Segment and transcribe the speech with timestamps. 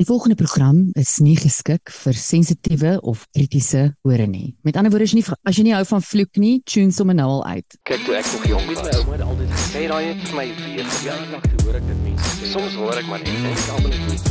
[0.00, 4.54] Die volgende program is nie geskik vir sensitiewe of kritiese hore nie.
[4.64, 7.18] Met ander woorde, as jy nie as jy nie hou van vloek nie, tune sommer
[7.18, 7.76] nou al uit.
[7.90, 10.46] Kyk toe ek nog jonk was, my ouma het altyd gesê daai het vir my
[10.62, 12.48] weer verjaardag te hoor ek dit mense sê.
[12.54, 14.30] Soms hoor ek maar net en almal net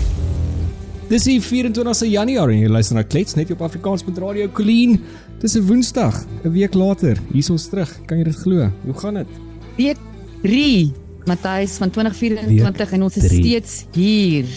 [1.11, 4.97] Dis die 24 Januarie en jy luister na Klets net op Afrikaans met Radio Colleen.
[5.37, 7.21] Dis 'n Woensdag, 'n week later.
[7.29, 7.93] Hier's ons terug.
[8.07, 8.71] Kan jy dit glo?
[8.89, 9.37] Hoe gaan dit?
[9.77, 10.01] Week
[10.41, 10.91] 3,
[11.29, 14.49] Matthys van 2024 en ons is steeds hier.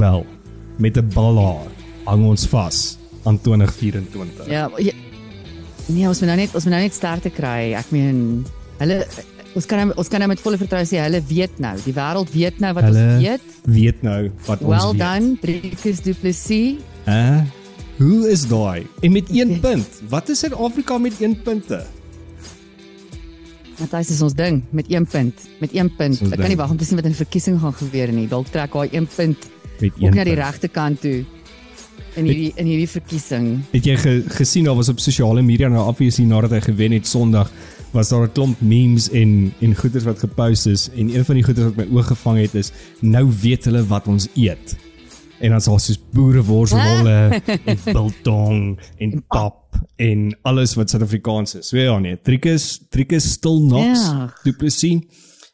[0.00, 0.26] Wel,
[0.76, 1.68] met 'n ballaar
[2.04, 4.48] hang ons vas aan 2024.
[4.48, 4.92] Ja, ja,
[5.86, 7.74] nee, ons moet nou net ons moet nou net sterk te kry.
[7.76, 8.46] Ek meen,
[8.78, 9.06] hulle
[9.54, 11.76] ons kan ons kan nou met volle vertroue sê hulle weet nou.
[11.84, 13.40] Die wêreld weet nou wat Hulle ons weet.
[13.64, 14.98] Weet nou wat ons Well weet.
[14.98, 16.80] done, Driekus Du Plessis.
[17.04, 17.44] Hæ?
[17.98, 18.86] Hoe is daai?
[19.00, 19.86] En met 1 punt.
[20.08, 21.84] Wat is Suid-Afrika met 1 punte?
[23.78, 25.34] Matthys is ons ding met 1 punt.
[25.58, 26.20] Met 1 punt.
[26.20, 28.28] ons Ek kan nie wag om te sien wat in die verkiesing gaan gebeur nie.
[28.28, 31.24] Dalk trek hy 1 punt Met ook 1 na die regte kant toe.
[32.18, 33.50] In hierdie in hierdie verkiesing.
[33.70, 37.06] Het jy ge, gesien daar was op sosiale media nou obviously nadat hy gewen het
[37.06, 37.52] Sondag
[37.92, 41.44] was daar 'n klomp memes en en goeders wat gepost is en een van die
[41.44, 44.76] goeders wat my oog gevang het is nou weet hulle wat ons eet.
[45.40, 51.68] En dan's daar soos boereworsrolle en biltong en pap en alles wat Suid-Afrikaans is.
[51.68, 54.00] So ja nee, Trikus Trikus stil Knox.
[54.00, 54.34] Ja.
[54.42, 55.00] Du Plessis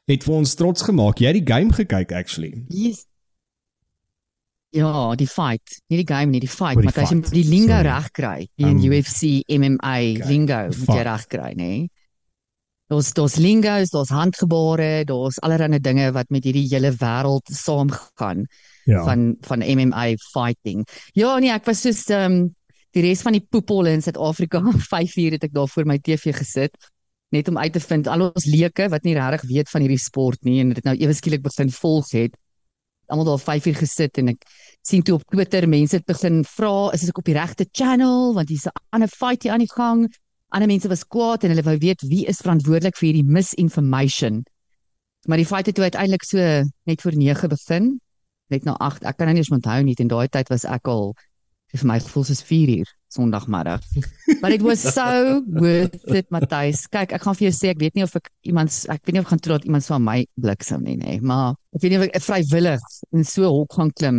[0.06, 1.18] het vir ons trots gemaak.
[1.18, 2.64] Jy het die game gekyk actually.
[2.68, 3.06] Yes.
[4.74, 7.86] Ja, die fight, nie die game nie, die fight, maar as jy die lingo sorry.
[7.86, 9.94] reg kry, die in Um, UFC, MMA,
[10.28, 11.70] lingo moet jy reg kry, nê?
[12.90, 18.46] Daar's daar's lingos, daar's handgebare, daar's allerlei dinge wat met hierdie hele wêreld saamgaan
[18.86, 19.02] Ja.
[19.02, 20.84] van van MMA fighting.
[21.14, 22.54] Ja, nee, ek was soos ehm um,
[22.94, 24.60] die res van die poepel in Suid-Afrika
[24.92, 26.76] 5 uur het ek daar voor my TV gesit
[27.34, 30.38] net om uit te vind al ons leuke wat nie regtig weet van hierdie sport
[30.46, 32.36] nie en dit nou ewe skielik begin volg het.
[33.06, 34.46] Almal daar 5 uur gesit en ek
[34.82, 38.48] sien toe op Twitter mense het begin vra is ek op die regte channel want
[38.48, 40.06] hier's 'n ander fight hier aan die gang.
[40.48, 44.44] Ander mense was kwaad en hulle wou weet wie is verantwoordelik vir hierdie misinformation.
[45.28, 46.38] Maar die fight het toe uiteindelik so
[46.84, 48.00] net voor 9 begin
[48.48, 49.02] net na 8.
[49.04, 51.14] Ek kan nou nie eens onthou nie en daai tyd was ek al
[51.74, 53.80] vir my gevoel soos 4 uur Sondagmiddag.
[54.42, 56.84] But it was so worth it, Matthys.
[56.92, 59.20] Kyk, ek gaan vir jou sê ek weet nie of ek iemand ek weet nie
[59.22, 62.00] of ek gaan toelaat iemand so aan my bliksem nie, nê, maar ek weet nie
[62.02, 62.84] of ek vrywillig
[63.16, 64.18] in so 'n hok gaan klim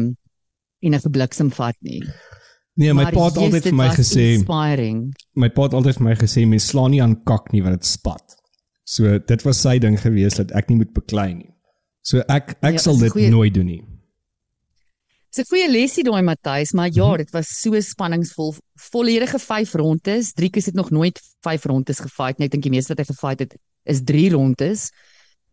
[0.81, 2.01] en 'n bliksem vat nie.
[2.77, 5.13] Nee, my pa het altyd vir my gesê inspiring.
[5.35, 7.85] my pa het altyd vir my gesê mens slaan nie aan kak nie want dit
[7.85, 8.35] spat.
[8.85, 11.49] So dit was sy ding gewees dat ek nie moet beklei nie.
[12.05, 13.81] So ek ek Ja, sal dit goeie- nooit doen nie.
[15.37, 17.17] Dis 'n goeie lesie daai Matthys, maar ja, Mhm.
[17.17, 18.55] dit was so spanningsvol.
[18.73, 20.33] Volledige 5 rondes.
[20.33, 22.45] Driekus het nog nooit 5 rondes gefight nie.
[22.45, 23.55] Ek dink die meeste wat hy gefight het
[23.85, 24.89] is 3 rondes.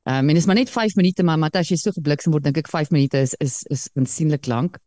[0.06, 2.56] Ehm um, en dis maar net 5 minute, maar Matthys, jy so gebliksem word, dink
[2.56, 4.78] ek 5 minute is is is aansienlik lank.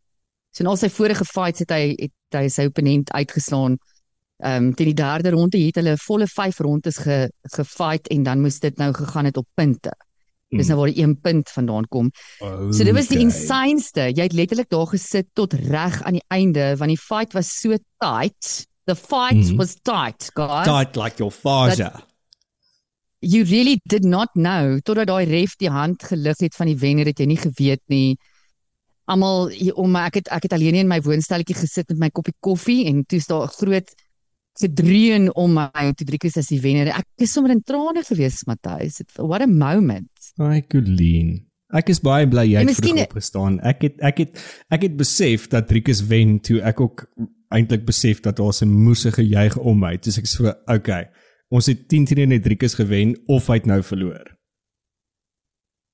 [0.50, 3.78] So in al sy vorige fights het hy het hy sy opponent uitgeslaan.
[4.42, 8.40] Ehm um, teen die derde ronde het hulle volle 5 rondes ge gefight en dan
[8.40, 9.92] moes dit nou gegaan het op punte.
[10.50, 10.68] Dis Mm.
[10.72, 12.10] nou waar die 1 punt vandaan kom.
[12.72, 13.28] So dit was die Okay.
[13.28, 14.00] insaneste.
[14.16, 17.76] Jy het letterlik daar gesit tot reg aan die einde want die fight was so
[18.00, 18.66] tight.
[18.86, 19.56] The fight Mhm.
[19.56, 20.64] was tight, guys.
[20.66, 21.92] Tight like your father.
[23.20, 27.04] You really did not know totdat daai ref die hand gelig het van die wenner
[27.10, 28.16] het jy nie geweet nie.
[29.08, 32.86] Almal om ek het ek het alleen in my woonstelletjie gesit met my koppie koffie
[32.86, 33.90] en toe's daar 'n groot
[34.60, 36.92] gedreun om my toe Driekus as die wenner.
[36.94, 39.02] Ek is sommer in trane gewees, Matthys.
[39.18, 40.10] What a moment.
[40.38, 41.44] Ai Colleen.
[41.76, 43.58] Ek is baie bly jy het vroeg opgestaan.
[43.60, 47.04] Ek het ek het ek het besef dat Driekus wen toe ek ook
[47.52, 49.96] eintlik besef dat daar 'n moese gejuig om my.
[49.96, 51.08] Dis ek so okay.
[51.50, 54.37] Ons het 10 teen 1 Driekus gewen of hy het nou verloor.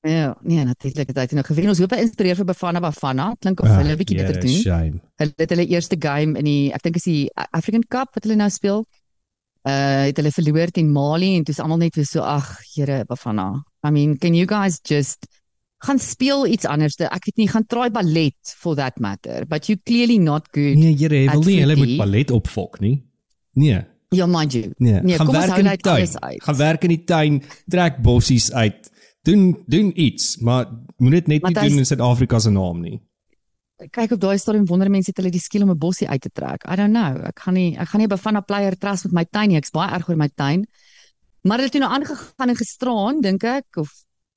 [0.05, 1.71] Ja, nee, natuurlik het hy toe nou gewen.
[1.73, 3.31] Ons hoop hy inspireer vir Bafana Bafana.
[3.41, 4.59] Klink of Ah, hulle 'n bietjie yeah, beter doen.
[4.61, 5.01] Shame.
[5.17, 8.37] Hulle het hulle eerste game in die ek dink is die African Cup wat hulle
[8.37, 8.85] nou speel.
[9.65, 13.05] Uh het hulle verloor teen Mali en toe is almal net weer so ag, Here
[13.09, 13.65] Bafana.
[13.87, 15.25] I mean, can you guys just
[15.79, 16.97] gaan speel iets anders?
[17.01, 20.77] Ek weet nie, gaan try ballet for that matter, but you clearly not good.
[20.77, 23.03] Nee, jy wil at nie hulle moet ballet opfok nie.
[23.55, 23.81] Nee.
[24.15, 24.71] Ja, mind you.
[24.77, 26.43] Nee, Nee, gaan kom ons hou net alles uit.
[26.43, 28.91] Gaan werk in die tuin, trek bossies uit.
[29.25, 30.67] Doen doen iets, maar
[31.01, 33.01] moet dit net Maar nie dit is- doen in Suid-Afrika se naam nie.
[33.91, 36.31] kyk op daai stadium wonder mense het hulle die skill om 'n bossie uit te
[36.33, 36.65] trek.
[36.71, 37.25] I don't know.
[37.27, 39.57] Ek gaan nie ek gaan nie Bafana player trust met my tuin nie.
[39.57, 40.67] Ek's baie erg oor my tuin.
[41.43, 43.91] Maar hulle het toe nou aangegaan en gisteraan, dink ek, of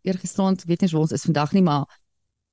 [0.04, 1.86] eergisteraan, weet nie waar ons is vandag nie, maar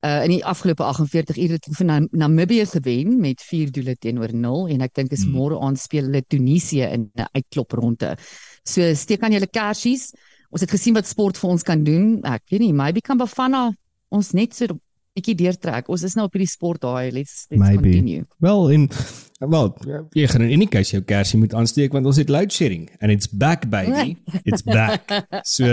[0.05, 3.97] uh in die afgelope 48 ure het hulle vir Nam Namibië gewen met 4 doele
[3.97, 5.33] teenoor 0 en ek dink is Hmm.
[5.33, 8.17] môre aand speel hulle Tunesië in 'n uitklopronde.
[8.65, 10.13] So steek aan julle kersies.
[10.55, 12.21] Ons het gesien wat sport vir ons kan doen.
[12.31, 13.73] Ek weet nie, maybe kan Bafana
[14.15, 14.77] ons net so
[15.15, 15.89] bietjie deurtrek.
[15.91, 17.11] Ons is nou op hierdie sport daai.
[17.15, 17.91] Let's let's Maybe.
[17.91, 18.25] continue.
[18.43, 18.89] Wel in
[19.45, 19.69] wel
[20.17, 23.13] jy gaan in any case jou kersie moet aansteek want ons het load shedding and
[23.13, 24.17] it's back baby.
[24.49, 25.11] It's back.
[25.45, 25.67] So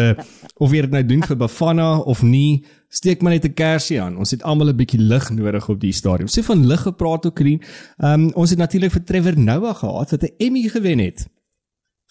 [0.58, 4.18] of jy dit nou doen vir Bafana of nie, steek maar net 'n kersie aan.
[4.18, 6.28] Ons het almal 'n bietjie lig nodig op die stadium.
[6.28, 7.62] Sê van lig gepraat ook Krien.
[7.98, 11.28] Ehm um, ons het natuurlik vir Trevor Noah gehad wat 'n Emmy gewen het.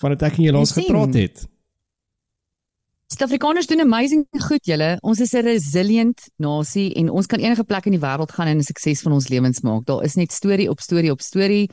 [0.01, 0.85] Van dit ek en jy sien.
[0.85, 1.49] gepraat het.
[3.11, 4.93] Suid-Afrikaners doen amazing goed, julle.
[5.03, 8.59] Ons is 'n resilient nasie en ons kan enige plek in die wêreld gaan en
[8.59, 9.85] 'n sukses van ons lewens maak.
[9.87, 11.71] Daar is net storie op storie op storie.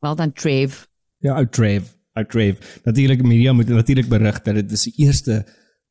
[0.00, 0.86] Wel dan Trev.
[1.18, 1.84] Ja, ou Trev,
[2.14, 2.80] ou Trev.
[2.84, 5.46] Natuurlik media moet natuurlik berig dat dit is die eerste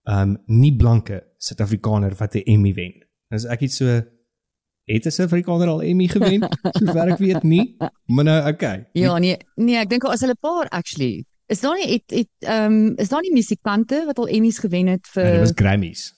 [0.06, 3.06] um, nie blanke Suid-Afrikaner wat 'n Emmy wen.
[3.30, 6.42] As ek iets so het 'n Suid-Afrikaner al Emmy gewen,
[6.80, 7.76] sover ek weet nie.
[8.06, 8.90] Maar nou okay.
[8.94, 11.26] Ja, nee, nee, ek dink as hulle 'n paar actually.
[11.50, 14.88] Is daar nie het het ehm um, is daar nie musikante wat al Emmys gewen
[14.88, 16.14] het Ja, dit vir was Grammys.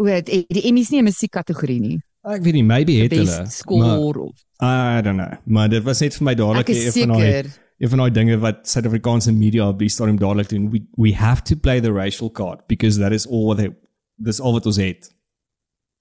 [0.00, 1.98] o, het, die Emmys nie 'n musiekkategorie nie.
[2.22, 3.46] Ek weet nie, maybe het hulle.
[3.48, 5.32] Score of I don't know.
[5.44, 7.44] Maar dit was net vir my dadelik een van daai
[7.80, 10.70] een van daai dinge wat Suid-Afrikaanse media op die stadium dadelik doen.
[10.70, 13.70] We we have to play the racial card because that is all what they
[14.16, 15.14] dis al wat ons het.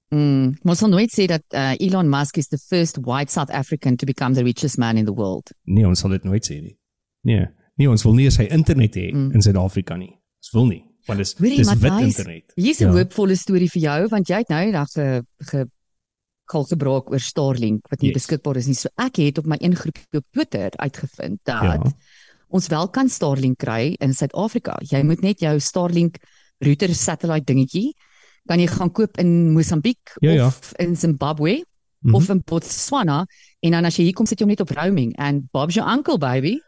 [0.09, 3.95] Mm, ons sal nooit sê dat uh, Elon Musk is the first white South African
[3.95, 5.51] to become the richest man in the world.
[5.63, 6.78] Nee, ons sal dit nooit sê nie.
[7.23, 7.45] Nee,
[7.75, 9.31] nee, ons wil nie sy internet hê Mm.
[9.33, 10.13] in Suid-Afrika nie.
[10.39, 12.53] Ons wil nie, want dis Hoorie, dis wit internet.
[12.55, 12.91] Hier's 'n Ja.
[12.91, 15.65] hoopvolle storie vir jou want jy het nou eendag ge, ge
[16.49, 18.25] kalkebraak oor Starlink wat nie Yes.
[18.25, 18.73] beskikbaar is nie.
[18.75, 21.83] So ek het op my een groepie op Twitter uitgevind dat Ja.
[22.49, 24.79] ons wel kan Starlink kry in Suid-Afrika.
[24.81, 26.17] Jy moet net jou Starlink
[26.59, 27.93] router satellite dingetjie
[28.47, 30.47] kan jy gaan koop in Mosambiek Ja, ja.
[30.47, 31.63] of in Zimbabwe
[32.01, 32.15] Mhm.
[32.15, 33.25] of in Botswana
[33.61, 35.87] en dan as jy hier kom sit jy hom net op roaming and Bob's your
[35.89, 36.59] uncle baby.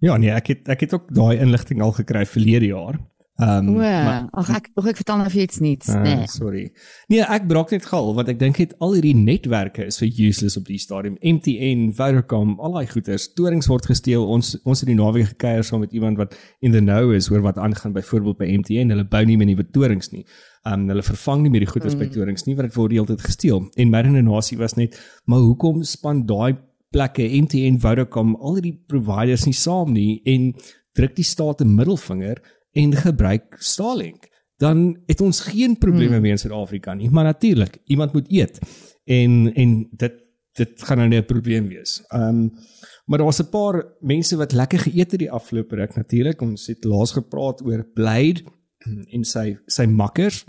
[0.00, 2.98] Ja, nee, ek het ek het ook daai inligting al gekry verlede jaar.
[3.38, 5.88] Ehm O, maar- ag ek ag ek vertel nou vir iets niets.
[5.88, 6.26] Ah, Nee.
[6.26, 6.72] sorry.
[7.08, 10.56] Nee, ek braak net gal want ek dink het al hierdie netwerke is vir useless
[10.56, 11.16] op die stadium.
[11.22, 14.26] MTN, Vodacom, al daai goeders, storings word gesteel.
[14.26, 17.40] Ons ons het die naweek gekuier saam met iemand wat in the know is oor
[17.40, 18.90] wat aangaan byvoorbeeld by MTN.
[18.90, 20.24] Hulle bou nie meer nuwe torings nie.
[20.66, 21.98] Um hulle vervang nie meer die goeders mm.
[22.00, 23.68] by torings nie want dit word die hele tyd gesteel.
[23.76, 26.56] En my redenasie was net, maar hoekom span daai
[26.90, 30.54] plekke MTN, Vodacom, al hierdie providers nie saam nie en
[30.92, 32.42] druk die staat 'n middelvinger
[32.72, 34.28] en gebruik Starlink?
[34.58, 36.22] dan het ons geen probleme hmm.
[36.22, 37.10] meer in Suid-Afrika nie.
[37.10, 38.58] Maar natuurlik, iemand moet eet.
[39.04, 40.24] En en dit
[40.58, 42.02] dit gaan nou net 'n probleem wees.
[42.08, 42.52] Ehm um,
[43.06, 46.40] maar daar was 'n paar mense wat lekker geëet het die afgelope ruk natuurlik.
[46.40, 48.42] Ons het laas gepraat oor Blade
[49.10, 50.44] en sy sy makkers.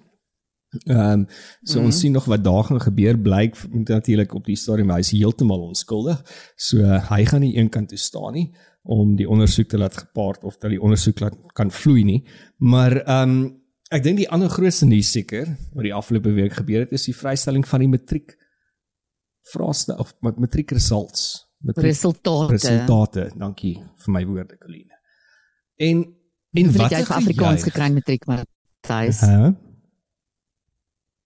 [0.70, 1.26] Ehm um,
[1.64, 1.86] so mm -hmm.
[1.86, 5.62] ons sien nog wat daar gaan gebeur blyk natuurlik op die stadium hy is heeltemal
[5.62, 6.22] onskuldig.
[6.56, 8.52] So uh, hy gaan nie eenkant toe staan nie
[8.82, 12.28] om die ondersoek te laat gepaard of dat die ondersoek laat kan vloei nie.
[12.58, 13.58] Maar ehm um,
[13.90, 17.16] ek dink die ander grootste nuus seker wat die afgelope week gebeur het is die
[17.16, 18.38] vrystelling van die matriek
[19.42, 21.48] vraestel of mat- matriek results.
[21.58, 22.52] Matriek Resultate.
[22.52, 23.32] resultate.
[23.38, 24.94] Dankie vir my woorde, Coline.
[25.76, 26.06] En
[26.54, 28.46] en wat het jy Afrikaans gekry matriek maar
[28.82, 29.22] Thys?
[29.22, 29.69] Hæ?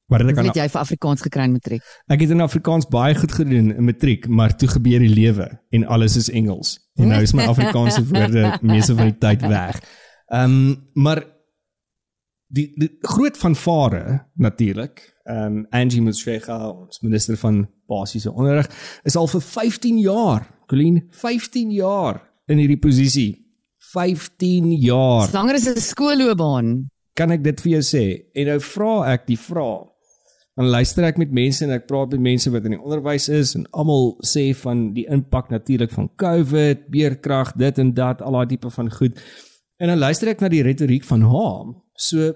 [0.07, 1.83] Maar dit kan het jy vir Afrikaans gekry in matriek?
[2.11, 5.85] Ek het in Afrikaans baie goed gedoen in matriek, maar toe gebeur die lewe en
[5.87, 6.75] alles is Engels.
[6.99, 9.79] En nou is my Afrikaanse woorde meeste van die tyd weg.
[10.27, 11.23] Ehm um, maar
[12.53, 15.01] die, die groot vanvare natuurlik.
[15.23, 18.69] Ehm um, Angie Motshega, ons minister van basiese onderrig,
[19.03, 23.39] is al vir 15 jaar, Colleen, 15 jaar in hierdie posisie.
[23.93, 26.89] 15 jaar Langer as 'n skoolloopbaan.
[27.13, 28.05] kan ek dit vir jou sê?
[28.33, 29.92] En nou vra ek die vraag.
[30.53, 33.55] Dan luister ek met mense en ek praat met mense wat in die onderwys is
[33.57, 38.51] en almal sê van die impak natuurlik van COVID, beerkrag, dit en dat, al daai
[38.53, 39.17] tipe van goed.
[39.81, 41.73] En dan luister ek na die retoriek van haar.
[41.97, 42.29] So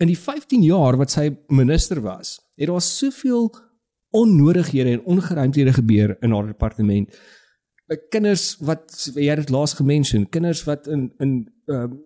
[0.00, 3.50] in die 15 jaar wat sy minister was, het daar soveel
[4.14, 7.12] onnodighede en ongeruimthede gebeur in haar departement.
[7.90, 12.02] Eh, Kinders wat jy het laas gemention, kinders wat in in ehm uh,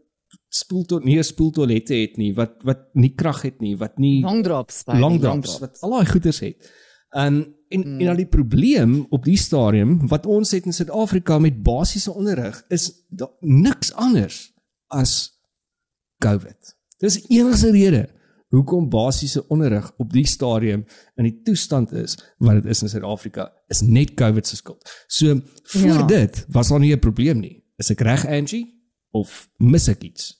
[0.49, 4.43] spoeltoilet nie 'n spoeltoilette het nie, wat wat nie krag het nie, wat nie Long
[4.45, 4.83] drops.
[4.85, 6.71] baby, long drops wat al daai goeders het.
[7.17, 8.01] Um en mm.
[8.01, 12.65] en al die probleem op die stadium wat ons het in Suid-Afrika met basiese onderrig
[12.69, 14.53] is da, niks anders
[14.87, 15.39] as
[16.19, 16.77] COVID.
[16.99, 18.09] Dis die enigste rede
[18.49, 20.85] hoekom basiese onderrig op die stadium
[21.17, 25.05] in die toestand is wat dit is in Suid-Afrika is net COVID se skuld.
[25.07, 26.07] So voor Ja.
[26.07, 27.65] dit was daar nie 'n probleem nie.
[27.77, 28.75] Is ek reg Angie
[29.11, 30.38] of mis ek iets?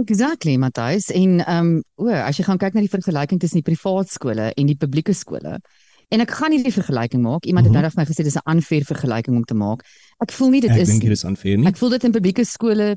[0.00, 1.10] Exactly, Matthys.
[1.10, 4.52] En ehm um, o, as jy gaan kyk na die vergelyking tussen die privaat skole
[4.56, 5.58] en die publieke skole,
[6.10, 7.44] En ek gaan nie die vergelyking maak.
[7.46, 9.84] Iemand het nou vir my gesê dis 'n unfair vergelyking om te maak.
[10.18, 11.66] Ek voel nie dit Ek is dink dit is aanfair nie.
[11.66, 12.96] Ek voel dit in publieke skole,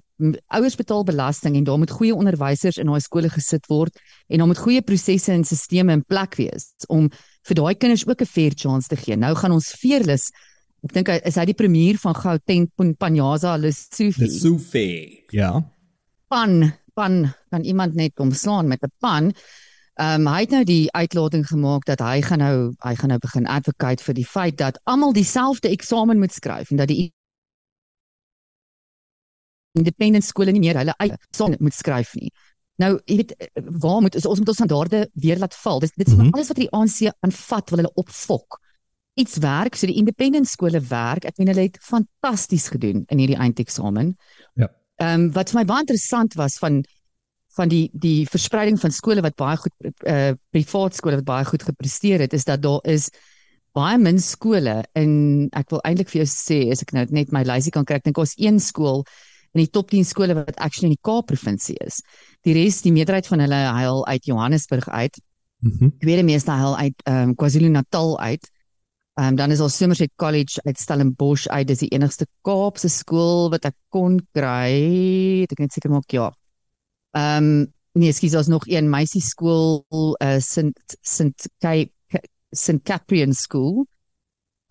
[0.49, 3.93] ouers betaal belasting en daar moet goeie onderwysers in daai skole gesit word
[4.29, 7.09] en daar moet goeie prosesse en sisteme in plek wees om
[7.45, 9.15] vir daai kinders ook 'n fair chance te gee.
[9.15, 10.31] Nou gaan ons Fearless
[10.83, 15.07] Ek dink hy is hy die premier van Gauteng Pan- Panyaza so fair.
[15.31, 15.63] Ja.
[16.27, 19.33] Pan pan kan iemand net kom slaan met 'n pan.
[19.93, 23.19] Ehm um, hy het nou die uitlating gemaak dat hy gaan nou hy gaan nou
[23.19, 27.13] begin advocate vir die feit dat almal dieselfde eksamen moet skryf en dat die
[29.77, 32.31] independent skole nie meer hulle eie eksamen moet skryf nie.
[32.81, 33.33] Nou, jy weet
[33.69, 35.79] waar moet ons moet ons standaarde weer laat val.
[35.79, 36.33] Dit dit is mm -hmm.
[36.33, 38.59] alles wat die ANC aanvat wil hulle opfok.
[39.13, 41.25] Iets werk, so die independent skole werk.
[41.25, 44.17] Ek meen hulle het fantasties gedoen in hierdie eindeksamen.
[44.17, 44.42] Ja.
[45.01, 46.83] Ehm um, wat vir my baie interessant was van
[47.53, 51.45] van die die verspreiding van skole wat baie goed eh uh, privaat skole wat baie
[51.45, 53.09] goed gepresteer het is dat daar is
[53.73, 55.13] baie min skole in
[55.51, 58.09] ek wil eintlik vir jou sê as ek nou net my lysie kan kry ek
[58.09, 59.03] dink ons een skool
[59.53, 62.01] in die top 10 skole wat actually in die Kaap provinsie is.
[62.45, 65.19] Die res, die meerderheid van hulle huil uit Johannesburg uit.
[65.63, 65.93] Mhm.
[66.01, 68.49] Tweede meeste huil uit ehm um, KwaZulu-Natal uit.
[69.13, 71.67] Ehm um, dan is al Somerset College uit Stellenbosch uit.
[71.67, 74.73] Dis die enigste Kaapse skool wat ek kon kry.
[75.43, 76.31] Het Ek net seker maak ja.
[77.13, 79.83] Ehm um, nee, ekskuus, daar's nog een meisieskool,
[80.17, 81.91] uh St St Kay
[82.49, 83.85] St Caprian School.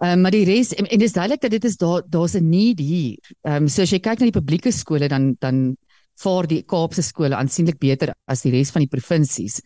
[0.03, 2.49] Ehm um, maar die res en, en dis duidelik dat dit is daar daar's 'n
[2.49, 3.19] need hier.
[3.47, 5.77] Ehm um, so as jy kyk na die publieke skole dan dan
[6.19, 9.63] vaar die Kaapse skole aansienlik beter as die res van die provinsies.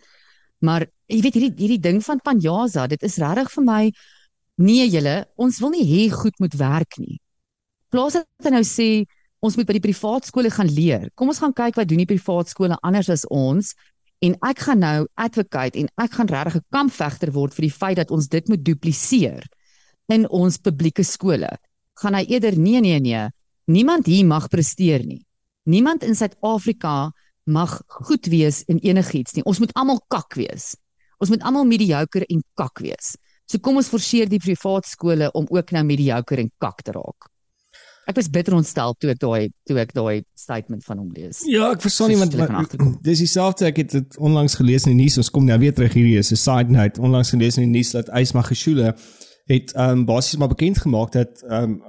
[0.60, 3.92] Maar jy weet hierdie hierdie ding van Panjaza, dit is regtig vir my
[4.56, 7.20] nee julle, ons wil nie hê goed moet werk nie.
[7.92, 8.88] Plaas dat hy nou sê
[9.44, 11.10] ons moet by die privaat skole gaan leer.
[11.14, 13.74] Kom ons gaan kyk wat doen die privaat skole anders as ons
[14.24, 17.96] en ek gaan nou advocate en ek gaan regtig 'n kampvegter word vir die feit
[17.96, 19.44] dat ons dit moet dupliseer
[20.08, 21.50] in ons publieke skole.
[22.00, 23.28] Gaan hy eerder nee nee nee,
[23.66, 25.24] niemand hier mag presteer nie.
[25.64, 27.12] Niemand in Suid-Afrika
[27.44, 29.44] mag goed wees in enigiets nie.
[29.44, 30.76] Ons moet almal kak wees.
[31.18, 33.16] Ons moet almal mediocre en kak wees.
[33.46, 37.30] So kom ons forceer die privaat skole om ook nou mediocre en kak te raak.
[38.06, 41.40] Ek was bitter ontstel toe ek daai toe ek daai statement van hom lees.
[41.50, 42.34] Ja, ek verstaan nie want
[43.02, 45.18] dis dieselfde ek het dit onlangs gelees in die nuus.
[45.18, 47.02] Ons kom nou weer terug hierdie is 'n side note.
[47.02, 48.94] Onlangs gelees in die nuus dat Ysma Geshule
[49.46, 51.82] het ehm um, basies maar bekend gemaak dat ehm um,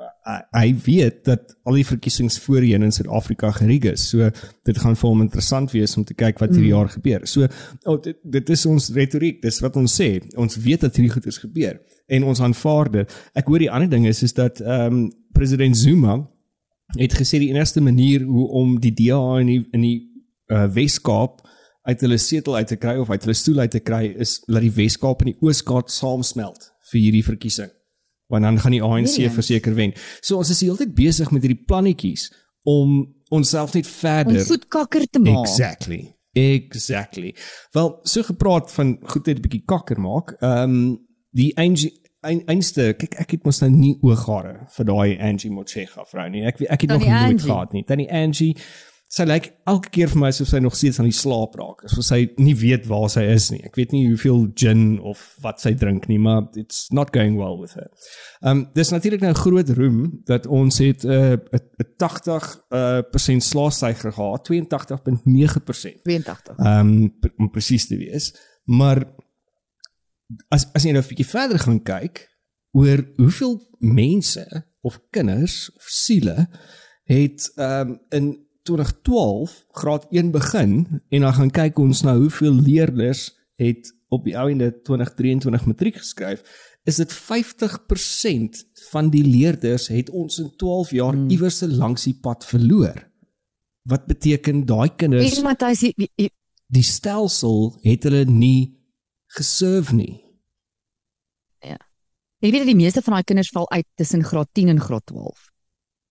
[0.51, 4.09] hy- weet dat al die verkiesings voorheen in Suid-Afrika gerig is.
[4.09, 4.29] So
[4.67, 6.77] dit gaan vir hom interessant wees om te kyk wat hierdie Mm.
[6.77, 7.27] jaar gebeur.
[7.27, 7.47] So
[7.85, 10.09] oh, dit, dit is ons retoriek, dis wat ons sê.
[10.35, 13.13] Ons weet dat hierdie goed is gebeur en ons aanvaar dit.
[13.35, 16.17] Ek hoor die ander ding is is dat ehm um, president Zuma
[16.97, 19.97] het gesê die enigste manier hoe om die DA in die in die
[20.51, 21.41] uh, Wes-Kaap
[21.87, 24.61] uit hulle setel uit te kry of uit hulle stoel uit te kry is dat
[24.61, 27.69] die Wes-Kaap en die Oos-Kaap saamsmelt vir hierdie verkiesing.
[28.27, 29.33] Want dan gaan die ANC Brilliant.
[29.33, 29.93] verseker wen.
[30.21, 32.31] So ons is heeltyd besig met hierdie plannetjies
[32.63, 35.45] om onsself net Om verder goed kakker te maak.
[35.47, 36.15] Exactly.
[36.37, 37.35] Exactly.
[37.71, 40.35] Wel, so gepraat van goed net 'n bietjie kakker maak.
[40.39, 45.17] Ehm um, die Angie ein, einste kyk ek het mos nou nie ooghare vir daai
[45.19, 46.43] Angie Motshega vrou nie.
[46.45, 47.49] Ek ek het nog Tannie nooit Angie.
[47.51, 47.83] gehad nie.
[47.83, 48.55] Tannie Angie
[49.07, 51.85] sy lyk like, elke keer vir my asof sy nog steeds aan die slaap raak.
[51.87, 53.61] Asof sy nie weet waar sy is nie.
[53.63, 57.55] Ek weet nie hoeveel gin of wat sy drink nie, maar it's not going well
[57.59, 57.87] with her.
[58.43, 63.43] Um, dis natuurlik nou groot roem dat ons het 'n uh, 'n 80 uh, persent
[63.43, 66.03] slaagsyfer gehad, 82.9%.
[66.03, 66.57] 82.
[66.57, 68.33] Ehm um, om presies te wees.
[68.65, 69.05] Maar
[70.49, 72.27] as as jy nou 'n bietjie verder gaan kyk
[72.75, 74.43] oor hoeveel mense
[74.81, 76.47] of kinders of siele
[77.07, 80.73] het um, in 2012 graad 1 begin
[81.09, 85.97] en dan gaan kyk ons nou hoeveel leerders het op die ou ende 2023 matriek
[86.03, 86.43] geskryf
[86.87, 91.29] is dit 50% van die leerders het ons in 12 jaar Hmm.
[91.29, 93.01] iewers langs die pad verloor.
[93.87, 96.31] Wat beteken daai kinders Weet Matthys, jy- jy- jy-
[96.67, 98.77] die stelsel het hulle nie
[99.27, 100.23] geserve nie.
[102.39, 105.05] jy weet dat die meeste van daai kinders val uit tussen graad 10 en graad
[105.09, 105.46] 12.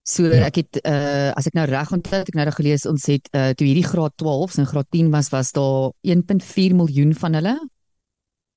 [0.07, 0.47] So Ja.
[0.47, 3.51] ek het uh as ek nou reg onthou het ek nou gelees ons het uh
[3.59, 7.57] toe hierdie graad 12s en graad 10 was was daar 1.4 miljoen van hulle.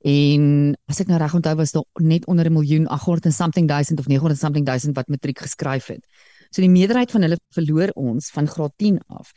[0.05, 0.43] En
[0.87, 3.99] as ek nou reg onthou was daar net onder 'n miljoen 800 en something duisend
[3.99, 6.05] of 900 and something duisend wat matriek geskryf het.
[6.51, 9.31] So die meerderheid van hulle verloor ons van graad 10 af.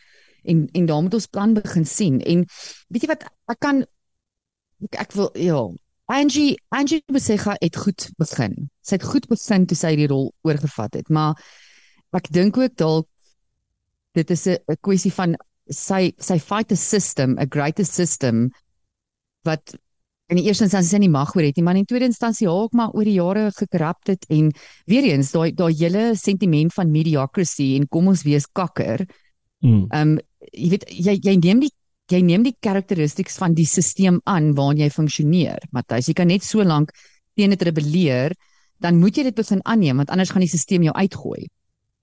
[0.45, 2.21] En en daar moet ons plan begin sien.
[2.21, 2.45] En
[2.89, 3.83] weet jy wat ek kan
[4.85, 5.69] ek, ek wil ja,
[6.07, 8.71] Angie Angie Mosega het goed begin.
[8.83, 11.35] Sy het goed begin toe sy die rol oorgevat het, maar
[12.17, 13.09] ek dink ook dalk
[14.15, 15.37] dit is 'n kwessie van
[15.71, 18.51] sy sy fight a system, a greater system
[19.45, 19.75] wat
[20.33, 22.95] in die eerste instansie nie mag oor het nie, maar in tweede instansie ook maar
[22.97, 24.53] oor die jare gekrap het en
[24.87, 29.07] weer eens daai daai hele sentiment van mediocrity en kom ons wees kakker.
[29.61, 29.87] Mm.
[29.91, 30.19] Ehm um,
[30.53, 31.73] jy weet jy jy neem die
[32.11, 35.69] jy neem die karakteristiks van die stelsel aan waarin jy funksioneer.
[35.73, 36.93] Matthys, jy kan net so lank
[37.37, 38.35] teen dit rebelleer,
[38.83, 41.47] dan moet jy dit begin aanneem want anders gaan die stelsel jou uitgooi.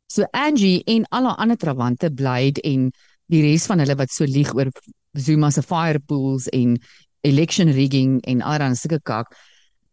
[0.10, 2.89] So Angie en al haar ander trawante Blade en
[3.30, 4.72] die res van hulle wat so lieg oor
[5.13, 6.78] Zuma se fire pools en
[7.22, 9.36] election rigging en allerlei sulke kak.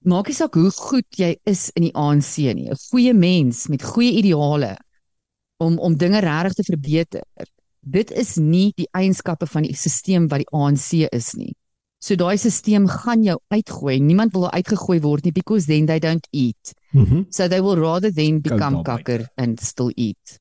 [0.09, 2.71] Maak nie saak hoe goed jy is in die ANC nie.
[2.71, 4.77] 'n Goeie mens met goeie ideale
[5.59, 7.23] om om dinge regtig te verbeter.
[7.81, 11.55] Dit is nie die eienskappe van die stelsel wat die ANC is nie.
[12.07, 13.99] So daai stelsel gaan jou uitgooi.
[14.01, 16.75] Niemand wil uitgegooi word nie because then they don't eat.
[16.93, 20.41] Mm So they will rather then become kakker and still eat.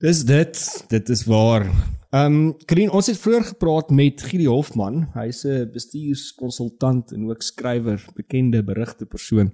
[0.00, 1.66] Dis dit, dit is waar.
[2.10, 5.10] Ehm um, Krien, ons het vroeër gepraat met Gili Hofman.
[5.14, 9.52] Hy's 'n bestuurskonsultant en ook skrywer, bekende berigte persoon.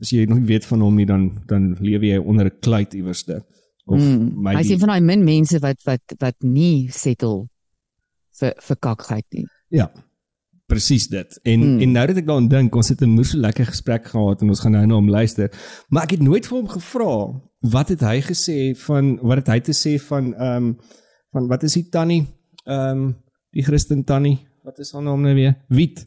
[0.00, 2.94] As jy nog nie weet van hom nie, dan dan lewe jy onder 'n kluit
[2.94, 3.44] iewerste.
[3.86, 4.46] Of Mm.
[4.46, 7.48] Hy sien van daai min mense wat wat wat nie settle
[8.40, 9.46] vir vir kakheid nie.
[9.68, 9.90] Ja.
[10.66, 11.38] Presies dit.
[11.42, 11.80] En Hmm.
[11.80, 14.60] en nou dat ek daaraan dink, ons het 'n moeë lekker gesprek gehad en ons
[14.60, 15.50] gaan nou na hom luister.
[15.88, 19.60] Maar ek het nooit vir hom gevra wat het hy gesê van wat het hy
[19.60, 20.76] te sê van ehm um,
[21.32, 22.26] van wat is die tannie
[22.66, 23.16] ehm um,
[23.50, 25.54] die Christen tannie wat is haar naam nou weer?
[25.68, 26.06] Wit.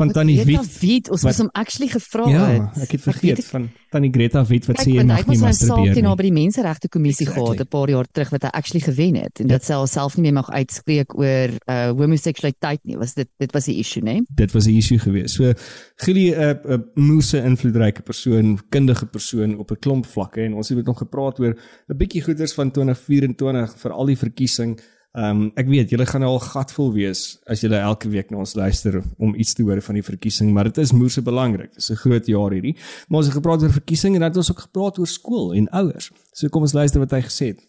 [0.00, 0.78] Van tannie Greta Wit.
[0.80, 2.82] Wit, ons Wat- moes hom actually gevra Ja, het.
[2.86, 5.26] ek het vergeet ek- van tannie Greta Wit wat sê jy mag hy nie het
[5.26, 6.22] mos 'n saak masturbeer teen haar nie.
[6.22, 7.44] by die menseregte kommissie Exactly.
[7.56, 10.22] gehad 'n paar jaar terug wat hy actually gewen het en dat sy haarself nie
[10.22, 12.96] meer mag uitspreek oor uh homoseksualiteit nie.
[12.96, 14.20] Was dit dit was die issue, né?
[14.34, 15.34] dit was 'n issue geweest.
[15.34, 15.52] So
[15.96, 20.86] Gili 'n 'n moose invloedryke persoon, kundige persoon op 'n klomp vlakke en ons het
[20.86, 21.54] nog gepraat oor
[21.88, 24.80] 'n bietjie goeders van 2024 vir al die verkiesing.
[25.10, 28.52] Ehm um, ek weet julle gaan al gatvol wees as julle elke week na ons
[28.54, 31.72] luister om iets te hoor van die verkiesing, maar dit is moose belangrik.
[31.74, 32.76] Dit is 'n groot jaar hierdie.
[33.08, 35.68] Maar ons het gepraat oor verkiesing en dan het ons ook gepraat oor skool en
[35.68, 36.10] ouers.
[36.32, 37.60] So kom ons luister wat hy gesê het.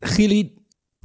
[0.00, 0.52] Gili,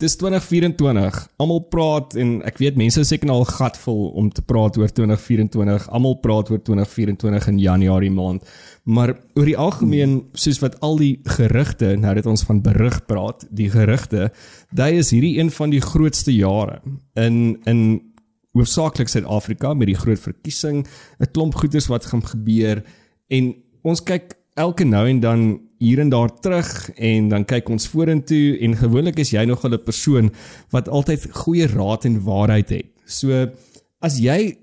[0.01, 1.17] dis 2024.
[1.41, 4.89] Almal praat en ek weet mense is seker nou al gatvol om te praat oor
[4.89, 5.87] 2024.
[5.93, 8.45] Almal praat oor 2024 in Januarie maand.
[8.83, 13.45] Maar oor die algemeen, soos wat al die gerugte, nou dat ons van berig praat,
[13.53, 14.31] die gerugte,
[14.73, 16.81] dit is hierdie een van die grootste jare
[17.19, 17.83] in in
[18.51, 20.83] hoofsaaklik Suid-Afrika met die groot verkiesing,
[21.19, 22.83] 'n klomp goeders wat gaan gebeur
[23.29, 27.87] en ons kyk elke nou en dan hier en daar terug en dan kyk ons
[27.89, 30.29] vorentoe en gewoonlik is jy nog 'n persoon
[30.69, 32.89] wat altyd goeie raad en waarheid het.
[33.05, 33.49] So
[33.99, 34.57] as jy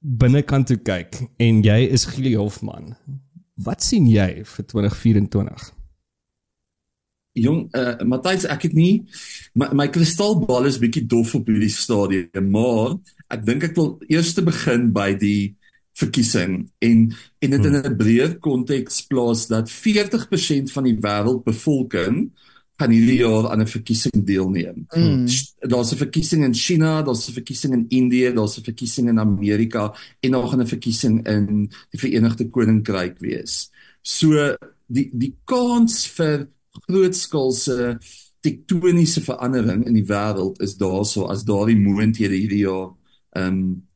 [0.00, 2.96] binnekant toe kyk en jy is Gili Hofman,
[3.56, 5.72] wat sien jy vir 2024?
[7.32, 9.06] Jong, uh, Matthys, ek het nie
[9.54, 12.98] my, my kristalbal is bietjie dof op hierdie stadium, maar
[13.32, 15.56] ek dink ek wil eers te begin by die
[15.92, 22.30] verkiesing en en dit in 'n breër konteks plaas dat 40% van die wêreldbevolking
[22.80, 24.86] gaan hierdie jaar aan 'n verkiesing deelneem.
[24.96, 25.26] Mm.
[25.60, 29.94] Daar's 'n verkiesing in China, daar's 'n verkiesing in Indië, daar's 'n verkiesing in Amerika
[30.20, 33.70] en nog 'n verkiesing in die Verenigde Koninkryk wees.
[34.02, 36.48] So die die kans vir
[36.88, 37.98] grootskaalse
[38.40, 42.90] tektoniese verandering in die wêreld is daarso as daardie moontlikhede hierdie jaar
[43.32, 43.86] ehm um,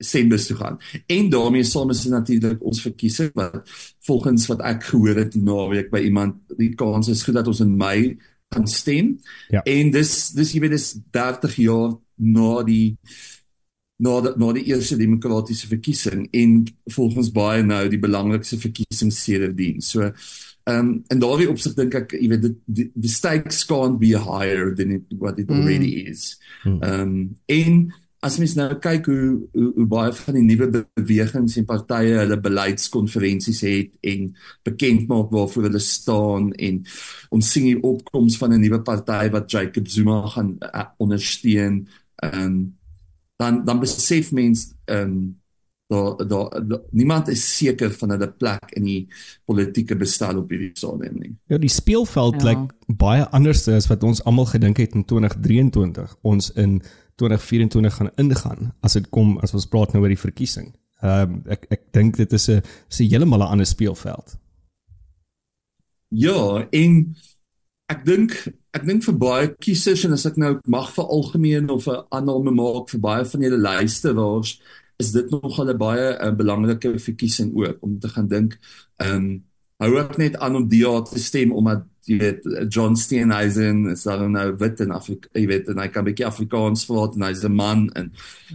[0.00, 0.78] sembus toe gaan.
[1.06, 3.62] En daarmee saam is dit natuurlik ons verkiesing wat
[4.08, 7.60] volgens wat ek gehoor het die naweek by iemand die kans is goed dat ons
[7.64, 8.16] in Mei
[8.50, 9.18] gaan stem.
[9.48, 9.62] Ja.
[9.62, 12.96] En dis dis jy weet dis 30 jaar na die
[14.00, 16.62] na die, na die eerste demokratiese verkiesing en
[16.96, 19.84] volgens baie nou die belangrikste verkiesing sedertdien.
[19.84, 20.08] So
[20.68, 24.74] ehm um, en daardie opsig dink ek jy weet die the stakes can't be higher
[24.76, 26.10] than it, what it already mm.
[26.12, 26.38] is.
[26.64, 27.14] Ehm um,
[27.46, 27.80] en
[28.20, 32.36] as mens nou kyk hoe hoe, hoe baie van die nuwe bewegings en partye hulle
[32.40, 34.26] beleidskonferensies het en
[34.66, 36.82] bekend maak waarvoor hulle staan en
[37.30, 41.88] ons sien die opkoms van 'n nuwe party wat Jacob Zuma gaan uh, ondersteun
[42.22, 42.78] ehm um,
[43.40, 45.40] dan dan besef mens ehm um,
[45.90, 49.08] daar daar da, niemand is seker van hulle plek in die
[49.44, 51.32] politieke bestel op hierdie stadium nie.
[51.46, 52.50] Ja, die speelveld Ja.
[52.50, 56.16] lyk baie anders as wat ons almal gedink het in 2023.
[56.22, 56.82] Ons in
[57.20, 60.72] 2024 gaan ingaan as dit kom as ons praat nou oor die verkiesing.
[61.00, 64.36] Ehm um, ek ek dink dit is 'n 'n heeltemal 'n ander speelveld.
[66.10, 67.14] Ja, en
[67.90, 68.34] ek dink
[68.74, 72.52] ek dink vir baie kiesers en as ek nou mag vir algemeen of 'n aanname
[72.54, 74.60] maak vir baie van julle luisteraars,
[74.98, 78.58] is dit nogal 'n baie 'n belangrike verkiesing ook om te gaan dink,
[78.98, 79.49] ehm um,
[79.80, 84.32] hou ek net aan om jaar te stem omdat jy weet John Steenhuisen is dan
[84.34, 87.44] nou wit en Afrika, jy weet en hy kan 'n bietjie Afrikaans praat en hy's
[87.44, 88.12] 'n man en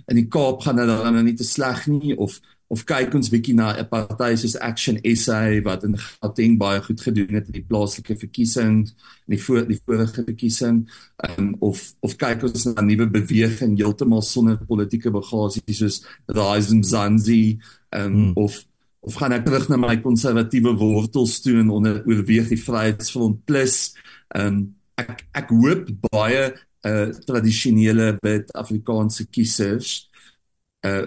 [0.10, 3.30] in die Kaap gaan dit dan nou nie te sleg nie of of kyk ons
[3.30, 7.62] bietjie na 'n party soos Action SA wat in Gauteng baie goed gedoen het in
[7.62, 10.90] die plaaslike verkiesing en die voor die vorige verkiesing
[11.38, 16.76] um, of of kyk ons na 'n nuwe beweging heeltemal sonder politieke bagasie soos Rise
[16.76, 17.60] Mzansi
[17.92, 18.32] um, hmm.
[18.36, 18.66] of
[19.06, 23.94] of gaan ek terug na my konservatiewe wortels toe en onder oorweeg die Vryheidsfront plus
[24.38, 24.64] um,
[24.98, 26.48] ek ek hoop baie
[26.86, 30.10] uh tradisionele wit Afrikaanse kiesers
[30.86, 31.06] uh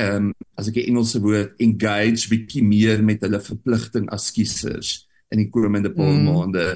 [0.00, 4.92] ehm um, as ek die Engelse woord engage bietjie meer met hulle verpligting as kiesers
[5.34, 6.28] in die komende paar mm.
[6.28, 6.66] maande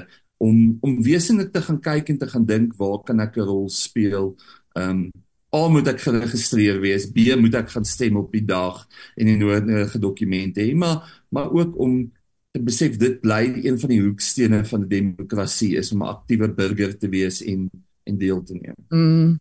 [0.43, 3.69] om om wesenlik te gaan kyk en te gaan dink waar kan ek 'n rol
[3.69, 4.33] speel
[4.75, 5.24] ehm um,
[5.55, 8.81] A moet ek geregistreer wees, B moet ek gaan stem op die dag
[9.15, 12.11] en die nodige dokumente hê, maar maar ook om
[12.55, 16.47] te besef dit bly een van die hoekstene van die demokrasie is om 'n aktiewe
[16.47, 17.69] burger te wees en
[18.05, 18.77] en deel te neem.
[18.89, 19.39] Mm.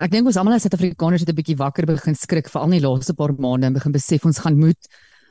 [0.00, 2.80] Ek dink ons almal as Suid-Afrikaners het 'n bietjie wakker begin skrik vir al die
[2.80, 4.88] laaste paar maande en begin besef ons gaan moet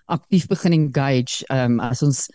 [0.07, 2.27] aktief begin engage um as ons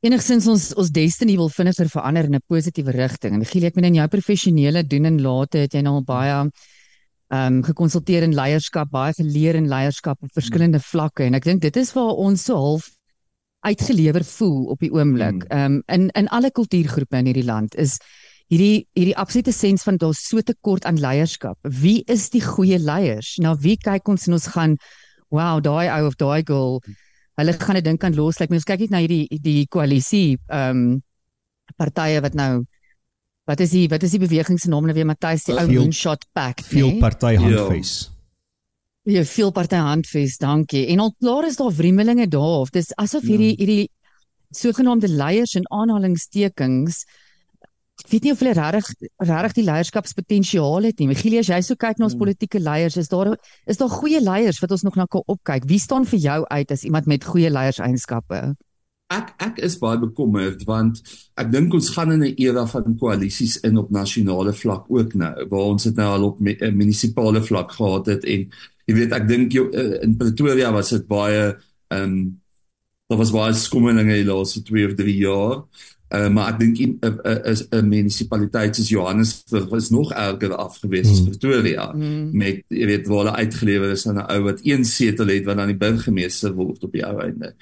[0.00, 3.34] enigsins ons ons destiny wil vinniger verander in 'n positiewe rigting.
[3.34, 6.50] En Giel, ek meen in jou professionele doen en late het jy nou baie
[7.34, 11.76] um gekonsulteer in leierskap, baie geleer in leierskap op verskillende vlakke en ek dink dit
[11.76, 12.90] is waar ons so half
[13.66, 15.46] uitgelewer voel op die oomblik.
[15.50, 17.98] Um in in alle kultuurgroepe in hierdie land is
[18.52, 21.58] hierdie hierdie absolute sens van daar so tekort aan leierskap.
[21.62, 23.36] Wie is die goeie leiers?
[23.42, 24.78] Na wie kyk ons en ons gaan
[25.34, 26.80] wow, daai ou of daai girl,
[27.36, 28.38] hulle gaan 'n ding kan los.
[28.38, 31.02] Like, ons kyk net na hierdie die koalisie ehm um,
[31.76, 32.64] partye wat nou
[33.46, 36.26] wat is die wat is die beweging se naam nou weer Matthys die ou moonshot
[36.34, 36.62] pack.
[36.66, 37.02] Veel nee?
[37.02, 37.94] party handfees.
[39.06, 40.86] Ja, veel party handfees, dankie.
[40.90, 43.60] En al klaar is daar wriemelinge daar of dis asof hierdie ja.
[43.62, 43.86] hierdie
[44.50, 47.04] sogenaamde leiers en aanhalingstekens
[48.02, 51.08] ek weet nie of hulle regtig regtig die leierskapspotensiaal het nie.
[51.10, 52.24] Michielies, jy sou kyk na ons hmm.
[52.26, 53.32] politieke leiers, is daar
[53.64, 55.64] is daar goeie leiers wat ons nog na kan opkyk?
[55.70, 58.42] Wie staan vir jou uit as iemand met goeie leierseienskappe?
[59.14, 60.98] Ek ek is baie bekommerd want
[61.38, 65.46] ek dink ons gaan in 'n era van koalisies in op nasionale vlak ook nou
[65.50, 68.50] waar ons dit nou al op eh, munisipale vlak gehad het en
[68.86, 71.54] jy weet ek dink eh, in Pretoria was dit baie
[71.88, 72.40] ehm um,
[73.06, 75.62] daar was baie skommelinge die laaste 2 of 3 jaar.
[76.06, 80.54] Uh, maar ek dink 'n uh, uh, uh, uh, munisipaliteit soos Johannesburg was nog erger
[80.54, 81.26] afgewees as mm.
[81.26, 82.30] Pretoria mm.
[82.30, 85.56] met jy weet waar hulle uitgelewer is aan 'n ou wat een setel het wat
[85.56, 87.54] dan die burgemeester word op die ou einde.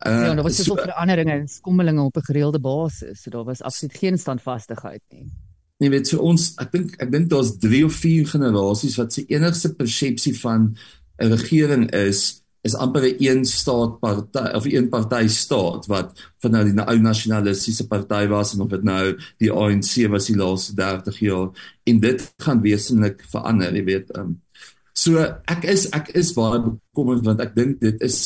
[0.00, 3.22] Uh, ja, daar was so, so veranderinge en skommelinge op 'n gereelde basis.
[3.22, 5.28] So daar was absoluut geen standvastigheid nie.
[5.76, 9.12] Nee, weet jy so ons ek dink ek dink daar's 3 of 4 generasies wat
[9.12, 10.76] se enigste persepsie van
[11.20, 16.50] 'n regering is is amper 'n een staat party of een party staat wat van
[16.50, 20.74] nou die ou nasionalistiese party was en of dit nou die ANC was die laaste
[20.74, 21.48] 30 jaar
[21.84, 24.16] en dit gaan wesenlik verander, jy weet.
[24.16, 24.40] Um,
[24.92, 28.18] so ek is ek is baie bekommerd want ek dink dit is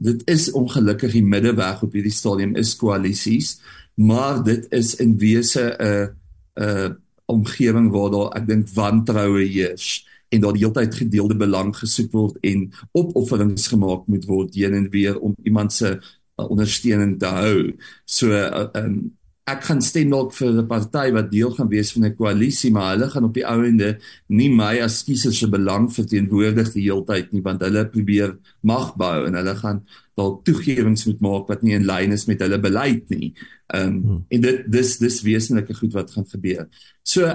[0.00, 3.60] dit is ongelukkig die middeweg op hierdie stadium is koalisies,
[3.94, 6.16] maar dit is in wese 'n
[6.56, 11.72] 'n omgewing waar daar ek dink wantroue heers en daar die hele tyd gedeelde belang
[11.76, 17.18] gesoek word en opofferings gemaak moet word heen en weer om iemand se uh, ondersteuning
[17.20, 17.58] te hou.
[18.04, 22.04] So uh, um, ek gaan stem dalk vir 'n party wat deel gaan wees van
[22.04, 25.92] 'n koalisie, maar hulle gaan op die ou ende nie my as kiezer se belang
[25.92, 29.84] verteenwoordig die hele tyd nie, want hulle probeer mag bou en hulle gaan
[30.16, 33.34] dalk toegewings moet maak wat nie in lyn is met hulle beleid nie.
[33.74, 34.24] Ehm um, hmm.
[34.28, 36.68] en dit dis dis wesenlike goed wat gaan gebeur.
[37.02, 37.28] So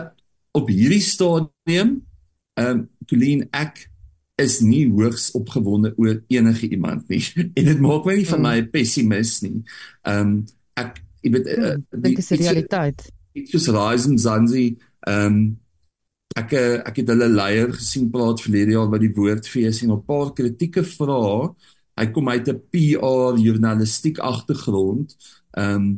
[0.51, 2.08] op hierdie stadium
[2.59, 3.85] Ehm um, Colleen ek
[4.39, 7.23] is nie hoogs opgewonde oor enige iemand nie
[7.57, 9.61] en dit maak my nie van my pessimis nie.
[10.03, 10.35] Ehm um,
[10.79, 13.07] ek ek weet uh, dit is die realiteit.
[13.35, 14.67] Ek is Ryzen Zanzi
[15.07, 15.41] ehm um,
[16.39, 16.53] ek
[16.85, 20.33] ek het hulle leier gesien praat verlede jaar by die woordfees en op 'n paar
[20.37, 21.49] kritieke vrae.
[21.99, 25.15] Hy kom uit 'n PR journalistiek agtergrond.
[25.57, 25.89] Ehm um,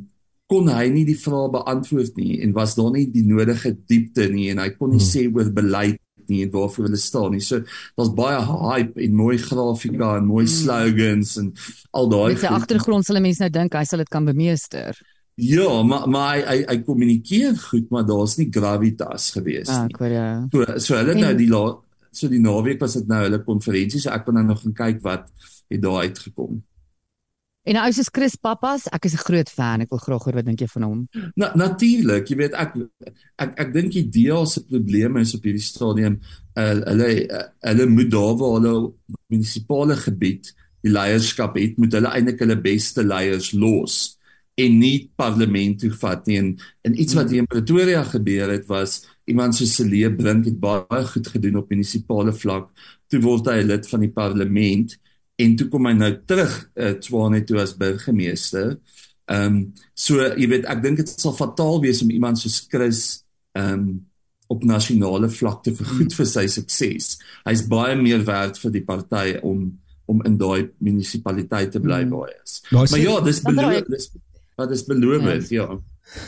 [0.51, 4.49] kon hy nie die vrae beantwoord nie en was daar nie die nodige diepte nie
[4.51, 5.11] en hy kon nie hmm.
[5.13, 7.41] sê oor beleid nie en waarvoor hulle staan nie.
[7.45, 7.63] So
[7.97, 10.53] daar's baie hype en mooi grafika en mooi mm.
[10.53, 11.53] slogans en
[11.97, 12.29] al daai.
[12.35, 14.99] Met sy agtergrond sal mense nou dink hy sal dit kan bemeester.
[15.41, 19.95] Ja, maar maar hy hy, hy kommunikeer goed, maar daar's nie gravitas gewees ah, nie.
[19.95, 20.27] Ah, hoor ja.
[20.51, 21.61] So so hulle nou die la,
[22.11, 24.99] so die naweek was dit nou hulle konferensie, so ek kon nou nog gaan kyk
[25.05, 25.31] wat
[25.71, 26.59] het daar uitgekom.
[27.63, 29.81] En nou is Chris Pappas, ek is 'n groot fan.
[29.81, 31.07] Ek wil graag hoor wat dink jy van hom?
[31.35, 32.73] Na, natuurlik, jy weet ek
[33.37, 36.19] ek ek dink die DA se probleme is op hierdie stadium
[36.57, 38.93] uh, hulle uh, hulle moet daar waar hulle
[39.29, 44.17] munisipale gebied die leierskap het, moet hulle eintlik hulle beste leiers los
[44.57, 46.39] en nie parlement toe vat nie.
[46.41, 50.59] En, en iets wat hier in Pretoria gebeur het was iemand so Celie Brink het
[50.59, 52.71] baie goed gedoen op munisipale vlak.
[53.07, 54.97] Toe word hy lid van die parlement
[55.41, 58.77] en toe kom hy nou terug uh, Tshwane toe as burgemeester.
[59.31, 59.59] Ehm um,
[59.95, 63.03] so jy weet ek dink dit sal fataal wees om iemand soos Chris
[63.57, 63.91] ehm um,
[64.51, 67.13] op nasionale vlak te vergoed vir sy sukses.
[67.47, 69.69] Hy's baie meer werd vir die party om
[70.11, 72.57] om in daai munisipaliteit te bly waar hy is.
[72.73, 74.09] Maar ja, dis beloof dis
[74.59, 75.37] wat is beloof ja.
[75.61, 75.67] ja.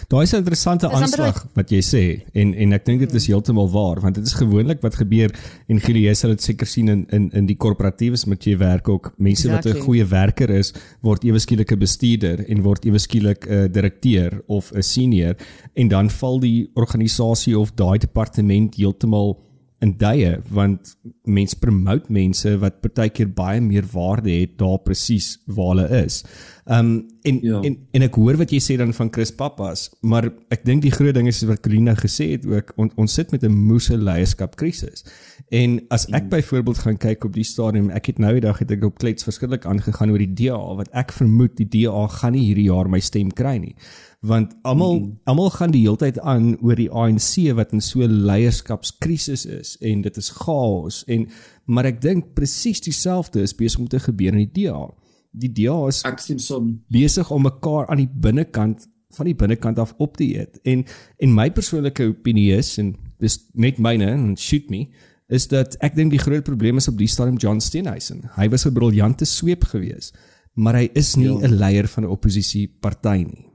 [0.07, 3.69] Daar is 'n interessante aanslag wat jy sê en en ek dink dit is heeltemal
[3.69, 5.31] waar want dit is gewoonlik wat gebeur
[5.67, 9.13] en Gilies sal dit seker sien in in in die korporatiewe met jy werk ook
[9.17, 9.71] mense exactly.
[9.71, 13.71] wat 'n goeie werker is word ewe skielik 'n bestuurder en word ewe skielik 'n
[13.71, 15.35] direkteur of 'n senior
[15.73, 19.42] en dan val die organisasie of daai departement heeltemal
[19.83, 20.95] in duie want
[21.27, 26.21] mense promote mense wat partykeer baie meer waarde het daar presies waar hulle is.
[26.63, 26.93] Um
[27.27, 27.59] en, ja.
[27.67, 30.93] en en ek hoor wat jy sê dan van Chris Pappas, maar ek dink die
[30.93, 34.55] groot ding is wat Colina gesê het ook on, ons sit met 'n moeë leierskap
[34.59, 35.03] krisis.
[35.51, 36.29] En as ek mm.
[36.29, 39.27] byvoorbeeld gaan kyk op die stadium, ek het nou die dag het ek op klets
[39.27, 42.99] verskillik aangegaan oor die DA wat ek vermoed die DA gaan nie hierdie jaar my
[42.99, 43.75] stem kry nie
[44.23, 45.19] want almal mm.
[45.27, 50.05] almal gaan die hele tyd aan oor die ANC wat in so leierskapskrisis is en
[50.05, 51.27] dit is chaos en
[51.67, 54.87] maar ek dink presies dieselfde is besig om te gebeur in die DA.
[55.31, 59.79] Die DA is ek sien son besig om mekaar aan die binnekant van die binnekant
[59.83, 60.87] af op te eet en
[61.19, 64.87] en my persoonlike opinie is en dis net myne en shoot me
[65.33, 68.29] is dat ek dink die groot probleem is op die stadium John Steenhuisen.
[68.37, 70.15] Hy was 'n briljante sweep geweest,
[70.55, 71.47] maar hy is nie ja.
[71.47, 73.52] 'n leier van 'n oppositiepartyt nie.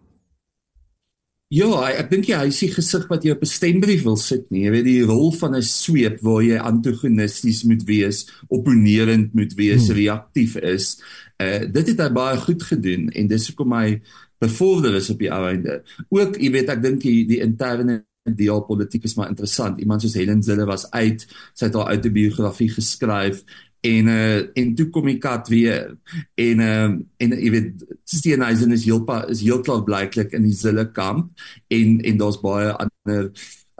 [1.48, 4.50] Ja, ek dink jy hy is die gesig wat jy op 'n stembrief wil sit
[4.50, 4.66] nie.
[4.66, 9.88] Jy weet die rol van 'n sweep waar jy antagonisties moet wees, opponerend moet wees,
[9.88, 9.96] hmm.
[9.96, 11.00] reaktief is.
[11.40, 14.02] Uh dit het hy baie goed gedoen en dis hoekom hy
[14.38, 15.82] bevorder is op die einde.
[16.10, 19.78] Ook, jy weet, ek dink die, die interne deel politiek is maar interessant.
[19.80, 23.42] Iemand soos Helen Zille was uit, sy het haar autobiografie geskryf
[23.80, 25.92] en uh, en toe kom die kat weer.
[26.34, 26.90] En uh,
[27.22, 31.30] en jy weet Steenhuisen is heel is heel klaar blyklik in die Zille kamp.
[31.72, 33.30] En en daar's baie ander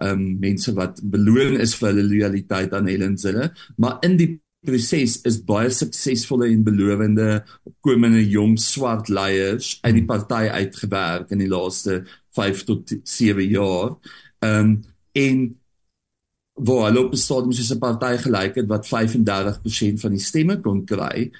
[0.03, 3.51] um, mense wat beloon is vir hulle loyaliteit aan Helen Zille.
[3.77, 4.31] Maar in die
[4.67, 11.43] proses is baie suksesvolle en belowende opkomende jong swart leiers uit die party uitgewerk in
[11.45, 12.03] die laaste
[12.39, 13.97] 5 tot 7 jaar.
[14.45, 14.79] Ehm um,
[15.19, 15.39] en
[16.59, 20.61] waar hulle op 'n stadium soos 'n party gelyk het wat 35% van die stemme
[20.61, 21.31] kon kry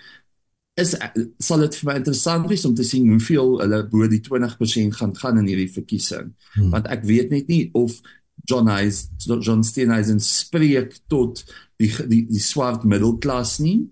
[0.79, 0.95] is
[1.39, 5.17] sal dit vir my interessant wees om te sien hoeveel hulle bo die 20% gaan
[5.17, 6.71] gaan in hierdie verkiesing hmm.
[6.71, 8.01] want ek weet net nie of
[8.47, 11.45] John Hayes John Steenhuisen spreek tot
[11.79, 13.89] die die die swart middelklas nie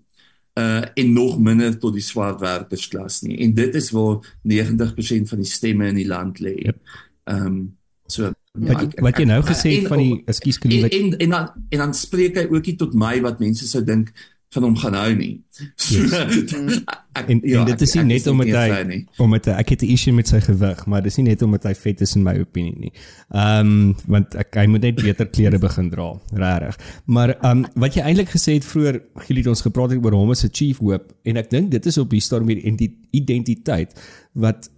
[0.57, 5.43] uh en nog minder tot die swart werkersklas nie en dit is waar 90% van
[5.43, 6.55] die stemme in die land lê.
[6.55, 6.79] Ehm yep.
[7.25, 10.95] um, so Ja, wat, ek, wat jy nou gesê het van die ekskuus Colleen en,
[10.97, 14.13] en en dan en dan spreek hy ook nie tot my wat mense sou dink
[14.55, 15.33] van hom gaan hou nie.
[15.75, 16.77] So, yes.
[17.17, 20.13] ek, en, ja, en dit is nie net omdat hy omdat ek het 'n issue
[20.15, 22.93] met sy gewig, maar dis nie net omdat hy vet is in my opinie nie.
[23.35, 26.79] Ehm um, want ek hy moet net beter klere begin dra, regtig.
[27.05, 30.15] Maar ehm um, wat jy eintlik gesê het vroeër, Gili het ons gepraat het oor
[30.15, 32.63] hom as 'n chief hoop en ek dink dit is op die storm hier
[33.11, 33.93] identiteit
[34.33, 34.69] wat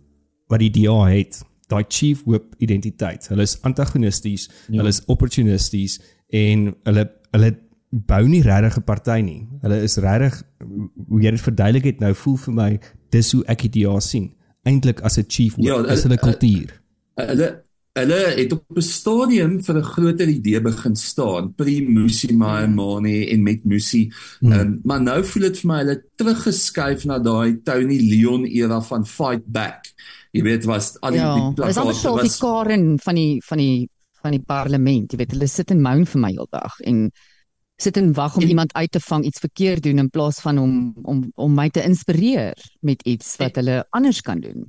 [0.50, 3.28] wat die DA het daai chief hoop identiteit.
[3.32, 4.80] Hulle is antagonisties, ja.
[4.80, 7.54] hulle is opportunisties en hulle hulle
[7.90, 9.48] bou nie regtig 'n party nie.
[9.62, 10.44] Hulle is regtig
[11.10, 12.70] hoe jy dit verduidelik het nou voel vir my
[13.10, 14.30] dis hoe ek dit ja sien.
[14.66, 16.70] Eintlik as 'n chief hoop, ja, as hulle kultuur.
[17.18, 17.64] Hulle
[17.98, 23.66] hulle het op 'n stadium vir 'n groter idee begin staan, pre-Musi Maimane en met
[23.66, 24.12] Musi.
[24.40, 24.52] Hmm.
[24.52, 29.06] Um, maar nou voel dit vir my hulle teruggeskuif na daai Tony Leon era van
[29.06, 29.94] fight back
[30.36, 33.62] jy weet was al die ja, plakate was amper so die Karen van die van
[33.62, 33.90] die
[34.22, 37.08] van die parlement jy weet hulle sit en moan vir my heeldag en
[37.80, 40.60] sit en wag om en, iemand uit te vang iets verkeerd doen in plaas van
[40.60, 44.68] om om om my te inspireer met iets wat en, hulle anders kan doen.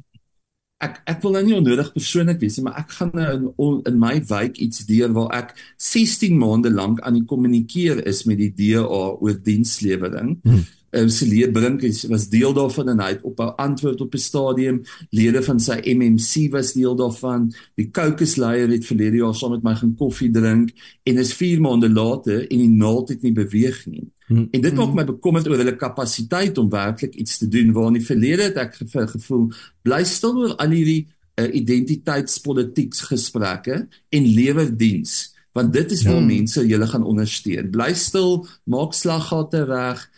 [0.81, 3.99] Ek ek wil nou nie onnodig persoonlik wees nie maar ek gaan nou in, in
[4.01, 8.53] my wijk iets deur waar ek 16 maande lank aan die kommunikeer is met die
[8.55, 10.39] DA oor dienslewering.
[10.47, 14.19] Hmm uh, Celie Brink was deel daarvan en hy het op 'n antwoord op 'n
[14.19, 17.53] stadium lede van sy MMC was deel daarvan.
[17.75, 20.71] Die caucus leier het verlede jaar saam met my gaan koffie drink
[21.03, 24.09] en is 4 maande later en die naald het nie beweeg nie.
[24.27, 24.49] Hmm.
[24.51, 27.73] en dit maak my bekommerd oor hulle kapasiteit om werklik iets te doen.
[27.73, 28.77] Waar in die verlede het ek
[29.11, 29.51] gevoel
[29.83, 36.21] bly stil oor al hierdie uh, identiteitspolitiek gesprekke en lewer diens want dit is waar
[36.21, 36.27] hmm.
[36.27, 37.71] mense julle gaan ondersteun.
[37.71, 40.10] Bly stil maak slaggate reg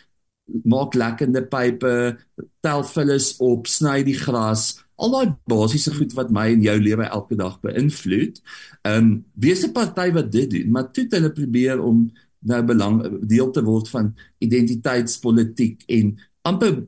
[0.45, 2.17] maak lekkende pype,
[2.63, 7.07] tel vullis op, sny die gras, al daai basiese goed wat my en jou lewe
[7.07, 8.39] elke dag beïnvloed.
[8.83, 13.01] Ehm um, wees 'n party wat dit doen, maar toe hulle probeer om nou belang
[13.27, 16.83] deel te word van identiteitspolitiek en amper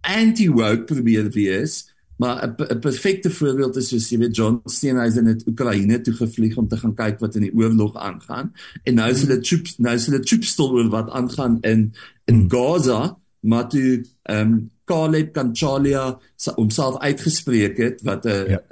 [0.00, 1.94] anti-woke probeer wees.
[2.16, 6.68] Maar 'n perfekte voorbeeld is soos jy weet John Steenhuisen het Oekraïne toe gevlieg om
[6.68, 8.52] te gaan kyk wat in die oorlog aangaan
[8.82, 11.92] en nou is hulle chips nou is hulle chipstel oor wat aangaan in
[12.24, 12.50] in hmm.
[12.50, 16.18] Gaza maar toe ehm um, Caleb Kanchalia
[16.54, 18.62] homself uitgespreek het wat 'n ja.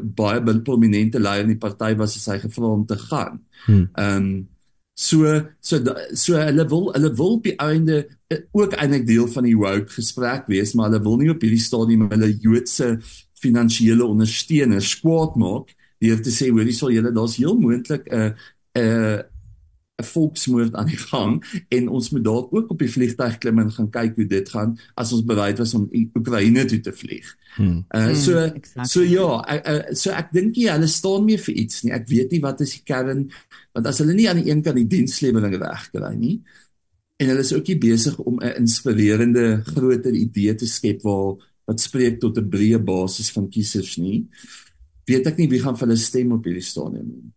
[0.00, 3.40] baie prominente leier in die party was as hy gevra om te gaan.
[3.66, 3.88] Hmm.
[3.92, 4.48] Ehm um,
[4.94, 5.26] So
[5.60, 5.82] so
[6.14, 8.04] so hulle wil hulle wil op die einde
[8.52, 12.08] ook eintlik deel van die woke gesprek wees, maar hulle wil nie op hierdie stadium
[12.10, 12.98] hulle Joodse
[13.44, 18.34] finansiële ondersteuners kwaad maak deur te sê hoorie sal julle daar's heel moontlik 'n
[18.78, 19.22] 'n
[19.94, 23.70] 'n volksmoord aan die gang en ons moet dalk ook op die vliegtuig klim en
[23.72, 25.86] gaan kyk hoe dit gaan as ons bereid was om
[26.18, 27.28] Oekraïne toe te vlieg.
[27.54, 27.84] Hmm.
[27.94, 28.88] Uh, so hmm, exactly.
[28.90, 31.94] so ja, ek, uh, so ek dink jy hulle staan meer vir iets nie.
[31.94, 33.28] Ek weet nie wat is die kern
[33.74, 36.40] want as hulle nie aan die een kant die dienslewering regkry nie
[37.24, 41.80] en hulle is ook nie besig om 'n inspirerende groter idee te skep waar wat
[41.80, 44.28] spreek tot 'n breë basis van kiesers nie.
[45.04, 47.32] Weet ek nie wie gaan vir hulle stem op hierdie stadium nie.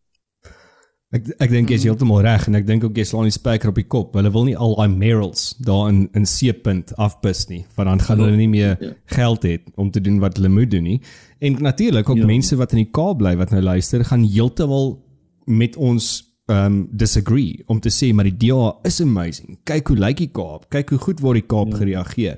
[1.07, 1.87] Ek ek dink jy's mm.
[1.87, 4.15] heeltemal reg en ek dink ook jy slaan die spyker op die kop.
[4.15, 8.19] Hulle wil nie al daai merils daar in in C-punt afbus nie, want dan gaan
[8.19, 8.91] hulle nie meer ja.
[9.05, 11.01] geld hê om te doen wat hulle moet doen nie.
[11.39, 12.25] En natuurlik ook ja.
[12.25, 14.97] mense wat in die Kaap bly wat nou luister, gaan heeltemal
[15.45, 19.57] met ons um disagree om te sê maar die DA is amazing.
[19.67, 20.69] Kyk hoe lyk die Kaap.
[20.71, 21.79] Kyk hoe goed word die Kaap ja.
[21.81, 22.37] gereageer.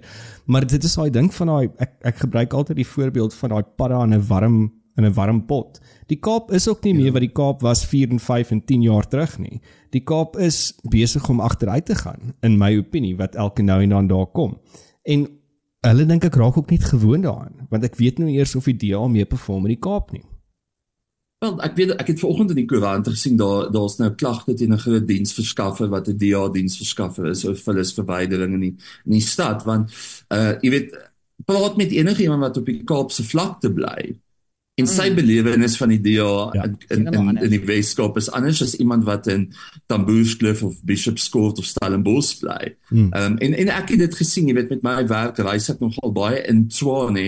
[0.50, 3.64] Maar dit is daai ding van daai ek ek gebruik altyd die voorbeeld van daai
[3.78, 4.58] padda in 'n warm
[4.98, 5.80] in 'n warm pot.
[6.08, 7.12] Die Kaap is ook nie meer ja.
[7.12, 9.62] wat die Kaap was 4 en 5 en 10 jaar terug nie.
[9.92, 13.90] Die Kaap is besig om agteruit te gaan in my opinie wat elke nou en
[13.90, 14.58] dan daar kom.
[15.04, 15.28] En
[15.86, 18.90] hulle dink ek raak ook net gewoond daaraan want ek weet nou eers of die
[18.90, 20.26] DA mee perform in die Kaap nie.
[21.40, 24.74] Wel, ek weet ek het vanoggend in die koerant gesien daar daar's nou klagte teen
[24.74, 28.76] 'n groot diensverskaffer wat 'n DA diensverskaffer is of hulle is verwydering in die
[29.06, 29.92] in die stad want
[30.30, 30.98] uh jy weet
[31.46, 34.20] praat met enigiemand wat op die Kaapse vlakte bly
[34.80, 35.16] En sy mm.
[35.18, 39.04] belewenis van die DA ja, in in in, in die Weskaap is anders as iemand
[39.08, 39.50] wat in
[39.92, 42.76] Tamboerskloof of Bishopscourt of Stellenbosch bly.
[42.90, 43.10] Mm.
[43.12, 45.82] Ehm um, en en ek het dit gesien, jy weet met my werk reis ek
[45.84, 47.28] nogal baie in Tshwane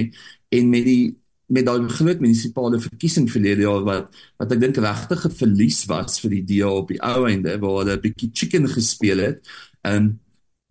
[0.52, 1.18] en met die
[1.52, 6.20] met daai groot munisipale verkiesing verlede jaar wat wat ek dink regtig 'n verlies was
[6.24, 9.48] vir die DA op die ou einde waar hulle 'n bietjie chicken gespeel het.
[9.84, 10.20] Ehm um,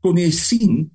[0.00, 0.90] kon jy sien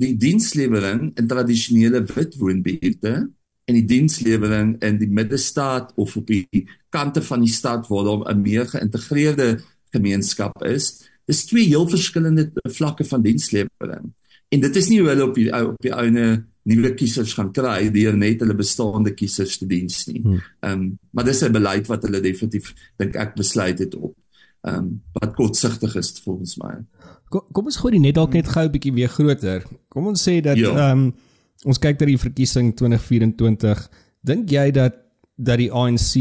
[0.00, 3.28] die dienslewering in tradisionele wit woonbuurte
[3.68, 8.34] en die dienslewering in die middestaat of op die kante van die stad waar daar
[8.34, 9.60] 'n meer geïntegreerde
[9.92, 11.10] gemeenskap is.
[11.26, 14.14] Dis twee heel verskillende vlakke van dienslewering.
[14.48, 17.90] En dit is nie hoe hulle op die op die ouene nuwe kiesers gaan kry
[17.94, 20.22] deur net hulle bestaande kiesers te diens nie.
[20.22, 20.40] Hmm.
[20.60, 24.14] Ehm um, maar dis 'n beleid wat hulle definitief dink ek besluit het op.
[24.62, 26.76] Ehm um, wat kortsigtig is volgens my.
[27.28, 29.64] Kom, kom ons gooi dit net dalk net gou 'n bietjie weer groter.
[29.88, 30.70] Kom ons sê dat ja.
[30.70, 30.92] ehm ja.
[30.92, 31.12] um,
[31.64, 33.88] ons kyk na die verkiesing 2024,
[34.24, 34.94] dink jy dat
[35.36, 36.12] dat die ANC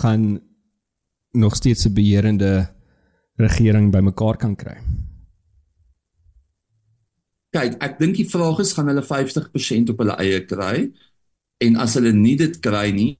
[0.00, 0.40] gaan
[1.32, 2.68] nog steeds 'n beheerende
[3.36, 4.78] regering bymekaar kan kry?
[7.54, 10.88] Kyk, ek dink die vraag is gaan hulle 50% op hulle eie kry
[11.62, 13.14] en as hulle nie dit kry nie,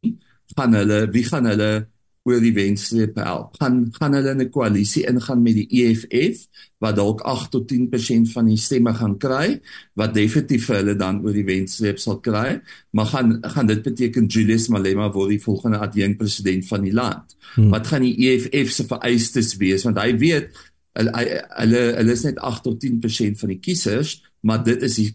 [0.59, 1.87] gaan hulle wie gaan hulle
[2.25, 3.59] oor die wenstreep help.
[3.61, 6.49] Gaan gaan hulle in 'n koalisie ingaan met die EFF
[6.81, 9.61] wat dalk 8 tot 10% van die stemme gaan kry
[9.95, 12.61] wat definitief vir hulle dan oor die wenstreep sal kry,
[12.93, 17.37] maar gaan gaan dit beteken Julius Malema word die volgende adjunkt president van die land.
[17.55, 17.71] Hmm.
[17.71, 20.49] Wat gaan die EFF se vereistes wees want hy weet
[20.95, 21.27] hulle
[21.59, 25.11] hulle hulle is net 8 tot 10% van die kiesers, maar dit is die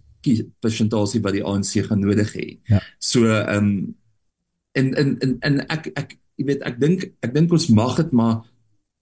[0.59, 2.47] persentasie wat die ANC gaan nodig hê.
[2.71, 2.83] Ja.
[2.99, 3.73] So ehm um,
[4.77, 8.11] en en en en ek ek jy weet ek dink ek dink ons mag dit
[8.15, 8.41] maar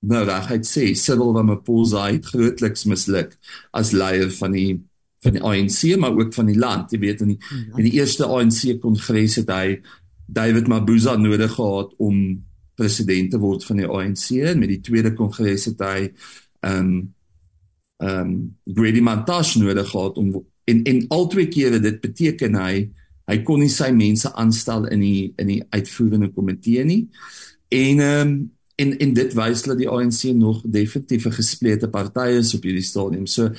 [0.07, 3.35] nou regheid sê Cyril Ramaphosa het grootliks misluk
[3.75, 4.79] as leier van die
[5.25, 7.77] van die ANC maar ook van die land jy weet in die, ja.
[7.81, 9.79] in die eerste ANC kongres het hy
[10.27, 12.43] David Mabuza nodig gehad om
[12.77, 17.13] president te word van die ANC en met die tweede kongres het hy ehm um,
[17.97, 22.89] ehm um, Grady Mantashe nodig gehad om en en al twee kere dit beteken hy
[23.27, 27.07] hy kon nie sy mense aanstel in die in die uitvoerende komitee nie.
[27.73, 28.37] En ehm um,
[28.77, 32.85] en en dit wys dat die ANC nog definitief 'n gesplete party is op hierdie
[32.85, 33.25] stadium.
[33.25, 33.49] So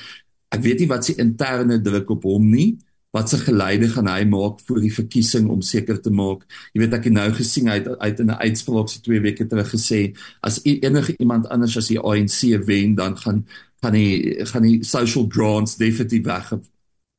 [0.49, 2.77] ek weet nie wat se interne druk op hom nie.
[3.11, 6.43] Wat se geleide gaan hy maak vir die verkiesing om seker te maak.
[6.73, 9.47] Jy weet ek het nou gesien hy het uit in 'n uitspraak se 2 weke
[9.47, 13.45] terug gesê as enige iemand anders as die ANC wen dan gaan
[13.81, 16.53] gaan die gaan die social grants definitief weg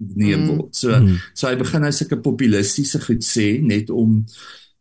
[0.00, 0.46] neem mm.
[0.48, 0.76] word.
[0.76, 1.18] So mm.
[1.34, 4.24] so hy begin nou sulke populistiese goed sê net om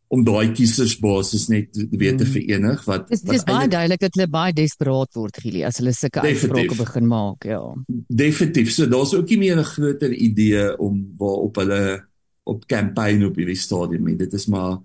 [0.09, 4.53] om daai kiesersbasis net weer te verenig wat Dis dis baie duidelik dat hulle baie
[4.57, 7.61] desperaat word Gili as hulle sulke uitsprake begin maak, ja.
[8.07, 8.71] Definitief.
[8.73, 12.07] So daar's ook nie meer 'n groter idee om waarop hulle
[12.43, 14.17] op kampanje op hierdie stadium nie.
[14.17, 14.79] Dit is maar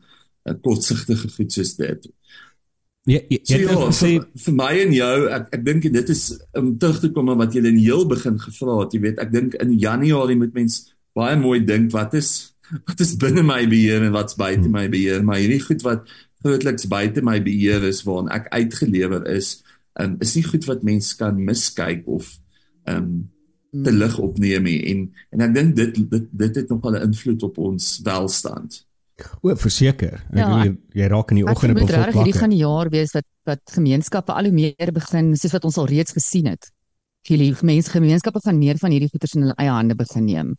[0.45, 2.09] 'n kortsigtige goed soos dit.
[3.05, 6.39] Ja, ja, so, ja, ja vir, vir my en jou, ek ek dink dit is
[6.57, 9.33] om terug te kom na wat jy in heel begin gevra het, jy weet, ek
[9.33, 12.54] dink in Januarie moet mens baie mooi dink wat is
[12.85, 16.09] wat is binne my beheer en wat's buite my beheer, maar hierdie goed wat
[16.45, 19.59] grootliks buite my beheer is waaraan ek uitgelewer is,
[20.01, 22.37] um, is nie goed wat mens kan miskyk of
[22.85, 23.15] ehm um,
[23.75, 24.99] te lig opneem nie en
[25.35, 28.85] en ek dink dit dit dit het nog 'n invloed op ons welstand.
[29.43, 30.25] O, verseker.
[30.35, 32.17] Ja, jy, jy raak in die oggende bevolk wakker.
[32.19, 35.79] Hierdie gaan die jaar wees wat wat gemeenskappe al hoe meer begin soos wat ons
[35.79, 36.71] al reeds gesien het.
[37.27, 40.55] Hierdie gemeenskappe gemeenskappe van meer van hierdie goederes in hulle eie hande begin neem.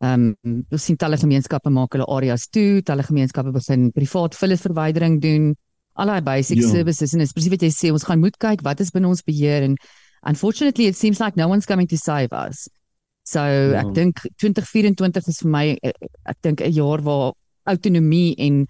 [0.00, 5.18] Ehm um, ons sien talle gemeenskappe maak hulle areas toe, talle gemeenskappe begin privaat vullisverwydering
[5.20, 5.50] doen.
[6.00, 6.68] Al daai basic ja.
[6.70, 9.66] services en spesifiek wat jy sê ons gaan moet kyk wat is binne ons beheer
[9.66, 9.74] en
[10.30, 12.68] unfortunately it seems like no one's coming to save us.
[13.28, 13.82] So ja.
[13.82, 15.92] ek dink 2024 is vir my eh,
[16.24, 17.36] ek dink 'n jaar waar
[17.68, 18.64] autonomie en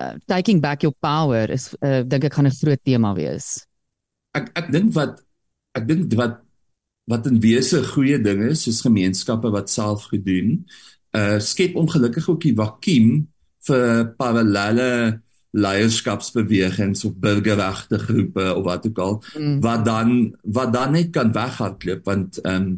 [0.00, 3.66] uh, taking back your power is uh, dink ek gaan 'n groot tema wees.
[4.34, 5.22] Ek ek dink wat
[5.78, 6.42] ek dink wat
[7.10, 10.60] wat in wese goeie ding is, soos gemeenskappe wat self gedoen,
[11.16, 13.24] uh skep ongelukkig ook die vakuum
[13.66, 19.58] vir parallelle leierskapsbewegings of burgerregte groepe of wat ook al mm.
[19.64, 22.70] wat dan wat dan net kan weghardloop want ehm um,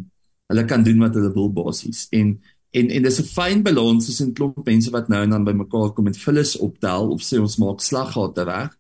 [0.52, 2.34] hulle kan doen wat hulle wil basies en
[2.72, 6.06] En en dis 'n fyn balans tussen klomp mense wat nou en dan bymekaar kom
[6.06, 8.70] en vullis optel of sê ons maak slaggate reg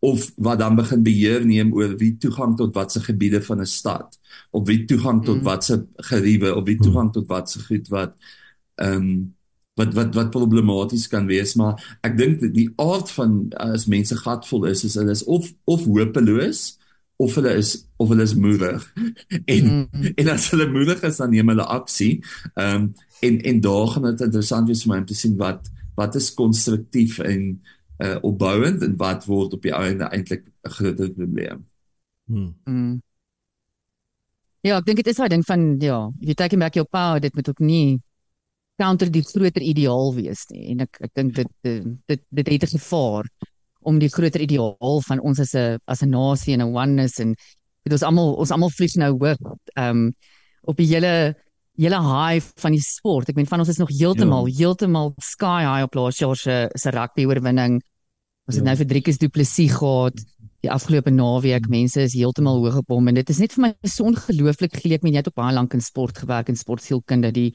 [0.00, 4.18] of wat dan begin beheer neem oor wie toegang tot watse gebiede van 'n stad
[4.50, 5.42] of wie toegang tot mm.
[5.42, 8.16] watse geriewe of wie toegang tot watse goed wat
[8.74, 9.34] ehm um,
[9.74, 14.64] wat wat wat problematies kan wees maar ek dink die aard van as mense gatvol
[14.64, 16.78] is is hulle is of of hopeloos
[17.16, 18.92] of hulle is of hulle is moedig
[19.56, 20.12] en mm.
[20.14, 22.14] en as hulle moedig is dan neem hulle aksie
[22.54, 22.92] ehm um,
[23.22, 26.32] en en daar gaan dit interessant wees vir my om te sien wat wat is
[26.34, 27.46] konstruktief en
[28.02, 31.66] uh opbouend en wat word op die einde eintlik 'n groter probleem.
[32.26, 32.54] Hmm.
[32.64, 33.02] Mm.
[34.62, 37.34] Ja, ek dink dit is daai ding van ja, you take back your power dit
[37.34, 38.00] moet ook nie
[38.76, 41.50] counter die groter ideaal wees nie en ek ek dink dit
[42.10, 43.28] dit dit het 'n gevaar
[43.82, 47.34] om die groter ideaal van ons as 'n as 'n nasie en 'n oneness en
[47.84, 49.38] dit is almal ons almal vlieg nou hoog
[49.76, 50.14] um
[50.62, 51.34] op die hele
[51.80, 53.30] hele high van die sport.
[53.30, 54.56] Ek meen van ons is nog heeltemal ja.
[54.62, 57.80] heeltemal sky high op laas jaar se se rugby oorwinning.
[58.48, 58.60] Ons ja.
[58.60, 60.18] het nou vir Driekus Du Plessis gehad
[60.62, 61.68] die afgelope naweek.
[61.70, 65.02] Mense is heeltemal hoog op hom en dit is net vir my so ongelooflik geleek.
[65.02, 67.50] Mien jy het op baie lank in sport gewerk en sportsielkunde die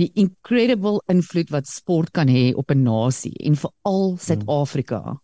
[0.00, 5.20] die incredible invloed wat sport kan hê op 'n nasie en veral Suid-Afrika.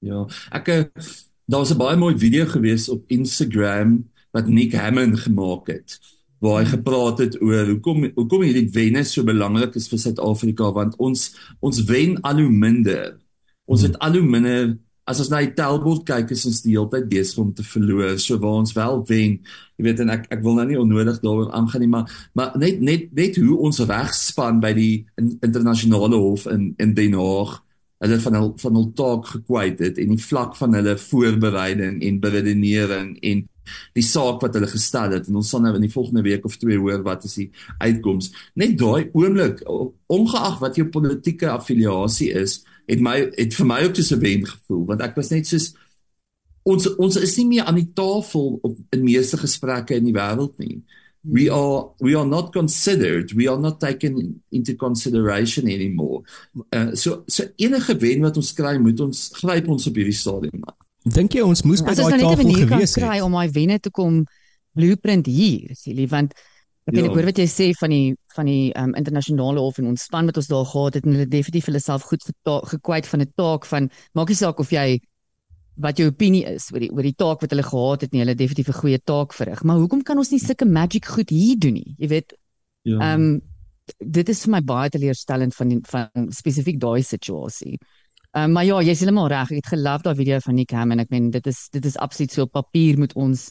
[0.00, 0.84] Ja, ek eh,
[1.44, 5.98] daar was 'n baie mooi video gewees op Instagram wat Nick Hammond gemaak het
[6.42, 10.98] waar hy gepraat het oor hoekom hoekom hierdie wenne so belangrik is vir Suid-Afrika want
[11.02, 11.30] ons
[11.64, 13.16] ons wen al hoe minder.
[13.68, 14.76] Ons het al hoe minder
[15.08, 18.18] as ons na die tellbord kyk is ons die hele tyd besig om te verloor.
[18.20, 19.38] So waar ons wel wen,
[19.78, 22.82] jy weet en ek ek wil nou nie onnodig daaroor aangaan nie, maar maar net
[22.84, 27.58] net net hoe ons regspan by die internasionale hof in in Den Haag
[28.04, 32.20] hulle van hul van hul taak gekwyt het en die vlak van hulle voorbereiding en
[32.22, 33.46] beredenering en
[33.96, 35.28] die saak wat hulle gestel het.
[35.28, 38.32] En ons sal nou in die volgende week of twee hoor wat is die uitkoms
[38.58, 39.62] net daai oomblik
[40.06, 44.46] ongeag wat jou politieke affiliasie is het my het vir my ook so 'n wen
[44.46, 45.74] gevoel want ek was net soos
[46.68, 50.56] ons ons is nie meer aan die tafel op in meeste gesprekke in die wêreld
[50.58, 50.82] nie.
[51.22, 56.22] We are we are not considered we are not taken into consideration anymore.
[56.72, 60.62] Uh, so so enige wen wat ons kry moet ons gryp ons op hierdie stadium
[60.64, 63.02] aan Dink jy ons moes by daai tafel gewees het?
[63.04, 64.22] Kry om my wenne te kom
[64.78, 66.34] blueprint hier, Silie, want
[66.88, 67.10] ek weet ja.
[67.10, 70.28] ek hoor wat jy sê van die van die um, internasionale hof en ons span
[70.30, 72.24] wat ons daar gehad het en hulle definitief hulle self goed
[72.72, 75.00] gekwyt van 'n taak van maak nie saak of jy
[75.78, 78.34] wat jou opinie is oor die oor die taak wat hulle gehad het nie, hulle
[78.34, 79.62] definitief 'n goeie taak verrig.
[79.62, 81.94] Maar hoekom kan ons nie sulke magic goed hier doen nie?
[81.98, 82.34] Jy weet,
[82.82, 82.98] ja.
[82.98, 83.40] ehm um,
[83.98, 87.78] dit is vir my baie teleurstellend van die, van spesifiek daai situasie.
[88.36, 89.50] Um, maar ja, jy's heeltemal reg.
[89.54, 91.96] Ek het geloof daai video van Nick Ham en ek meen dit is dit is
[91.96, 93.48] absoluut so papier moet ons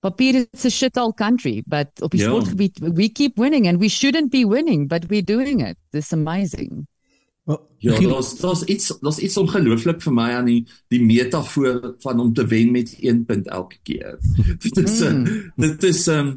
[0.00, 2.30] papier is a shit all country, but op die ja.
[2.30, 5.76] sportgebied we keep winning and we shouldn't be winning, but we're doing it.
[5.90, 6.86] This amazing.
[7.48, 10.60] Well, ja, dit is iets dit is ongelooflik vir my aan die
[10.92, 14.18] die metafoor van om te wen met 1 punt elke keer.
[14.64, 15.52] dit is mm.
[15.56, 16.36] dit is um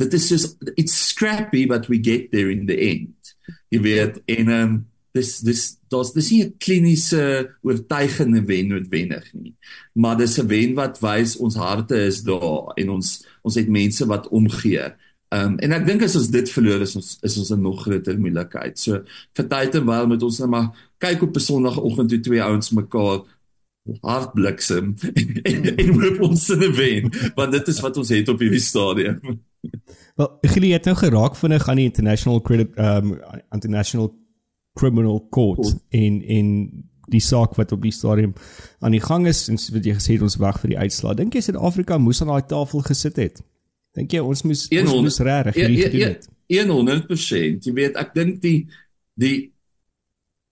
[0.00, 3.36] dit is just it's scrappy but we get there in the end.
[3.68, 4.76] Jy weet en um
[5.16, 7.24] dis dis daar's dis nie 'n kliniese
[7.62, 9.54] oortuigende wen noodwendig nie
[9.94, 14.06] maar dis 'n wen wat wys ons harte is daar en ons ons het mense
[14.06, 14.92] wat omgee
[15.28, 17.80] Ehm um, en ek dink as ons dit verloor is ons is ons 'n nog
[17.82, 18.78] groter moeilikheid.
[18.78, 19.02] So
[19.34, 22.70] vir tyd en wyl moet ons net maar kyk op 'n Sondagoggend toe twee ouens
[22.70, 23.24] mekaar
[24.02, 24.94] hartbliksem
[25.50, 29.18] en, en, hoop ons se wen want dit is wat ons het op hierdie stadium.
[30.16, 33.18] Wel, Gili het nou geraak vinnig aan die International Credit um
[33.50, 34.14] International
[34.76, 35.80] Criminal Court Court.
[35.88, 36.52] in in
[37.06, 38.32] die saak wat op die stadium
[38.82, 41.14] aan die gang is en wat jy gesê het ons wag vir die uitslaa.
[41.18, 43.42] Dink jy Suid-Afrika moes aan daai tafel gesit het?
[43.96, 46.26] Dink jy ons moes 100, ons moes regtig hierdie gedoen het?
[46.50, 47.68] 100%.
[47.68, 48.58] Jy weet, ek dink die
[49.16, 49.36] die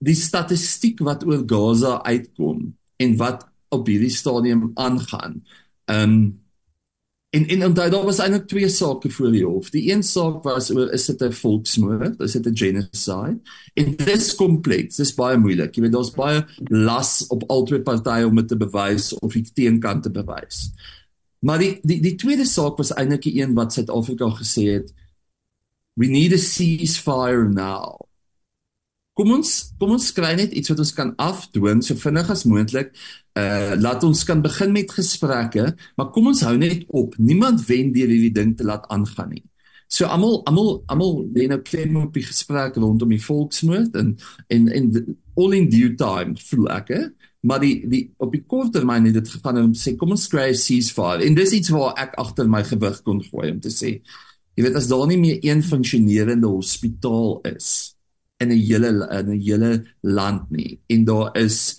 [0.05, 3.45] die statistiek wat oor Gaza uitkom en wat
[3.75, 5.43] op hierdie stadium aangaan.
[5.91, 6.25] Ehm um,
[7.35, 9.71] en en onthou daar was eintlik twee sake voor die hof.
[9.75, 13.41] Die een saak was oor is dit 'n volksmoord, is dit 'n genocide?
[13.75, 15.75] En dit is kompleks, dit is baie moeilik.
[15.75, 20.03] Jy weet daar's baie las op albei partye om dit te bewys of die teenkant
[20.03, 20.71] te bewys.
[21.39, 24.93] Maar die die die tweede saak was eintlik die een wat Suid-Afrika gesê het
[25.95, 27.99] we need a ceasefire now.
[29.15, 32.95] Kom ons kom ons kry net iets wat ons kan afdwing so vinnig as moontlik.
[33.39, 37.15] Uh laat ons kan begin met gesprekke, maar kom ons hou net op.
[37.19, 39.45] Niemand wen deur hierdie ding te laat aangaan nie.
[39.89, 44.17] So almal almal almal lê nou klem op die gesprek rondom die volksmoord en
[44.51, 44.91] en en
[45.39, 47.03] all in due time voel ek hè
[47.45, 50.49] maar die die op die kort termyn het dit gegaan om sê kom ons kry
[50.51, 54.01] 'n ceasefire en dis iets waar ek agter my gewig kon gooi om te sê
[54.57, 57.94] jy weet as daar nie meer een funksionerende hospitaal is
[58.43, 61.79] in 'n hele in 'n hele land nie en daar is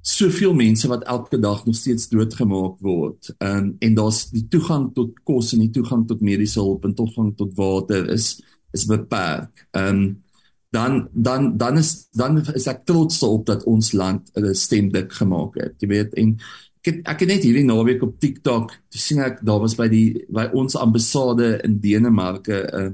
[0.00, 5.20] soveel mense wat elke dag nog steeds doodgemaak word um, en daar's die toegang tot
[5.22, 8.40] kos en die toegang tot mediese hulp en toegang tot water is
[8.72, 9.66] is beperk.
[9.70, 10.22] Ehm um,
[10.70, 15.12] dan dan dan is dan is ek trots op dat ons land 'n stem dik
[15.12, 15.74] gemaak het.
[15.78, 16.38] Jy weet en
[16.80, 20.24] ek het, ek het net hierdie naweek op TikTok gesien ek daar was by die
[20.28, 22.90] by ons ambassade in Denemarke 'n uh,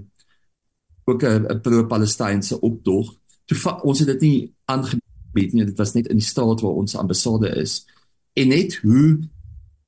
[1.06, 3.14] ook 'n pro-Palestynse optog.
[3.44, 6.96] Toe ons het dit nie aangebied nie, dit was net in die straat waar ons
[6.96, 7.86] ambassade is.
[8.32, 9.18] En net hoe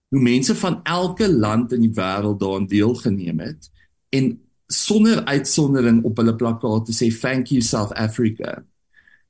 [0.09, 3.71] hoe mense van elke land in die wêreld daaraan deelgeneem het
[4.09, 8.65] en sonder uitsondering op hulle plakate sê thank you South Africa.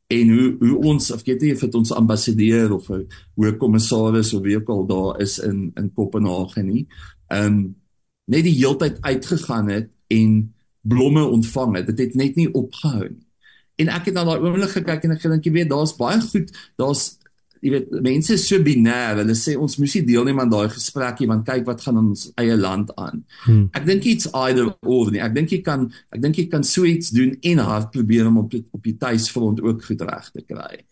[0.06, 4.34] En hoe hoe ons of weet jy of dit ons ambassadeur of 'n hoë kommissaris
[4.34, 6.86] of wie ook al daar is in in Kopenhagen nie.
[7.26, 7.76] Ehm um,
[8.24, 10.54] net die heeltyd uitgegaan het en
[10.88, 11.90] blomme ontvang het.
[11.92, 13.24] Dit het net nie opgehou nie.
[13.78, 16.50] En ek het na daai oomblik gekyk en ek gedink jy weet daar's baie goed,
[16.80, 17.18] daar's
[17.62, 21.28] jy weet mense is so binêr hulle sê ons moes nie deelneem aan daai gesprekkie
[21.30, 23.64] want kyk wat gaan in ons eie land aan hmm.
[23.78, 26.86] ek dink iets either or nie ek dink jy kan ek dink jy kan so
[26.88, 30.82] iets doen en hard probeer om op op die tuisfront ook goed reg te kry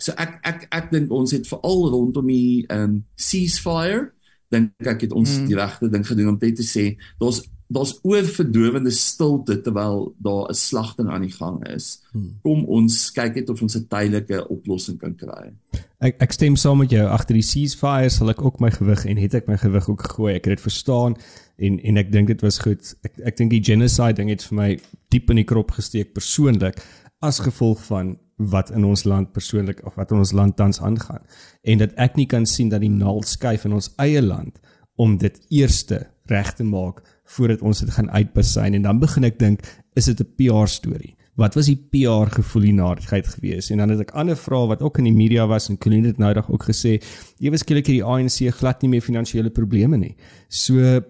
[0.00, 4.08] so ek ek ek dink ons het veral rondom die um ceasefire
[4.54, 5.50] dink ek het ons hmm.
[5.50, 10.54] die regte ding gedoen om dit te sê daar's daar's oorverdowende stilte terwyl daar 'n
[10.54, 12.02] slagting aan die gang is.
[12.12, 12.38] Hmm.
[12.42, 15.52] Kom ons kyk net of ons 'n tydelike oplossing kan kry.
[15.98, 19.16] Ek ek stem saam met jou agter die ceasefire sal ek ook my gewig en
[19.16, 20.34] het ek my gewig ook gegooi.
[20.34, 21.16] Ek het dit verstaan
[21.56, 22.94] en en ek dink dit was goed.
[23.02, 26.82] Ek ek dink die genocide ding het vir my diep in die krop gesteek persoonlik
[27.20, 31.22] as gevolg van wat in ons land persoonlik of wat in ons land tans aangaan
[31.62, 34.58] en dat ek nie kan sien dat die naald skuif in ons eie land
[34.96, 37.02] om dit eerste reg te maak
[37.36, 39.60] voordat ons dit gaan uitbasyn en dan begin ek dink
[39.94, 44.04] is dit 'n PR storie wat was die PR gevoel hiernaarheid geweest en dan het
[44.06, 46.68] ek ander vrae wat ook in die media was en Colleen het nou dag ook
[46.70, 47.00] gesê
[47.42, 50.14] ewe skielik het die ANC glad nie meer finansiële probleme nie.
[50.48, 51.02] So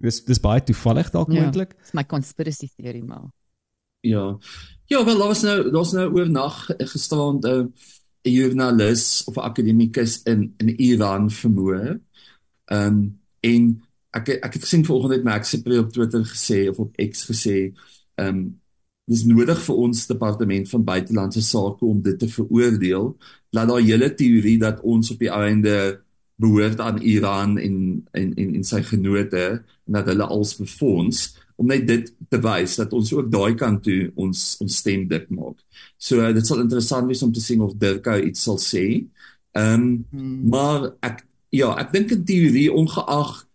[0.00, 3.28] dis dis baie toevallig dalk ja, moontlik dis my conspiracy theory maar
[4.00, 4.38] ja.
[4.88, 7.64] Ja wel daar was nou daar's nou oornag gestaan 'n uh,
[8.24, 12.00] 'n joernalis of 'n akademikus in in Iran vermoor.
[12.64, 13.82] Ehm um, en
[14.16, 17.70] ek ek het gesien vanoggend het Max Sipri op Twitter gesê of op X gesê,
[18.20, 18.42] ehm um,
[19.10, 23.08] dis nodig vir ons departement van buitelandse sake om dit te veroordeel.
[23.50, 25.74] Laat daar hele teorie dat ons op die einde
[26.40, 27.76] behoort aan Iran en
[28.10, 29.44] en en en sy genote
[29.86, 31.24] en dat hulle als befonds
[31.60, 35.28] om net dit te wys dat ons ook daai kant toe ons ons stem dik
[35.34, 35.58] maak.
[35.98, 38.86] So uh, dit sal interessant wees om te sien of Dirk iets sal sê.
[39.58, 40.48] Ehm um, hmm.
[40.54, 43.49] maar ek ja, ek dink in teorie ongeag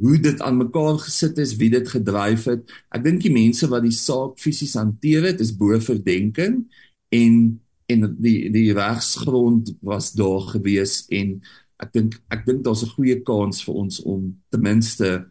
[0.00, 2.70] hoe dit aan mekaar gesit is, wie dit gedryf het.
[2.96, 6.64] Ek dink die mense wat die saak fisies hanteer het, is bo verdenking
[7.12, 7.60] en
[7.92, 11.34] en die die regsgrond was daar gewees en
[11.82, 15.28] ek dink ek dink daar's 'n goeie kans vir ons om ten minste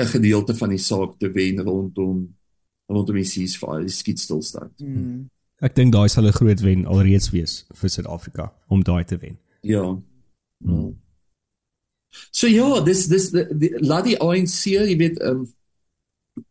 [0.00, 2.34] 'n gedeelte van die saak te wen rondom
[2.86, 4.78] rondom die ceasefire, die skietstilstand.
[4.80, 5.28] Mm.
[5.60, 9.38] Ek dink daai sal 'n groot wen alreeds wees vir Suid-Afrika om daai te wen.
[9.62, 9.98] Ja.
[10.64, 10.96] Hmm.
[12.30, 13.30] So ja, dis dis
[13.80, 15.46] laat die ANC, jy weet, um,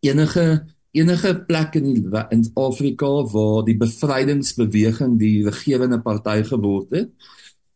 [0.06, 7.12] enige enige plek in die in Afrika waar die bevrydingsbeweging die regerende party geword het.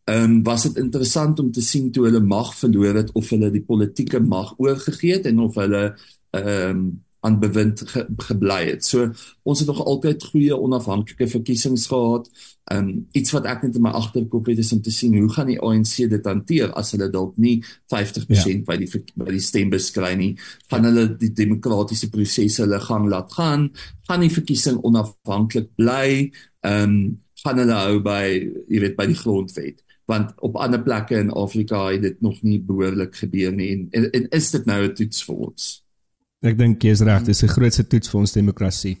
[0.08, 3.50] Ehm um, was dit interessant om te sien toe hulle mag verloor het of hulle
[3.52, 5.84] die politieke mag oorgegee het en of hulle
[6.30, 6.90] ehm um,
[7.20, 8.84] aan bewind ge, gebly het.
[8.84, 9.10] So
[9.42, 12.30] ons het nog altyd goeie onafhanklike verkiesings gehad.
[12.70, 15.32] Ehm um, iets wat ek net in my agterkop het is om te sien hoe
[15.32, 17.58] gaan die ANC dit hanteer as hulle dalk nie
[17.92, 18.56] 50% ja.
[18.66, 20.32] by die by die stembus kry nie.
[20.70, 23.68] Gaan hulle die demokratiese prosesse hulle gang laat gaan?
[24.08, 26.30] Gaan die verkiesing onafhanklik bly?
[26.64, 26.96] Ehm um,
[27.40, 28.24] gaan hulle hou by
[28.68, 29.84] jy weet by die grondwet?
[30.10, 34.08] want op ander plekke in Afrika het dit nog nie behoorlik gebeur nie en, en,
[34.10, 35.68] en is dit nou 'n toets vir ons?
[36.40, 38.96] Ek dink jy is reg, dis 'n grootse toets vir ons demokrasie.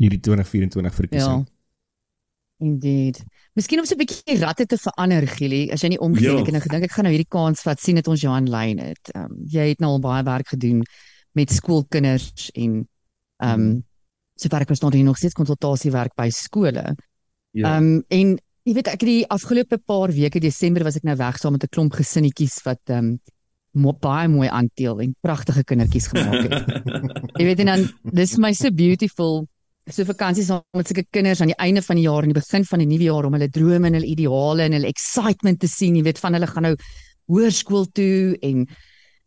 [0.00, 1.44] Hierdie 2024 verkiesing.
[1.44, 1.58] Ja.
[2.60, 3.22] Indeed.
[3.56, 6.56] Miskien om so 'n bietjie ratte te verander, Gili, as jy nie omgee nie, ja.
[6.56, 9.10] ek gedink ek gaan nou hierdie kans vat sien dit ons Johan lyn het.
[9.14, 10.82] Ehm um, jy het nou al baie werk gedoen
[11.32, 12.86] met skoolkinders en
[13.42, 13.84] ehm um,
[14.36, 16.96] sover ek verstaan jy nog steeds konsultasiewerk by skole.
[17.52, 17.76] Ja.
[17.76, 21.16] Ehm um, en jy weet ek het die afgelope paar weke Desember was ek nou
[21.16, 23.20] weg saam met 'n klomp gesinnetjies wat ehm um,
[23.72, 26.92] mo baie mooi aanteel en pragtige kindertjies gemaak het.
[27.38, 29.44] jy weet en dan dis my so beautiful
[29.90, 32.66] so vakansies saam met sulke kinders aan die einde van die jaar en die begin
[32.66, 35.96] van die nuwe jaar om hulle drome en hulle ideale en hulle excitement te sien,
[35.96, 36.76] jy weet van hulle gaan nou
[37.30, 38.64] hoërskool toe en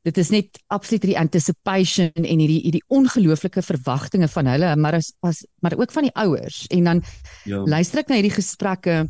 [0.04, 5.14] dit is net absoluut die anticipation en hierdie hierdie ongelooflike verwagtinge van hulle maar as,
[5.24, 7.04] as maar ook van die ouers en dan
[7.48, 7.62] ja.
[7.64, 9.06] luister ek na hierdie gesprekke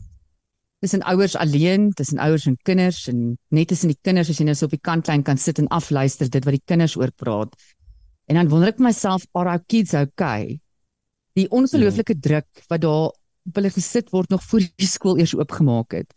[0.84, 4.56] tussen ouers alleen, tussen ouers en kinders en net tussen die kinders as jy nou
[4.60, 7.56] so op die kantlyn kan sit en afluister dit wat die kinders oor praat.
[8.28, 10.60] En dan wonder ek myself, are our kids okay?
[11.40, 12.24] Die ongelooflike ja.
[12.28, 13.12] druk wat daar
[13.44, 16.12] op hulle gesit word nog voor die skool eers oopgemaak het.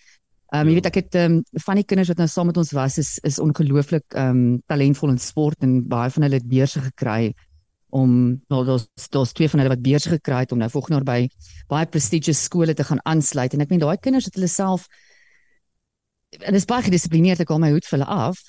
[0.55, 0.71] Ehm um, ja.
[0.71, 2.99] jy weet ek het ehm um, van die kinders wat nou saam met ons was
[3.03, 7.33] is is ongelooflik ehm um, talentvol in sport en baie van hulle het beurse gekry
[7.95, 11.09] om nou daar's daar's twee van hulle wat beurs gekry het om nou volgende jaar
[11.09, 11.29] by
[11.71, 13.55] baie prestigious skole te gaan aansluit.
[13.55, 14.89] En ek meen daai kinders het hulle self
[16.43, 18.43] en dis baie gedissiplineerd ek al my hoed vir hulle af.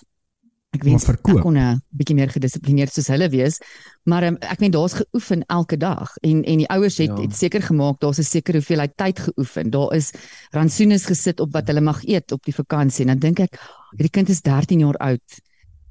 [0.75, 3.61] Ek weet ek kon 'n bietjie meer gedissiplineerd soos hulle wees
[4.07, 6.15] maar um, ek meen daar's geoefen elke dag.
[6.23, 7.21] En en die ouers het ja.
[7.21, 9.69] het seker gemaak daar's 'n sekere hoeveelheid tyd geoefen.
[9.69, 10.11] Daar is
[10.51, 13.59] rantsoenes gesit op wat hulle mag eet op die vakansie en dan dink ek
[13.91, 15.41] hierdie kind is 13 jaar oud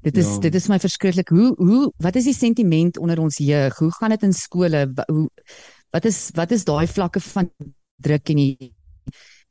[0.01, 0.39] Dit is ja.
[0.39, 1.29] dit is my verskriklik.
[1.29, 3.77] Hoe hoe wat is die sentiment onder ons jeug?
[3.77, 4.85] Hoe gaan dit in skole?
[5.05, 5.29] Hoe
[5.89, 7.49] wat is wat is daai vlakke van
[7.97, 8.73] druk en die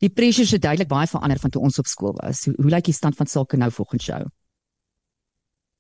[0.05, 2.45] die pressure se duidelik baie verander van toe ons op skool was.
[2.45, 4.25] Hoe, hoe lyk die stand van sake nou volgens jou?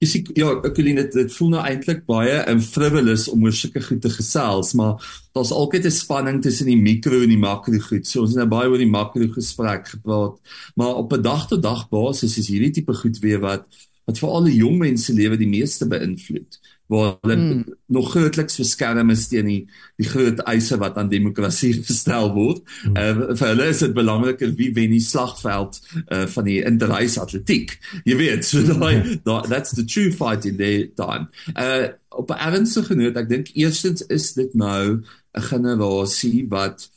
[0.00, 3.80] Jy sien ja, Ekeline dit, dit voel nou eintlik baie in frivolous om oor sulke
[3.80, 5.00] goed te gesels, maar
[5.36, 8.06] daar's altyd 'n spanning tussen die mikro en die makro goed.
[8.06, 10.36] So ons het nou baie oor die makro gespreek gepraat,
[10.76, 13.64] maar op 'n dag tot dag basis is hierdie tipe goed weer wat
[14.06, 17.62] wat vir alle jong mense lewe die meeste beïnvloed waar hulle mm.
[17.86, 19.62] nog grootliks verskerm is teen die
[19.98, 22.62] die groot eise wat aan demokrasie gestel word.
[22.84, 22.96] Mm.
[22.96, 27.74] Uh, vir hulle is dit belangriker wie wen die slagveld uh, van die interreis atletiek.
[28.06, 31.30] Jy weet, so daai da, that's the true fight in the time.
[31.54, 35.02] Uh op 'n ernstige noot, ek dink eerstens is dit nou
[35.36, 36.88] 'n generasie wat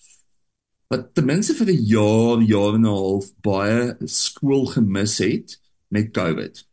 [0.87, 6.13] wat ten minste vir 'n jaar, jaar en 'n half baie skool gemis het met
[6.13, 6.68] COVID.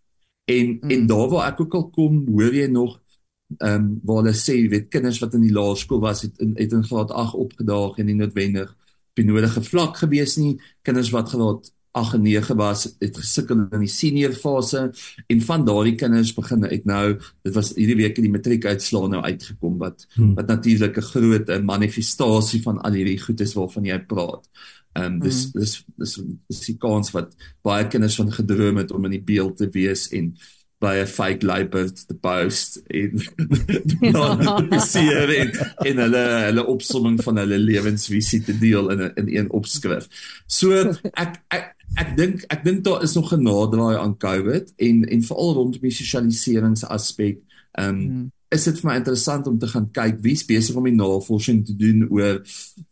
[0.47, 0.91] En mm.
[0.91, 3.01] en daar waar ek ook al kom, hoor jy nog
[3.59, 6.55] ehm um, waar hulle sê, jy weet, kinders wat in die laerskool was het in
[6.59, 8.73] het in graad 8 opgedaag en nie noodwendig
[9.17, 10.57] benodige vlak gewees nie.
[10.87, 14.83] Kinders wat graad 8 en 9 was, het gesukkel in die senior fase
[15.27, 17.05] en van daardie kinders begin uit nou,
[17.47, 20.35] dit was hierdie week die matriekuitslae nou uitgekom wat hmm.
[20.37, 24.45] wat natuurlik 'n groot manifestasie van al hierdie goed is waarvan jy praat.
[24.97, 25.61] Ehm um, dis, mm.
[25.61, 26.13] dis dis
[26.49, 27.35] dis die kans wat
[27.67, 30.31] baie kinders van gedroom het om in die beeld te wees en
[30.81, 33.13] by 'n fake label te post en
[34.73, 35.53] te sien en
[35.89, 40.09] en hulle hulle opsomming van hulle lewensvisie te deel in 'n in een opskrif.
[40.47, 40.73] So
[41.13, 45.23] ek ek ek dink ek dink daar is nog 'n naderdraai aan COVID en en
[45.23, 47.39] veral rondom die sosialiseringsaspek.
[47.73, 50.87] Ehm um, mm is dit vir my interessant om te gaan kyk wie's besig om
[50.87, 52.43] die navorsing te doen oor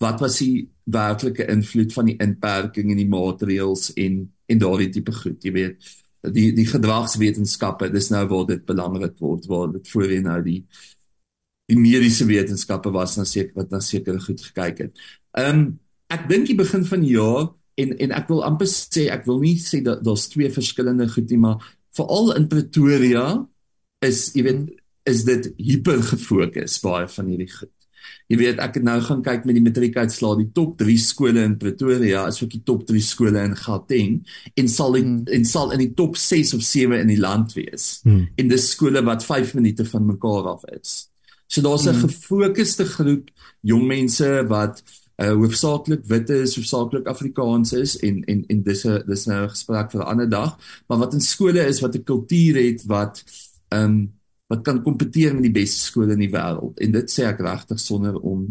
[0.02, 5.12] wat was die werklike invloed van die inperking en die maatreëls en en daardie tipe
[5.16, 5.92] goed, jy weet.
[6.34, 10.58] Die die gedragswetenskappe, dis nou waar dit belangrik word, waar dit voorheen nou die
[11.70, 15.04] die mediese wetenskappe was na seker wat na sekere goed gekyk het.
[15.38, 15.66] Ehm um,
[16.12, 17.48] ek dink die begin van die jaar
[17.80, 21.30] en en ek wil amper sê ek wil nie sê dat daar's twee verskillende goed
[21.32, 21.64] nie, maar
[21.96, 23.24] veral in Pretoria
[24.04, 27.72] is jy weet mm is dit hiper gefokus baie van hierdie goed.
[28.32, 31.58] Jy weet, ek het nou gaan kyk met die matriekuitslae, die top 3 skole in
[31.60, 34.22] Pretoria is ook die top 3 skole in Gauteng
[34.60, 35.26] en sal die, hmm.
[35.36, 37.98] en sal in die top 6 of 7 in die land wees.
[38.04, 38.24] Hmm.
[38.40, 40.96] En dis skole wat 5 minute van mekaar af is.
[41.46, 42.08] So daar's 'n hmm.
[42.08, 43.30] gefokusde groep
[43.60, 44.82] jong mense wat
[45.20, 49.52] uh hoofsaaklik wit is, hoofsaaklik Afrikaans is en en en dis 'n dis nou 'n
[49.52, 53.24] gesprek vir 'n ander dag, maar wat in skole is wat 'n kultuur het wat
[53.68, 54.12] ehm um,
[54.52, 57.80] wat kan kompeteer met die beste skole in die wêreld en dit sê ek regtig
[57.80, 58.44] sonder om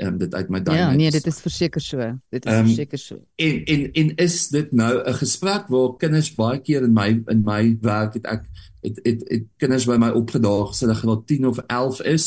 [0.00, 2.06] um, dit uit my duim Ja, nee, dit is verseker so.
[2.32, 3.20] Dit is um, verseker so.
[3.36, 7.42] En en en is dit nou 'n gesprek waar kinders baie keer in my in
[7.44, 8.44] my werk het ek
[8.80, 12.26] het het, het kinders by my opgedaag as hulle graad 10 of 11 is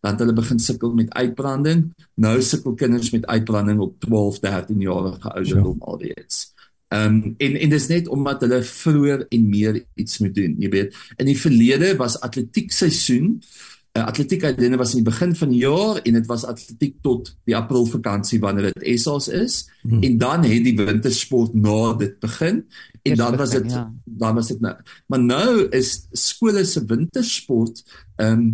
[0.00, 1.92] dan hulle begin sukkel met uitbranding.
[2.14, 5.86] Nou sukkel kinders met uitbranding op 12, 13 jarige ouderdom ja.
[5.86, 6.49] alreeds.
[6.90, 10.56] Ehm um, en en dis net omdat hulle vroeër en meer iets moet doen.
[10.58, 13.36] Jy weet, in die verlede was atletiek seisoen.
[13.94, 17.32] Uh, atletiek uitdene was in die begin van die jaar en dit was atletiek tot
[17.46, 20.02] die April vakansie wanneer dit ESA's is hmm.
[20.06, 22.60] en dan het die wintersport na dit begin
[23.02, 23.82] en dan was dit ja.
[24.04, 24.74] dan was dit nou.
[25.06, 27.82] Maar nou is skole se wintersport
[28.16, 28.50] ehm um,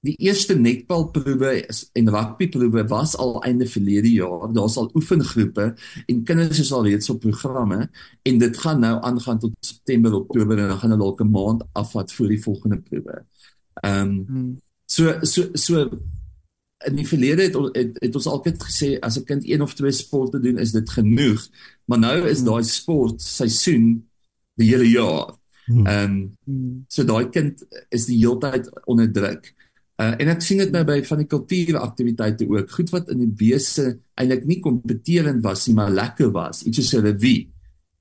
[0.00, 4.52] die eerste netbalproewe en rugbyproewe was al einde verlede jaar.
[4.52, 5.74] Daar's al oefengroepe
[6.06, 7.90] en kinders is al reeds op programme
[8.22, 11.64] en dit gaan nou aangaan tot September, Oktober en dan gaan hulle dalk 'n maand
[11.72, 13.24] afvat vir die volgende proewe.
[13.82, 15.88] Ehm um, so so so
[16.86, 19.92] in die verlede het, het het ons altyd gesê as 'n kind een of twee
[19.92, 21.48] sporte doen is dit genoeg.
[21.84, 22.46] Maar nou is hmm.
[22.46, 24.08] daai sport seisoen
[24.54, 25.34] die hele jaar.
[25.64, 25.86] Hmm.
[25.86, 29.54] Ehm um, so daai kind is die heeltyd onder druk.
[29.96, 32.70] Uh, en ek sien dit nou by van die kultuuraktiwiteite ook.
[32.70, 36.62] Goed wat in die wese eintlik nie kompeterend was nie, maar lekker was.
[36.68, 37.48] Iets soos 'n revue.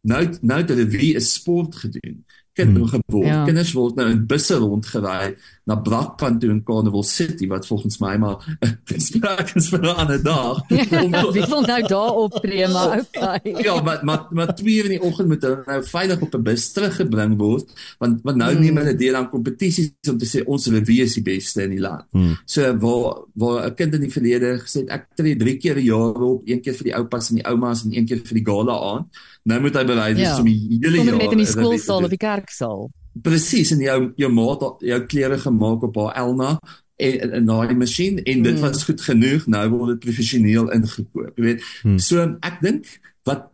[0.04, 2.26] Nou nou dat 'n revue 'n sport gedoen
[2.56, 3.04] kinders hmm.
[3.08, 3.28] geword.
[3.28, 3.44] Ja.
[3.48, 5.36] Kinders word nou in busse rondgery
[5.66, 8.44] na Brakpan toe in Carnival City wat volgens my maar
[8.92, 10.62] gespreek is vir 'n ander dag.
[11.04, 13.42] Om ja, wie wil nou daar optree maar okay.
[13.66, 16.72] ja, maar maar maar twee in die oggend moet hulle nou veilig op 'n bus
[16.72, 17.68] teruggebring word
[18.00, 18.62] want want nou hmm.
[18.62, 21.84] neem hulle deel aan kompetisies om te sê ons wil wees die beste in die
[21.84, 22.08] land.
[22.12, 22.38] Hmm.
[22.46, 26.22] So waar waar 'n kind in die verlede gesê ek tree 3 keer 'n jaar
[26.22, 28.76] op, een keer vir die oupas en die oumas en een keer vir die gala
[28.96, 29.10] aan.
[29.46, 30.40] Nou moet hy bereid wees ja.
[30.42, 32.88] om die hele jaar net in die skoolsaal of die kerksaal.
[33.26, 36.56] Presies en jou jou maat jou klere gemaak op haar Elna
[36.96, 38.62] en in daai masjien en dit hmm.
[38.62, 42.00] was goed genoeg nou word dit professioneel ingekoop jy weet hmm.
[42.00, 42.88] so ek dink
[43.28, 43.50] wat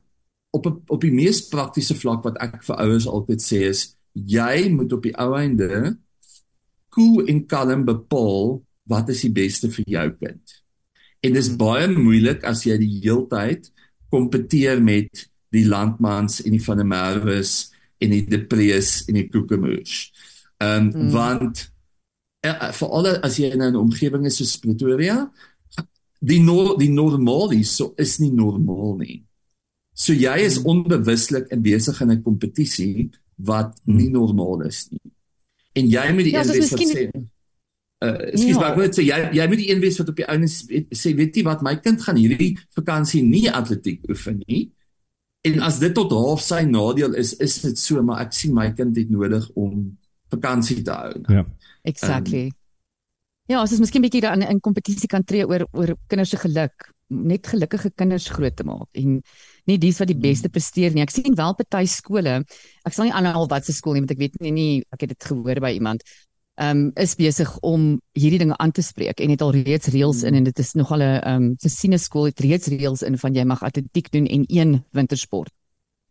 [0.54, 4.94] op op die mees praktiese vlak wat ek vir ouers altyd sê is jy moet
[4.94, 5.96] op die ou einde
[6.94, 8.60] cool en kalm bepaal
[8.92, 10.58] wat is die beste vir jou kind
[11.26, 11.62] en dit is hmm.
[11.64, 13.72] baie moeilik as jy die heeltyd
[14.14, 17.72] kompeteer met die landmans en die van der Merwes
[18.02, 20.12] en die deprees en die koekemoes.
[20.62, 21.12] Ehm um, mm.
[21.12, 21.66] want
[22.47, 25.26] uh, vir alle as jy in 'n omgewing is soos Pretoria,
[26.20, 29.22] die no die normaal is so is nie normaal nie.
[29.93, 30.66] So jy is mm.
[30.66, 33.95] onbewuslik in besig in 'n kompetisie wat mm.
[33.97, 35.12] nie normaal is nie.
[35.74, 37.10] En jy moet die ja, een wees wat sê
[38.02, 38.60] Uh, ekskuus ja.
[38.60, 40.56] maar net sê jy jy moet die een wees wat op die ouens
[40.97, 44.72] sê weet jy wat my kind gaan hierdie vakansie nie atletiek oefen nie.
[45.42, 48.68] En as dit tot half sy nadeel is, is dit so, maar ek sien my
[48.78, 49.88] kind het nodig om
[50.32, 51.14] vakansie te hou.
[51.34, 51.46] Ja.
[51.89, 52.46] Exactly.
[52.52, 52.58] Um,
[53.50, 56.92] ja, as ons miskien bietjie dan in kompetisie kan tree oor oor kinders se geluk,
[57.12, 59.18] net gelukkige kinders groot te maak en
[59.68, 60.24] nie dies wat die hmm.
[60.30, 61.04] beste presteer nie.
[61.04, 62.38] Ek sien wel party skole,
[62.88, 65.16] ek sal nie aanhaal wat se skool nie, want ek weet nie, nie ek het
[65.16, 66.06] dit gehoor by iemand
[66.56, 70.36] um, is besig om hierdie dinge aan te spreek en het al reeds reëls in
[70.36, 73.64] en dit is nogal 'n um Cecina skool het reeds reëls in van jy mag
[73.64, 75.52] atletiek doen en een wintersport.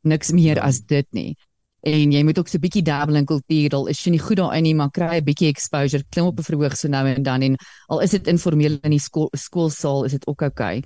[0.02, 1.36] Niks meer as dit nie.
[1.82, 3.74] En jy moet ook so 'n bietjie dabble in kultuur.
[3.74, 6.76] Al is nie goed daarin nie, maar kry 'n bietjie exposure, klim op 'n verhoog
[6.76, 7.56] so nou en dan en
[7.88, 10.78] al is dit informeel in die skool skoolsaal is dit ook oukei.
[10.78, 10.82] Okay.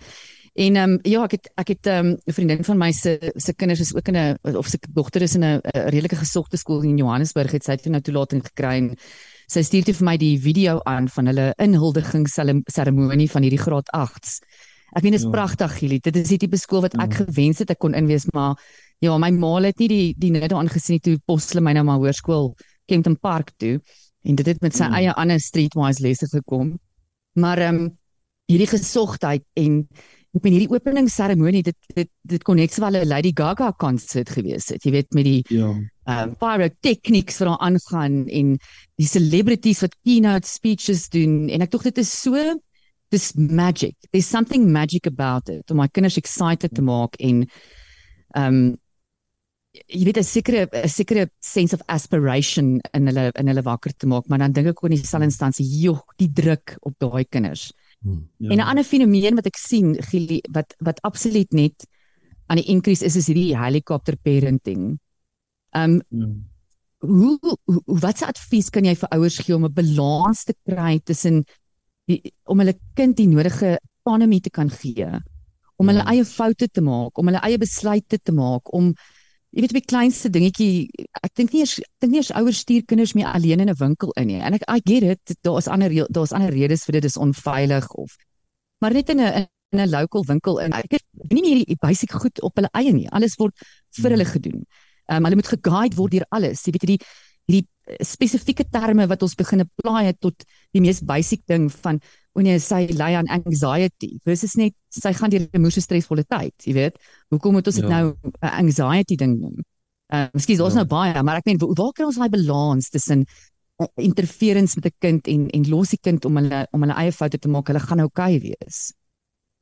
[0.55, 3.33] En ehm um, ja, ek het ek het ehm um, 'n vriendin van my se
[3.37, 6.83] se kinders is ook in 'n of se dogter is in 'n redelike gesogte skool
[6.83, 8.97] in Johannesburg het sy 'n nou toelating gekry en
[9.51, 14.41] sy stuur vir my die video aan van hulle inhuldiging seremonie van hierdie graad 8s.
[14.95, 15.33] Ek meen dit is ja.
[15.35, 15.99] pragtig, Gili.
[15.99, 17.25] Dit is die tipe skool wat ek ja.
[17.25, 18.55] gewens het ek kon inwees, maar
[19.03, 22.55] ja, my ma het nie die die net aangesien toe posle my nou maar hoërskool
[22.87, 23.81] Kempton Park toe
[24.25, 25.01] en dit het met sy ja.
[25.01, 26.77] eie ander streetwise lesse gekom.
[27.41, 27.91] Maar ehm um,
[28.45, 29.81] hierdie gesogtheid en
[30.37, 34.69] ek meen hierdie openingsseremonie dit dit dit kon net sowel 'n Lady Gaga konsert gewees
[34.69, 34.85] het.
[34.85, 35.73] Jy weet met die ja.
[36.11, 38.55] Um, pyrotechnics wat daar aangaan en
[39.01, 42.55] die celebrities wat keynote speeches doen en ek dink dit is so
[43.13, 43.95] dis magic.
[44.11, 45.71] There's something magic about it.
[45.71, 47.45] Om my kinders excited te maak en
[48.35, 48.77] um,
[49.87, 54.07] jy weet 'n sekere 'n sekere sense of aspiration in hulle in hulle wakker te
[54.07, 57.73] maak, maar dan dink ek ook in dieselfde instansie, joh, die druk op daai kinders
[58.05, 58.51] Ja.
[58.51, 61.87] En 'n ander fenomeen wat ek sien, Gili, wat wat absoluut net
[62.47, 64.99] aan die increase is is hierdie helikopter parenting.
[65.75, 66.29] Ehm um, ja.
[67.05, 71.01] hoe, hoe wat se advies kan jy vir ouers gee om 'n balans te kry
[71.05, 71.45] tussen
[72.09, 75.09] die om hulle kind die nodige autonomie te kan gee,
[75.77, 76.11] om hulle ja.
[76.13, 78.93] eie foute te maak, om hulle eie besluite te maak, om
[79.55, 80.91] jy weet op die kleinste dingetjie,
[81.23, 83.79] ek dink nie eers ek dink nie eers ouers stuur kinders meer alleen in 'n
[83.79, 84.41] winkel in nie.
[84.41, 88.17] En ek I get it, daar's ander daar's ander redes vir dit, dis onveilig of
[88.81, 90.73] maar net in 'n in 'n local winkel in.
[90.73, 93.09] Ek het nie meer die basic goed op hulle eie nie.
[93.11, 93.55] Alles word
[93.91, 94.67] vir hulle gedoen.
[95.07, 96.65] Ehm um, hulle moet geguide word deur alles.
[96.65, 97.03] Jy weet hierdie
[97.45, 97.69] hierdie
[98.01, 102.01] spesifieke terme wat ons begin apply het tot die mees basic ding van
[102.35, 106.75] wanneer sy ly aan anxiety versus net sy gaan deur 'n moeë stresvolle tyd, jy
[106.75, 106.97] weet.
[107.31, 108.01] Hoekom moet ons dit ja.
[108.01, 109.61] nou 'n anxiety ding noem?
[110.13, 110.83] Uh, miskien is ons ja.
[110.83, 113.25] nou baie, maar ek meen waar kry ons daai balans tussen
[113.81, 117.13] uh, interference met 'n kind en en los die kind om hulle om hulle eie
[117.13, 118.95] foute te maak, hulle gaan oukei okay wees.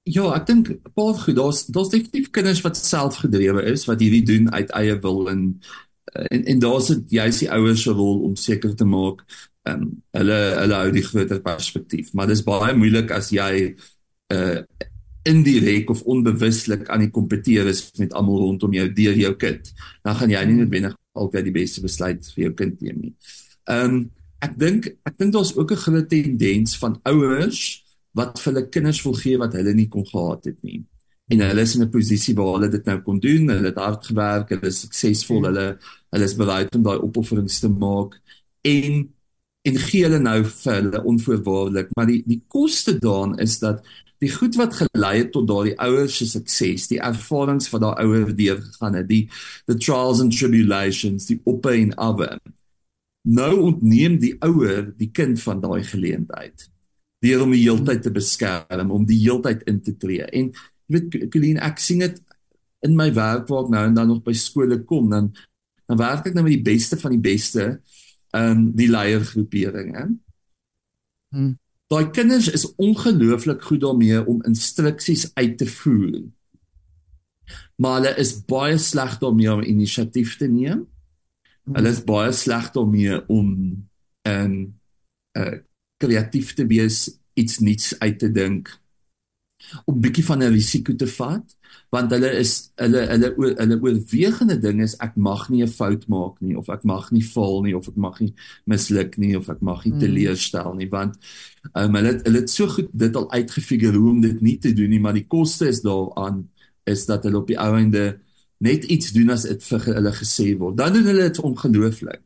[0.03, 1.36] Ja, ek dink baie goed.
[1.36, 5.44] Daar's daar's definitief kinders wat selfgedrewe is wat hierdie doen uit eie wil en
[6.12, 9.22] en en daar's dit juist die ouers se rol om seker te maak
[9.62, 13.74] ehm um, hulle hulle hou die groter perspektief maar dis baie moeilik as jy
[14.34, 14.59] uh
[15.22, 19.70] indirek of onbewuslik aan die kompeteer is met almal rondom jou deur jou kind
[20.03, 23.14] dan gaan jy nie noodwendig altyd die beste besluit vir jou kind neem nie.
[23.70, 24.03] Ehm um,
[24.42, 27.82] ek dink ek dink daar's ook 'n groot tendens van ouers
[28.15, 30.83] wat vir hulle kinders wil gee wat hulle nie kon gehad het nie
[31.33, 33.49] en hulle is in 'n posisie waar hulle dit nou kon doen.
[33.49, 35.45] Hulle het hard gewerk, hulle is suksesvol, hmm.
[35.49, 35.79] hulle
[36.13, 38.21] hulle is bereid om daai opofferings te maak
[38.63, 39.09] en
[39.65, 41.93] en gee hulle nou vir hulle onvoorwaardelik.
[41.97, 43.85] Maar die die koste daarin is dat
[44.19, 48.35] die goed wat gelei het tot daardie ouers se sukses, die ervarings wat daai ouers
[48.35, 49.31] deur gegaan het, die
[49.67, 52.21] the trials and tribulations, die op en af.
[53.23, 56.72] Nou ontneem die ouer die kind van daai geleentheid
[57.23, 60.27] deur om die heeltyd te beskerm, om die heeltyd in te tree.
[60.35, 60.51] En
[60.93, 62.18] weet Colleen, ek sien dit
[62.83, 65.33] in my werk waar ek nou en dan nog by skole kom, dan
[65.91, 67.64] dan werk ek nou met die beste van die beste
[68.33, 70.07] ehm um, die leiergroeperinge.
[71.33, 71.57] Hmm.
[71.93, 76.23] Daai kinders is ongelooflik goed daarmee om instruksies uit te voer.
[77.77, 80.87] Maar hulle is baie sleg daarmee om inisiatief te neem.
[81.66, 81.77] Hmm.
[81.77, 84.57] Hulle is baie sleg daarmee om 'n um,
[85.37, 85.59] uh,
[86.03, 87.07] kreatief te wees,
[87.38, 88.72] iets nuuts uit te dink
[89.86, 91.57] om bietjie van 'n risiko te vat
[91.94, 93.28] want hulle is hulle hulle
[93.61, 97.24] hulle oorwegende ding is ek mag nie 'n fout maak nie of ek mag nie
[97.34, 98.34] val nie of ek mag nie
[98.66, 101.16] misluk nie of ek mag nie teleurstel nie want
[101.74, 104.90] um, hulle hulle het so goed dit al uitgefigure hoe om dit nie te doen
[104.90, 106.48] nie maar die koste is daaraan
[106.84, 108.18] is dat hulle op die ou einde
[108.59, 112.22] net iets doen as dit vir hulle gesê word dan doen hulle dit ongelooflik.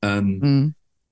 [0.00, 0.66] Ehm um, mm.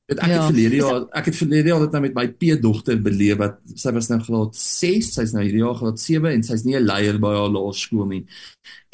[0.06, 0.36] Ek ja.
[0.38, 3.56] het verlede jaar ek het verlede jaar dit nou met my P dogter beleef wat
[3.74, 6.86] sy was nou graad 6, sy's nou hierdie jaar graad 7 en sy's nie 'n
[6.86, 8.20] leier by haar laerskool nie.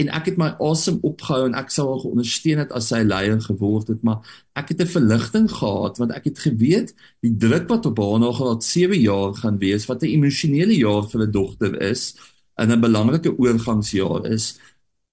[0.00, 3.40] En ek het my asem opgehou en ek sou haar ondersteun het as sy leier
[3.44, 4.24] geword het, maar
[4.56, 8.32] ek het 'n verligting gehad want ek het geweet die druk wat op haar na
[8.32, 12.16] graad 7 jaar gaan wees wat 'n emosionele jaar vir 'n dogter is
[12.56, 14.56] en 'n belangrike oorgangsjaar is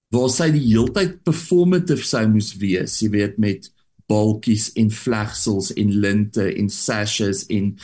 [0.08, 3.70] waar sy die heeltyd performative sou moes wees, jy weet met
[4.10, 7.74] balkies en vlegsels en linte en sashes en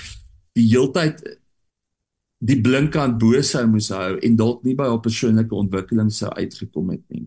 [0.57, 1.23] die heeltyd
[2.47, 6.93] die blinkkant bo sou moes hou en dalk nie by haar persoonlike ontwikkeling sou uitgekom
[6.95, 7.27] het nie.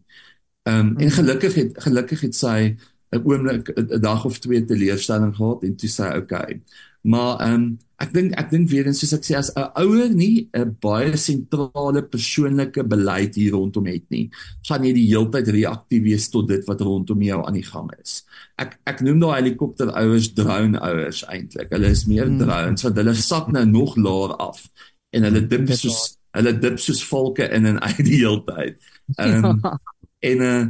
[0.69, 2.75] Ehm um, en gelukkig het gelukkig het sy
[3.11, 6.61] 'n oomblik 'n dag of twee teleurstelling gehad en toe sê okay.
[7.01, 10.09] Maar ehm um, ek dink ek dink weer eens soos ek sê as 'n ouer
[10.09, 14.29] nie 'n baie sentrale persoonlike beleid hier rondom het nie,
[14.67, 18.23] gaan jy die heeltyd reaktief wees tot dit wat rondom jou aan die gang is.
[18.57, 21.69] Ek ek noem daai helikopter ouers drone ouers eintlik.
[21.71, 22.39] Hulle is meer hmm.
[22.39, 24.69] drones want hulle sak nou nog laer af
[25.11, 28.79] en hulle dip soos hulle dip soos volke in en uit die heeltyd.
[29.19, 29.77] Ehm um, ja.
[30.19, 30.65] en uh,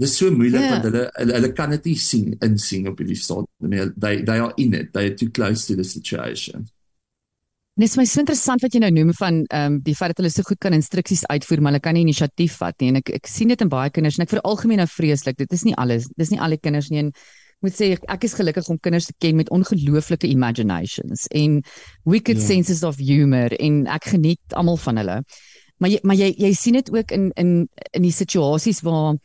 [0.00, 0.74] Dis so moeilik yeah.
[0.74, 3.88] want hulle, hulle hulle kan dit nie sien insien op hierdie stadium nie.
[4.00, 4.94] They they are in it.
[4.94, 6.68] They are too close to the situation.
[7.80, 10.32] Dis my so interessant wat jy nou noem van ehm um, die feit dat hulle
[10.32, 13.30] so goed kan instruksies uitvoer maar hulle kan nie inisiatief vat nie en ek ek
[13.30, 15.38] sien dit in baie kinders en ek vir algemeen nou vreeslik.
[15.40, 16.08] Dit is nie alles.
[16.20, 17.14] Dis nie al die kinders nie en
[17.60, 21.60] moet sê ek, ek is gelukkig om kinders te ken met ongelooflike imaginations en
[22.08, 22.44] wicked yeah.
[22.44, 22.48] Ja.
[22.54, 25.18] senses of humor en ek geniet almal van hulle.
[25.80, 27.52] Maar jy maar jy jy sien dit ook in in
[27.96, 29.16] in die situasies waar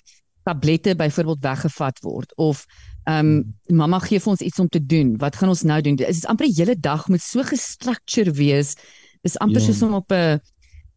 [0.46, 2.66] tablette byvoorbeeld weggevat word of
[3.06, 3.32] ehm
[3.70, 5.14] um, mamma gee vir ons iets om te doen.
[5.22, 5.98] Wat gaan ons nou doen?
[6.00, 8.74] Dit is amper die hele dag moet so gestruktureer wees.
[9.22, 9.68] Dis amper ja.
[9.68, 10.40] soos om op 'n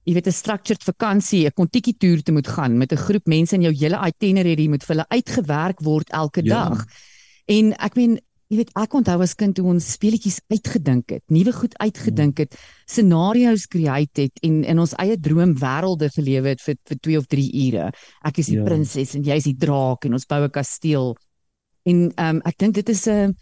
[0.08, 3.54] jy weet 'n structured vakansie, 'n kontiki toer te moet gaan met 'n groep mense
[3.54, 6.48] en jou hele itinerary moet vir hulle uitgewerk word elke ja.
[6.64, 6.86] dag.
[7.46, 11.52] En ek meen jy weet ek onthou as kind toe ons speletjies uitgedink het, nuwe
[11.52, 12.54] goed uitgedink het,
[12.88, 17.48] scenario's create het en in ons eie droomwêrelde gelewe het vir vir 2 of 3
[17.66, 17.90] ure.
[18.24, 18.64] Ek is die Ja.
[18.64, 21.14] prinses en jy is die draak en ons bou 'n kasteel.
[21.84, 23.32] En ehm um, ek dink dit is 'n uh,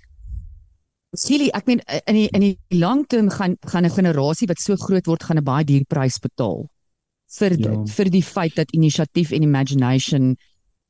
[1.17, 5.07] Skielik, ek meen in die in die langtermyn gaan gaan 'n generasie wat so groot
[5.07, 6.67] word gaan 'n baie duur prys betaal
[7.39, 7.85] vir dit, Ja.
[7.87, 10.37] vir die feit dat inisiatief en imagination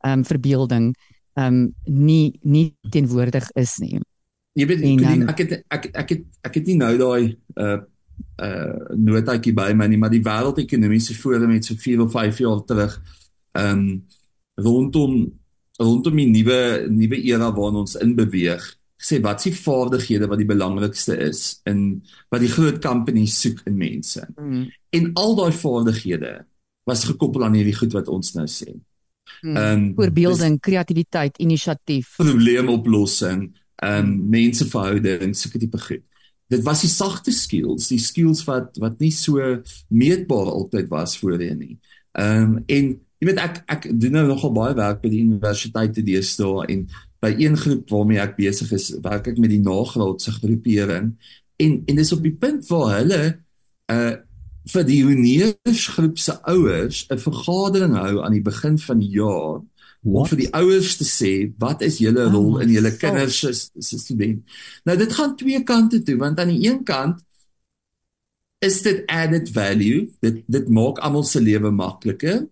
[0.04, 0.94] ehm um, verbeelding
[1.36, 4.00] ehm um, nie nie teenwoordig is nie.
[4.56, 7.36] Jy weet En, Colleen, um, ek het ek ek het ek het nie nou daai
[7.60, 7.78] uh
[8.40, 12.62] uh notaatjie by my nie, maar die wêreldekonomiese forum het so 4 of 5 jaar
[12.68, 12.96] terug
[13.56, 13.82] um
[14.56, 15.26] rondom
[15.76, 18.64] rondom die nuwe nuwe era waarin ons in beweeg
[18.96, 22.02] gesê wat s'ie vaardighede wat die belangrikste is in
[22.32, 24.24] wat die groot companies soek in mense.
[24.40, 24.66] Mm.
[24.96, 26.32] En al daai vaardighede
[26.88, 28.72] was gekoppel aan hierdie goed wat ons nou sê.
[29.42, 29.56] Mm.
[29.56, 32.14] Um Voorbeelding, kreatiwiteit, inisiatief.
[32.16, 33.50] probleemoplossing,
[33.86, 36.04] ehm um, menseverhouding, sulke tipe goed.
[36.50, 39.42] Dit was die sagte skills, die skills wat wat nie so
[39.88, 41.76] meetbaar altyd was voorheen nie.
[42.18, 46.04] Ehm um, en jy weet ek ek doen nou nogal baie werk by die universiteite
[46.04, 46.86] deesdae en
[47.24, 51.14] by een groep waarmee ek besig is, werk ek met die nagraadse groepering
[51.56, 53.20] en en dis op die punt waar hulle
[53.92, 54.14] uh
[54.66, 59.60] vir die honeursgroep se ouers 'n vergadering hou aan die begin van die jaar
[60.06, 60.28] om Wat?
[60.30, 64.44] vir die ouers te sê wat is julle Oh rol in julle kinders se student.
[64.86, 67.22] Nou dit gaan twee kante toe want aan die een kant
[68.64, 70.06] is dit added value.
[70.24, 72.46] Dit dit maak almal se lewe makliker.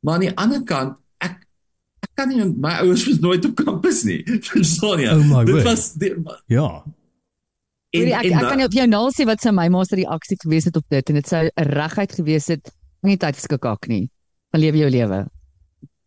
[0.00, 1.36] Maar aan die ander kant ek
[2.06, 4.22] ek kan nie my ouers was nooit op kampus nie.
[4.52, 5.12] Verstaan jy?
[5.12, 6.14] Oh dit was die,
[6.48, 6.68] Ja.
[7.96, 10.36] En, ek ek nou- kan op jou naal sê wat sy my ma se reaksie
[10.40, 12.72] gewees het op dit en dit sou 'n reguit gewees het
[13.02, 14.08] nie tyd geskak nie.
[14.50, 15.26] Van lewe jou lewe.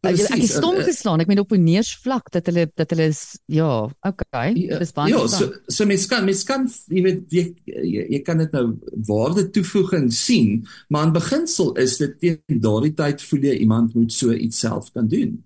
[0.02, 1.22] Ek, ek Precies, is stom en, eh, geslaan.
[1.22, 4.54] Ek meen op 'n neersvlak dat hulle dat hulle is ja, okay.
[4.58, 8.20] Ja, Dis baie ja, so so mens kan mens kan jy weet jy, jy, jy
[8.26, 13.42] kan dit nou waarde toevoeging sien, maar in beginsel is dit teen daardie tyd voel
[13.42, 15.44] jy iemand moet so iets self kan doen.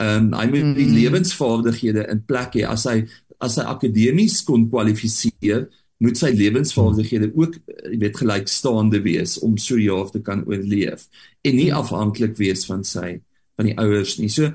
[0.00, 0.94] Ehm um, hy moet die Mm.
[0.94, 3.04] lewensvaardighede in plek hê as hy
[3.40, 5.68] as hy akademies kon kwalifiseer
[6.00, 11.08] moet sy lewensvaardighede ook eh, jy weet gelykstaande wees om so jaar te kan oorleef
[11.44, 11.76] en nie Mm.
[11.76, 13.20] afhanklik wees van sy
[13.58, 14.28] van die ouers nie.
[14.30, 14.52] So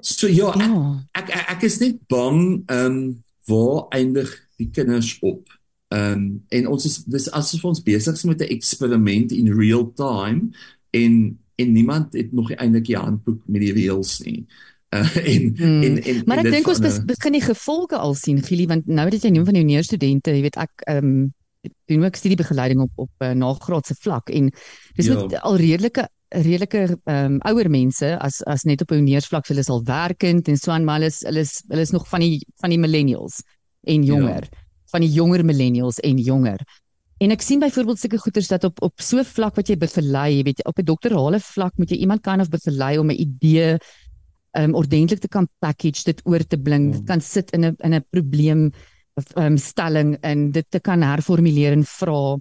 [0.00, 1.04] so ja, ek, Ja.
[1.20, 5.48] ek ek, is net bang ehm um, waar eindig die kinders op.
[5.92, 9.92] Ehm um, en ons is dis asof ons besig is met 'n eksperiment in real
[9.94, 10.50] time
[10.90, 14.46] en en niemand het nog eintlik die handboek met die reëls nie.
[14.94, 15.82] Uh, en, Hmm.
[15.82, 19.10] en en Maar ek dink ons bes, begin die gevolge al sien, Gielie, want nou
[19.10, 21.32] dat jy noem van die universiteitstudente, jy weet ek ehm um,
[21.88, 24.50] doen ook studiebegeleiding op op uh, nagraadse vlak en
[24.96, 25.14] dis Ja.
[25.14, 26.08] met al redelike
[26.42, 30.56] redelike ehm um, ouer mense as as net op universiteitsvlak hulle is al werkend en
[30.56, 33.42] so aan maar hulle is hulle is hulle is nog van die van die millennials
[33.86, 34.64] en jonger ja.
[34.92, 36.64] van die jonger millennials en jonger
[37.22, 40.36] En ek sien byvoorbeeld sulke goeters dat op op so 'n vlak wat jy begelei,
[40.36, 43.78] jy weet op 'n doktorale vlak moet jy iemand kan of begelei om 'n idee
[44.58, 47.94] um ordentlik te kan package, dit oor te bring, dit kan sit in 'n in
[47.94, 48.72] 'n probleem
[49.36, 52.36] um stelling en dit te kan herformuleer en vra.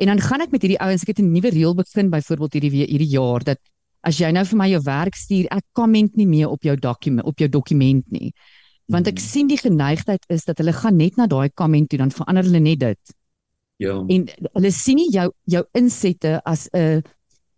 [0.00, 2.70] En dan gaan ek met hierdie ouens, ek het 'n nuwe reël begin byvoorbeeld hierdie
[2.70, 3.58] we- hierdie jaar dat
[4.02, 7.26] as jy nou vir my jou werk stuur, ek komment nie meer op jou dokument
[7.26, 8.32] op jou dokument nie.
[8.88, 12.10] Want ek sien die geneigtheid is dat hulle gaan net na daai komment toe dan
[12.10, 12.98] verander hulle net dit
[13.78, 13.92] Ja.
[14.08, 17.02] en hulle sien nie jou jou insette as 'n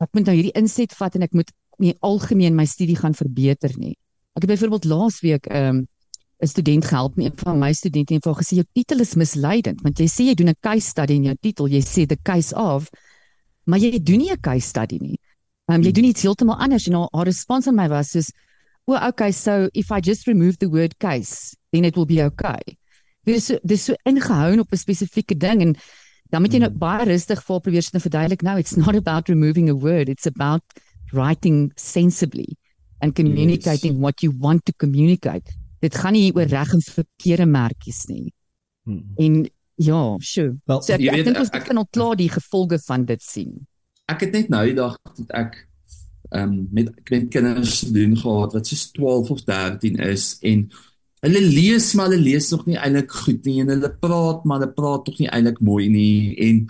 [0.00, 3.70] ek moet nou hierdie inset vat en ek moet mee algemeen my studie gaan verbeter
[3.78, 3.96] nie.
[4.36, 5.88] Ek het byvoorbeeld laasweek 'n um,
[6.42, 9.82] 'n student gehelp met een van my studente en vir gesê jou titel is misleidend
[9.82, 12.54] want jy sê jy doen 'n case study in jou titel, jy sê the case
[12.54, 12.90] of
[13.64, 15.18] maar jy doen nie 'n case study nie.
[15.70, 18.32] Um, jy doen iets heeltemal anders en haar, haar respons aan my was soos
[18.86, 22.20] o, oh, okay, so if I just remove the word case, then it will be
[22.20, 22.60] okay.
[23.24, 25.76] Dis so dis so ingehou op 'n spesifieke ding en
[26.30, 28.96] dan moet jy nou baie rustig vir haar probeer sit en verduidelik nou it's not
[28.96, 30.62] about removing a word, it's about
[31.12, 32.56] writing sensibly
[33.00, 34.00] and communicating yes.
[34.00, 35.61] what you want to communicate.
[35.82, 38.30] Dit gaan nie oor reg en verkeerde merkies nie.
[38.86, 39.02] Hmm.
[39.18, 39.40] En
[39.82, 40.54] ja, sure.
[40.70, 43.22] Wel, So ek, ek weet, dink ons ek- begin al klaar die gevolge van dit
[43.22, 43.66] sien.
[44.12, 45.60] ek het net nou die dag dat ek
[46.32, 50.64] ehm um, met met kinders te doen gehad wat soos 12 of 13 is en
[51.22, 54.72] hulle lees maar hulle lees nog nie eintlik goed nie en hulle praat maar hulle
[54.72, 56.66] praat tog nie eintlik mooi nie en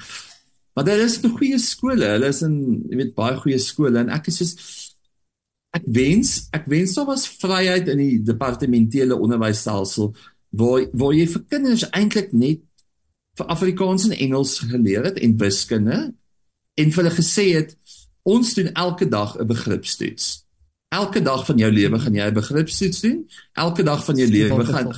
[0.76, 2.56] maar daar is nog goeie skole hulle is in
[2.90, 4.52] jy weet baie goeie skole en ek is soos
[5.76, 10.12] ek wens ek wens daar was vryheid in die departementele onderwysstelsel
[10.52, 12.60] waar waar jy vir kinders eintlik net
[13.40, 15.98] vir Afrikaans en Engels geleer het en wiskunde
[16.74, 17.76] en vir hulle gesê het
[18.28, 20.44] ons doen elke dag 'n begripstoets.
[20.92, 23.28] Elke dag van jou lewe gaan jy 'n begripstoets doen.
[23.52, 24.92] Elke dag van jou lewe gaan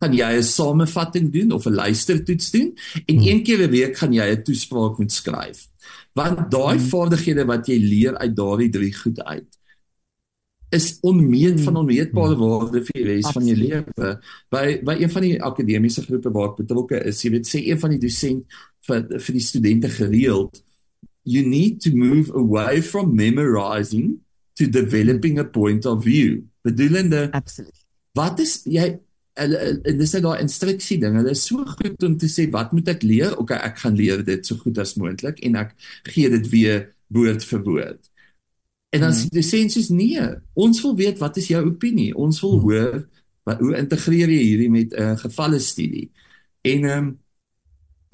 [0.00, 2.72] gaan jy 'n samevatting doen of 'n luistertoets doen
[3.06, 5.68] en een keer 'n week gaan jy 'n toespraak moet skryf.
[6.12, 9.56] Want daai vaardighede wat jy leer uit daardie drie goed uit
[10.74, 14.12] is onmeet van onmeetbare waarde vir die res van jou lewe.
[14.50, 17.80] By by een van die akademiese groepe waar ek betrokke is, jy weet sê een
[17.80, 18.58] van die dosent
[18.88, 20.62] vir vir die studente gereeld
[21.26, 24.20] you need to move away from memorizing
[24.54, 26.42] to developing a point of view.
[26.62, 27.82] Bedoelende Absolutely.
[28.14, 28.94] Wat is jy
[29.36, 31.18] hulle dis net daai instruksie ding.
[31.18, 33.34] Hulle is so goed om te sê wat moet ek leer?
[33.42, 35.74] Okay, ek gaan leer dit so goed as moontlik en ek
[36.08, 38.00] gee dit weer woord vir woord.
[38.96, 40.24] En dan sê die sensies nee,
[40.56, 42.14] ons wil weet wat is jou opinie?
[42.16, 43.04] Ons wil hoor
[43.46, 46.10] wat hoe integreer jy hierdie met 'n uh, gevalle studie?
[46.64, 47.14] En ehm um,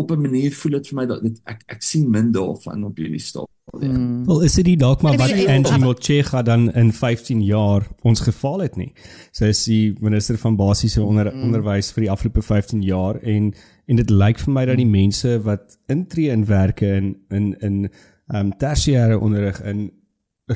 [0.02, 2.96] op 'n manier voel dit vir my dat dit, ek ek sien min daarvan op
[2.96, 3.48] hierdie stadium.
[3.80, 4.26] Mm.
[4.26, 8.58] Wel is dit nie dalk maar wat Angie Motshega dan in 15 jaar ons geval
[8.58, 8.92] het nie.
[9.30, 11.42] Sy is die minister van basiese onder, Mm.
[11.42, 13.54] onderwys vir die afgelope 15 jaar en
[13.86, 17.90] en dit lyk vir my dat die mense wat intree in werke in in in
[18.28, 19.90] ehm um, tersiêre onderrig in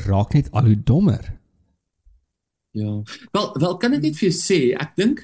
[0.05, 1.25] raak net al hoe dommer.
[2.77, 3.03] Ja.
[3.33, 5.23] Wel wel kan ek net vir jou sê, ek dink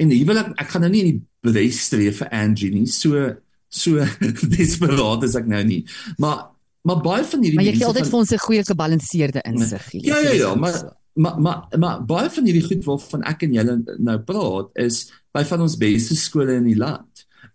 [0.00, 2.86] en hier wil ek ek gaan nou nie in die bewys stree vir Angie nie.
[2.86, 3.34] So
[3.68, 4.00] so
[4.56, 5.82] desperaat is ek nou nie.
[6.22, 6.46] Maar
[6.88, 9.84] maar baie van hierdie Maar jy gee altyd van- vir ons 'n goeie gebalanseerde insig.
[9.90, 10.06] Gile.
[10.06, 10.78] Ja ja ja, maar
[11.18, 15.44] maar maar maar baie van hierdie goed waarvan ek en julle nou praat is by
[15.44, 17.07] van ons beste skole in die land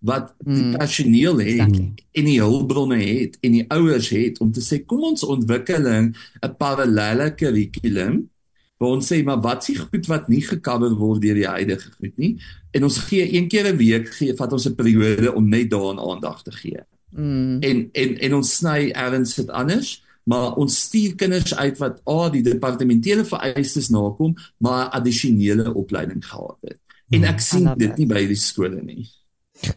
[0.03, 0.77] wat die Mm.
[0.77, 1.93] personeel het Exactly.
[2.11, 6.11] en die hulpbronne het en die ouers het om te sê kom ons ontwikkeling
[6.43, 8.29] 'n parallelle kurrikulum
[8.77, 12.17] waar ons sê maar wat s'ie goed wat nie gekover word deur die huidige goed
[12.17, 12.37] nie
[12.73, 15.99] en ons gee een keer 'n week gee vat ons 'n periode om net daaraan
[15.99, 16.81] aandag te gee
[17.15, 17.61] Mm.
[17.61, 22.29] en en en ons sny erns dit anders maar ons stuur kinders uit wat a
[22.29, 26.79] die departementele vereistes nakom maar addisionele opleiding gehad het
[27.11, 29.07] en ek I sien dit nie by die skole nie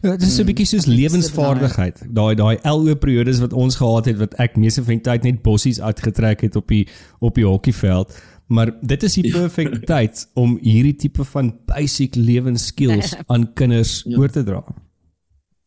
[0.01, 2.01] Dit is so 'n bietjie soos lewensvaardigheid.
[2.09, 5.41] Daai daai LO periodes wat ons gehad het wat ek meeste van die tyd net
[5.41, 6.87] bossies uitgetrek het op die
[7.19, 8.17] op die hokkieveld.
[8.47, 14.17] Maar dit is die perfekte tyd om hierdie tipe van basic lewensskills aan kinders Ja.
[14.17, 14.63] oor te dra.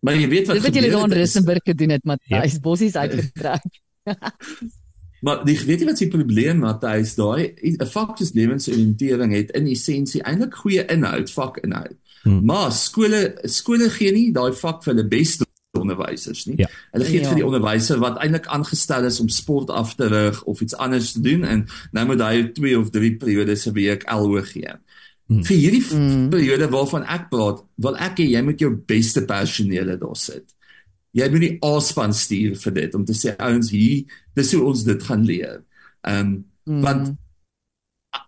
[0.01, 3.63] maar jy weet wat Dit wat julle daar in Rissenburg gedoen het, Matthys, bossies uitgetrek.
[5.21, 9.67] Maar die weet jy wat se probleem Matthys daai 'n vak soos lewensoriëntering het in
[9.67, 11.93] essensie eintlik goeie inhoud, vakinhoud.
[12.23, 12.45] Hmm.
[12.45, 15.45] Maar skole skole gee nie daai vak vir hulle beste
[15.79, 16.57] onderwysers nie.
[16.59, 16.67] Ja.
[16.93, 17.29] Hulle gee dit Ja.
[17.29, 21.13] vir die onderwyser wat eintlik aangestel is om sport af te rig of iets anders
[21.13, 24.73] te doen en nou moet hy 2 of 3 periodes 'n week LO gee.
[25.29, 25.45] Hmm.
[25.45, 26.29] Vir hierdie Hmm.
[26.31, 30.45] periode waarvan ek praat, wil ek hê jy moet jou beste personele daar sit.
[31.13, 34.05] Jy moet die A-span stuur vir dit om te sê ouens hier,
[34.35, 35.63] dis hoe ons dit gaan leer.
[36.05, 36.83] Ehm um, Mm.
[36.83, 37.17] want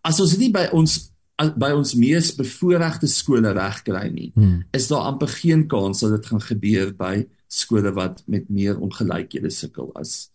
[0.05, 1.12] as ons dit nie by ons
[1.59, 4.65] by ons mees bevoorregte skole regkry nie, Hmm.
[4.73, 9.51] is daar amper geen kans dat dit gaan gebeur by skole wat met meer ongelykhede
[9.51, 10.31] sukkel as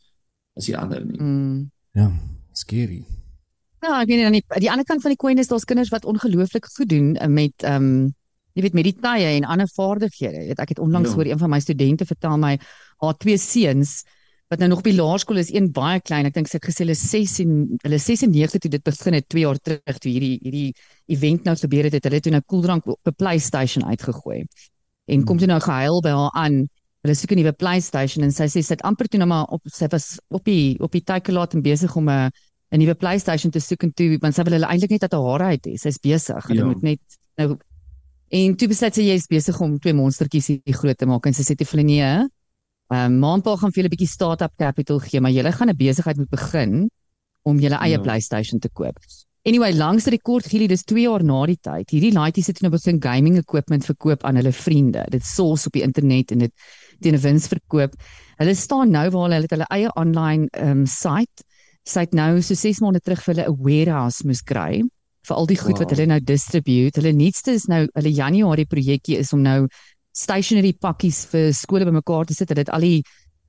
[0.57, 1.19] as die ander nie.
[1.21, 1.71] Mm.
[1.93, 2.11] Ja,
[2.53, 3.05] scary.
[3.81, 5.89] Ja, ek weet nie aan die, die ander kant van die koin is daar's kinders
[5.93, 8.13] wat ongelooflik goed doen eh, met ehm um,
[8.57, 10.39] jy weet met die tye en ander vaardighede.
[10.41, 11.15] Jy weet ek het onlangs Ja.
[11.15, 12.57] hoor een van my studente vertel my
[12.97, 14.03] haar twee seuns
[14.49, 16.25] wat nou nog die laerskool is, een baie klein.
[16.25, 17.51] Ek dink sy het gesê hulle is 6 en
[17.83, 20.73] hulle is 6 en 9 toe dit begin het 2 jaar terug toe hierdie hierdie
[21.07, 24.45] event nou gebeur het, het hulle toe nou koeldrank op 'n PlayStation uitgegooi.
[25.07, 26.67] En kom toe nou gehuil by haar aan.
[27.03, 29.61] Hulle soek 'n nuwe PlayStation en sy sê sy het amper toe nou maar op
[29.65, 32.31] sy was op die op die teikenlaat en besig om 'n
[32.71, 35.21] 'n nuwe PlayStation te soek en toe want sy wil hulle eintlik net uit haar
[35.31, 35.75] hare uit hê.
[35.77, 36.47] Sy's besig.
[36.47, 36.65] Hulle Ja.
[36.65, 36.99] moet net
[37.37, 37.57] nou
[38.29, 41.43] en toe besluit sy jy's besig om twee monstertjies hier groot te maak en sy
[41.43, 42.27] sê toe vir hulle nee.
[42.87, 45.75] Ehm um, maanpa gaan vir julle 'n bietjie start-up capital gee, maar julle gaan 'n
[45.75, 46.89] besigheid moet begin
[47.43, 48.01] om julle eie Ja.
[48.01, 48.97] PlayStation te koop.
[49.47, 51.89] Anyway, langs die rekord Gili, dis 2 jaar na die tyd.
[51.89, 55.05] Hierdie laities het nou begin gaming equipment verkoop aan hulle vriende.
[55.09, 56.51] Dit source op die internet en dit
[56.99, 57.93] teen 'n wins verkoop.
[58.37, 61.43] Hulle staan nou waar hulle het hulle eie online ehm um, site.
[61.85, 64.83] Sy het nou so 6 maande terug vir hulle 'n warehouse moes kry
[65.27, 65.79] vir al die goed wow.
[65.79, 66.99] wat hulle nou distribute.
[66.99, 69.67] Hulle nuutste is nou hulle Januarie projekkie is om nou
[70.17, 72.49] stationery pakkies vir skole bymekaar te sit.
[72.49, 72.99] Hulle het al die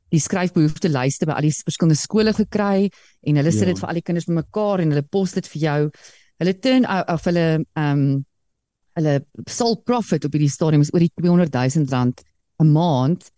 [0.08, 2.86] die skryfbehoefte lyste by al die verskillende skole gekry
[3.28, 3.74] en hulle sit Ja.
[3.74, 5.90] dit vir al die kinders bymekaar en hulle pos dit vir jou.
[6.40, 7.46] Hulle turn of hulle
[7.76, 8.24] ehm um,
[8.98, 12.24] hulle sole profit op hierdie stadium is oor die 200 000 rand
[12.58, 13.28] 'n maand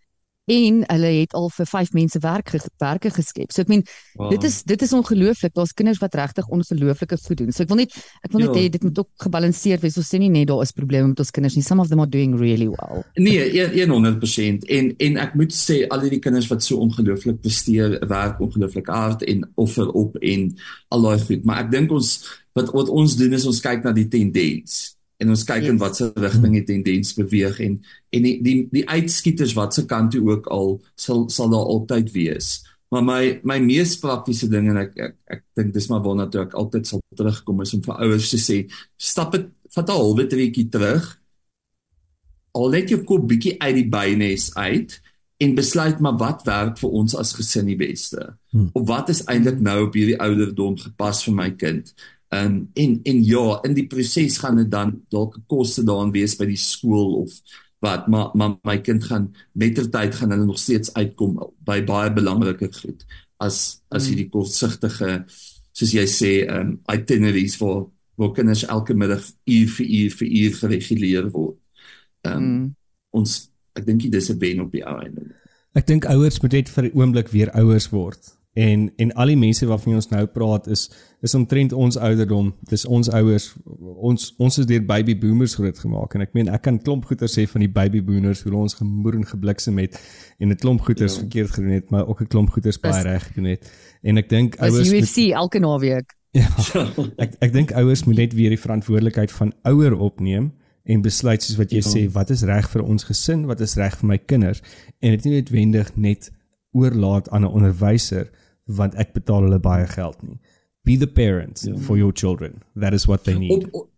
[0.50, 2.50] en hulle het al vir 5 mense werk
[2.80, 3.52] werke geskep.
[3.52, 4.30] So ek meen Wow.
[4.30, 5.54] dit is dit is ongelooflik.
[5.54, 7.52] Daar's kinders wat regtig ongelooflike goed doen.
[7.52, 7.94] So ek wil net
[8.24, 8.60] ek wil net Ja.
[8.60, 9.96] hê dit moet ook gebalanseerd wees.
[9.96, 11.62] Ons sê nie net daar is probleme met ons kinders nie.
[11.62, 13.04] Some of them are doing really well.
[13.16, 17.98] Nee, een- 100% en en ek moet sê al hierdie kinders wat so ongelooflik presteer,
[18.08, 20.56] werk ongelooflik hard en offer op en
[20.88, 23.92] al daai goed, maar ek dink ons wat wat ons doen is ons kyk na
[23.92, 27.78] die tendens en ons kyk in watter rigting die tendens beweeg en
[28.16, 32.12] en die die, die uitskieters wat se kant toe ook al sal sal daar altyd
[32.16, 32.60] wees.
[32.90, 36.42] Maar my my mees praktiese ding en ek ek, ek dink dis maar waarna toe
[36.46, 38.64] ek altyd sal terugkom is om vir ouers te sê
[38.98, 41.20] stap dit vat 'n halwe treukie terug
[42.52, 44.96] al net jou kop bietjie uit die bynes uit
[45.40, 48.34] en besluit maar wat werk vir ons as gesin die beste.
[48.52, 48.68] Hmm.
[48.76, 51.94] Of wat is eintlik nou op hierdie ouderdom gepas vir my kind?
[52.32, 56.46] Um en en ja, in die proses gaan dit dan dalk koste daarin wees by
[56.46, 57.32] die skool of
[57.80, 62.68] wat maar maar my kind gaan mettertyd gaan hulle nog steeds uitkom by baie belangrike
[62.72, 63.04] goed
[63.40, 64.08] as as Hmm.
[64.14, 65.24] hierdie kortsigtige
[65.72, 67.86] soos jy sê um itineraries vir
[68.16, 71.56] waar kinders elke middag uur vir uur vir uur gereguleer word.
[72.24, 72.74] Ehm um, Mm.
[73.12, 75.34] ons ek dink nie dis 'n wen op die ou einde.
[75.74, 78.36] Ek dink ouers moet net vir 'n oomblik weer ouers word.
[78.54, 80.90] En en al die mense waarvan ons nou praat is
[81.22, 82.54] is omtrent ons ouderdom.
[82.68, 83.54] Dis ons ouers.
[84.02, 87.44] Ons ons is deur baby boomers grootgemaak en ek meen ek kan klomp goeie sê
[87.46, 90.00] van die baby boomers hoe hulle ons gemoer en gebliksem het
[90.40, 91.08] en 'n klomp goeie Ja.
[91.08, 93.70] verkeerd gedoen het, maar ook 'n klomp goeie baie reg gedoen het.
[94.02, 96.14] En ek dink ouers moet, UFC elke naweek.
[96.32, 96.48] ja,
[97.24, 100.52] ek ek dink ouers moet net weer die verantwoordelikheid van ouer opneem
[100.84, 101.90] en besluit soos wat jy Ja.
[101.90, 104.60] sê wat is reg vir ons gesin, wat is reg vir my kinders
[105.00, 106.30] en dit nie noodwendig net
[106.72, 108.30] oorlaat aan 'n onderwyser
[108.64, 110.40] want ek betaal hulle baie geld nie.
[110.82, 111.76] Be the parent Ja.
[111.76, 112.62] for your children.
[112.74, 113.50] That is what they need.
[113.50, 113.88] Op, op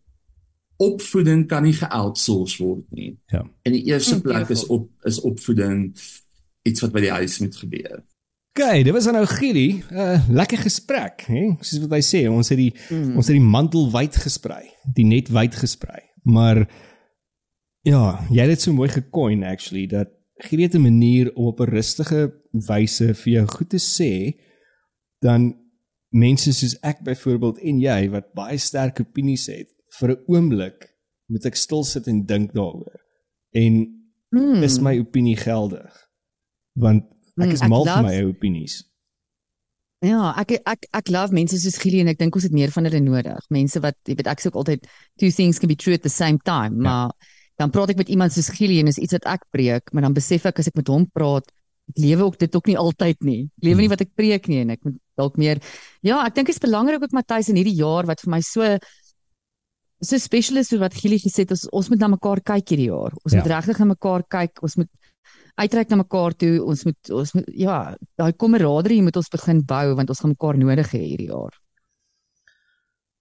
[0.76, 3.18] opvoeding kan nie geoutsource word nie.
[3.26, 3.44] Ja.
[3.62, 5.94] In die eerste Mm, plek is op is opvoeding
[6.62, 8.02] iets wat by die huis moet gebeur.
[8.58, 11.54] Okay, dit was nou Gielie, 'n uh, lekker gesprek, hè?
[11.60, 13.16] Soos wat hy sê, ons het die Mm.
[13.16, 16.00] ons het die mantel wyd gesprei, die net wyd gesprei.
[16.22, 16.68] Maar
[17.82, 20.08] ja, jy het dit so mooi gecoin actually dat
[20.42, 24.38] Gielie het 'n manier om op 'n rustige wyse vir jou goed te sê
[25.20, 25.54] dan
[26.10, 29.68] mense soos ek byvoorbeeld en jy wat baie sterk opinies het
[30.00, 30.88] vir 'n oomblik
[31.28, 33.00] moet ek stil sit en dink daaroor.
[33.54, 33.98] En
[34.30, 34.62] Mm.
[34.62, 36.08] is my opinie geldig?
[36.74, 37.02] Want
[37.38, 38.84] ek Mm, is mal vir my eie opinies.
[40.00, 42.84] Ja, ek ek ek love mense soos Gielie en ek dink ons het meer van
[42.84, 43.38] hulle nodig.
[43.50, 44.86] Mense wat jy weet ek sê ook altyd
[45.18, 46.82] two things can be true at the same time, Ja.
[46.82, 47.10] maar
[47.58, 50.14] dan praat ek met iemand soos Gielie en is iets wat ek preek, maar dan
[50.14, 51.44] besef ek as ek met hom praat,
[51.92, 53.50] ek lewe ook dit ook nie altyd nie.
[53.58, 55.60] Ek lewe nie wat ek preek nie en ek moet dalk meer
[56.02, 58.78] Ja, ek dink dit is belangrik ook Matthys in hierdie jaar wat vir my so
[60.02, 62.88] so special is soos wat Gielie gesê het, ons ons moet na mekaar kyk hierdie
[62.90, 63.12] jaar.
[63.24, 63.38] Ons Ja.
[63.42, 64.62] moet regtig na mekaar kyk.
[64.62, 64.88] Ons moet
[65.60, 66.64] uitreik na mekaar toe.
[66.64, 70.56] Ons moet ons moet ja, daai kameraderie moet ons begin bou want ons gaan mekaar
[70.58, 71.52] nodig hê hierdie jaar.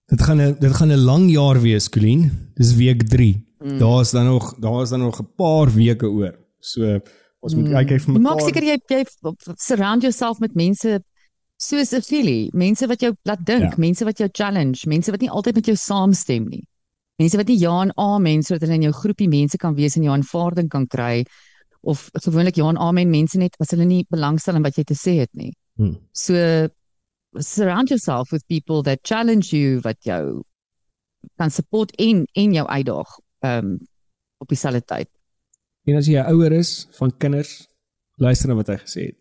[0.09, 2.31] Dit gaan 'n dit gaan 'n lang jaar wees, Colleen.
[2.55, 3.45] Dis week 3.
[3.61, 3.77] Mm.
[3.79, 6.35] Daar's dan nog daar's dan nog 'n paar weke oor.
[6.59, 6.99] So
[7.39, 7.73] ons moet Mm.
[7.73, 8.21] kyk kyk vir mekaar.
[8.35, 9.05] Maak seker jy jy
[9.57, 11.03] surround yourself met mense
[11.57, 13.77] soos Philly, mense wat jou laat dink, Ja.
[13.77, 16.65] mense wat jou challenge, mense wat nie altyd met jou saamstem nie.
[17.19, 20.03] Mense wat nie ja en amen sodat hulle in jou groepie mense kan wees en
[20.03, 21.25] jou aanvaarding kan kry
[21.83, 24.95] of gewoonlik ja en amen mense net as hulle nie belangstel in wat jy te
[24.95, 25.53] sê het nie.
[25.77, 25.97] Hmm.
[26.13, 26.67] So
[27.39, 30.43] surround yourself with people that challenge you wat jou
[31.37, 33.79] kan support en en jou uitdaag um
[34.41, 35.09] op dieselfde tyd.
[35.85, 37.67] En as jy 'n ouer is van kinders,
[38.17, 39.17] luister na wat hy gesê het.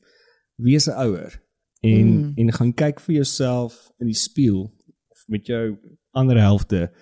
[0.57, 1.41] Wees 'n ouer
[1.83, 2.33] en Mm.
[2.37, 4.71] en gaan kyk vir jouself in die spieël
[5.09, 5.77] of met jou
[6.13, 6.93] ander helfte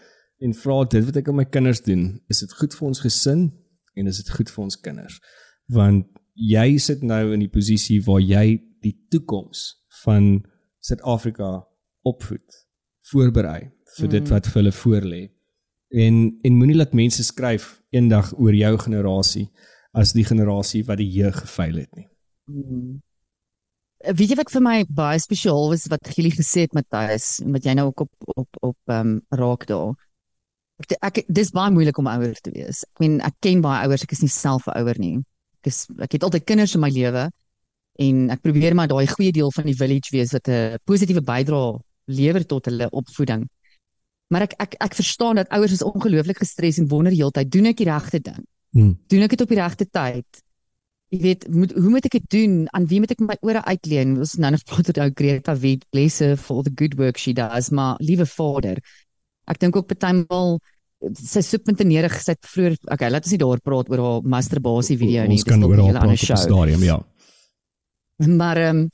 [0.41, 3.53] en vra dit wat ek aan my kinders doen, is dit goed vir ons gesin
[3.97, 5.21] en is dit goed vir ons kinders?
[5.69, 9.75] Want jy sit nou in die posisie waar jy die toekoms
[10.05, 10.45] van
[10.81, 11.67] Suid-Afrika
[12.05, 12.67] opvoed,
[13.11, 14.29] voorberei vir dit Mm.
[14.31, 15.31] wat vir hulle voorlê.
[15.89, 19.49] En en moenie laat mense skryf eendag oor jou generasie
[19.97, 22.09] as die generasie wat die jeug gefaal het nie.
[22.51, 22.99] Mm.
[23.99, 27.65] Weet jy wat vir my baie spesiaal was wat Gielie gesê het Matthys en wat
[27.67, 29.97] jy nou ook op op op ehm um, raak daar.
[30.79, 32.85] Ek, ek dis baie moeilik om ouer te wees.
[32.87, 35.17] Ek meen ek ken baie ouers, ek is nie self 'n ouer nie.
[35.59, 37.27] Ek is ek het altyd kinders in my lewe
[37.99, 41.81] en ek probeer maar daai goeie deel van die village wees wat 'n positiewe bydrae
[42.07, 43.49] lewer tot hulle opvoeding.
[44.29, 47.81] Maar ek ek ek verstaan dat ouers is ongelooflik gestres en wonder heeltyd, doen ek
[47.81, 48.45] die regte ding?
[48.77, 48.99] Hmm.
[49.09, 50.43] doen ek dit op die regte tyd?
[51.09, 52.57] Jy weet, moet hoe moet ek dit doen?
[52.77, 54.19] Aan wie moet ek my ore uitleen?
[54.21, 57.17] Ons nou nog praat oor ou Greta Wit, bless her for all the good work
[57.17, 58.83] she does, maar liewe Vader,
[59.49, 60.59] ek dink ook partymal
[61.15, 65.25] sy subpuntenerig sy het vroeër okay, laat ons nie daaroor praat oor haar masturbasie video
[65.31, 65.39] nie.
[65.39, 66.37] Ons kan oor 'n haar praat op show.
[66.37, 66.99] stadium, ja.
[68.19, 68.89] Maar ehm um,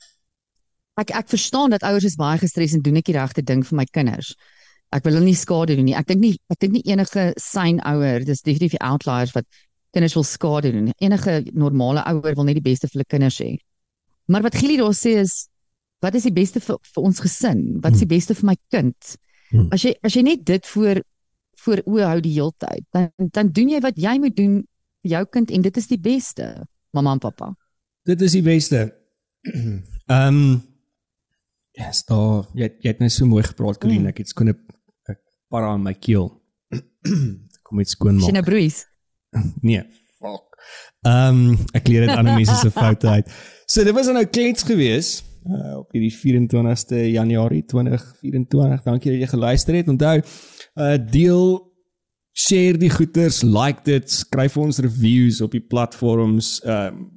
[0.95, 3.75] ek ek verstaan dat ouers is baie gestres en doen ek die regte ding vir
[3.75, 4.35] my kinders.
[4.91, 5.95] Ek wil hulle nie skade doen nie.
[5.97, 9.45] Ek dink nie ek dink nie enige sane ouer, dis definitief die outliers wat
[9.95, 10.91] kinders wil skade doen.
[10.99, 13.55] Enige normale ouer wil net die beste vir hulle kinders hê.
[14.27, 15.47] Maar wat Gielie daar sê is
[16.03, 17.61] wat is die beste vir vir ons gesin?
[17.81, 19.15] Wat is die beste vir my kind?
[19.51, 19.69] Hmm.
[19.73, 21.01] As jy as jy net dit voor
[21.65, 24.59] voor oë hou die hele tyd, dan dan doen jy wat jy moet doen
[25.05, 26.47] vir jou kind en dit is die beste,
[26.93, 27.53] mamma en pappa.
[28.05, 28.87] Dit is die beste.
[30.05, 30.41] Ehm um,
[31.75, 34.05] ja, yes, daar jy jy het net so mooi gepraat, Colleen.
[34.05, 34.13] Mm.
[34.13, 34.59] Ek het skoon 'n
[35.49, 36.31] para in my keel.
[37.65, 38.43] Kom net skoon Sien maak.
[38.43, 38.85] 'n bruis.
[39.61, 39.83] Nee,
[40.19, 40.55] fuck.
[41.05, 43.31] Ehm um, ek leer dit ander mense se foute uit.
[43.65, 48.83] So dit was nou klets gewees uh, op hierdie 24ste Januarie 2024.
[48.85, 49.91] Dankie dat jy geluister het.
[49.91, 51.43] Onthou uh deel
[52.35, 56.59] share die goeters, like dit, skryf ons reviews op die platforms.
[56.63, 57.11] Ehm um,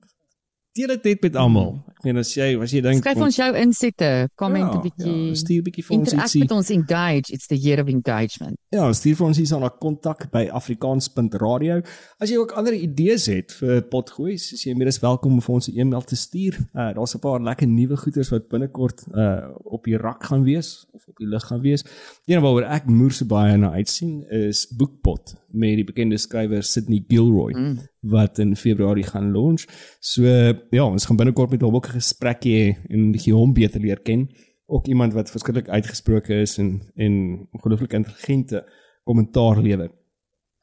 [0.79, 1.73] deel dit net met almal.
[1.99, 4.09] Ek meen as jy as jy dink Skryf ons jou insette,
[4.39, 5.15] comment 'n ja, bietjie.
[5.31, 6.41] ja, stuur bietjie vir ons ietsie.
[6.45, 7.33] met ons engage.
[7.35, 8.55] It's the year of engagement.
[8.71, 11.83] Ja, stuur vir ons hier na kontak by afrikaans.radio.
[12.21, 15.55] As jy ook ander idees het vir potgoeis, is jy meer as welkom om vir
[15.55, 16.55] ons 'n e-mail te stuur.
[16.73, 20.87] Uh daar's 'n paar lekker nuwe goeders wat binnekort uh op die rak gaan wees
[20.93, 21.85] of op die lig gaan wees.
[22.27, 27.05] Een waaroor ek moer so baie na uitsien is Boekpot met die bekende skrywer Sydney
[27.09, 27.79] Gilroy mm.
[28.13, 29.65] wat in Februarie gaan launch.
[30.01, 30.23] So
[30.71, 34.01] ja, ons gaan binnekort met hom ook 'n gesprek hê en bietjie hom beter leer
[34.01, 34.29] ken
[34.69, 38.65] ook iemand wat verskriklik uitgesproke is en en ongelooflik intelligente
[39.05, 39.91] kommentaar lewer.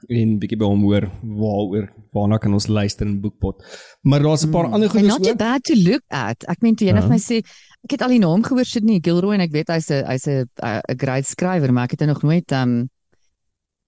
[0.08, 3.64] En bietjie by hom hoor waaroor waarna kan ons luister in Boekpot.
[4.02, 6.44] Maar daar's 'n paar ander And goedes not bad to look at.
[6.48, 7.08] Ek meen toe een Ja.
[7.08, 7.38] my sê
[7.84, 10.46] ek het al die naam gehoor Sydney Gilroy en ek weet hy's 'n hy's 'n
[10.62, 12.90] 'n great skrywer, maar ek het hom nog nooit um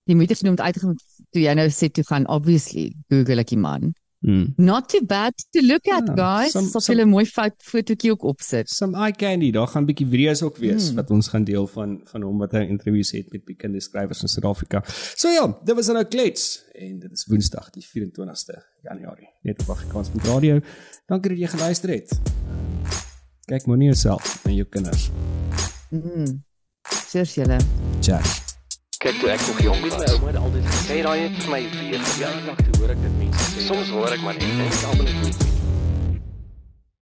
[0.05, 0.95] die moeite geneem om uit te gaan
[1.31, 3.93] toe jy nou sê toe gaan obviously Google ek die man.
[4.19, 4.45] Hmm.
[4.57, 6.51] Not too bad to look at Ja, guys.
[6.51, 7.25] some- Sal jy 'n mooi
[7.57, 8.69] fotootjie ook opsit.
[8.69, 10.95] Some eye candy, daar gaan bietjie video's ook wees Hmm.
[10.95, 14.27] wat ons gaan deel van van hom wat hy interviews het met bekende skrywers in
[14.27, 14.83] Suid-Afrika.
[15.15, 19.69] So ja, dit was nou klets en dit is Woensdag die 24ste Januarie net op
[19.69, 20.59] Afrikaans met radio.
[21.05, 22.19] Dankie dat jy geluister het.
[23.45, 25.09] Kyk mooi na jouself en jou kinders.
[25.91, 26.43] Mm.
[26.83, 27.57] Cheers julle.
[28.01, 28.46] Cheers.
[29.07, 31.61] Kyk toe ek nog jong was, my ouma het altyd gesê daai het vir my
[31.77, 33.67] weer verjaardag toe hoor ek dit mense sê.
[33.69, 35.56] Soms hoor ek maar net en ek almal goed.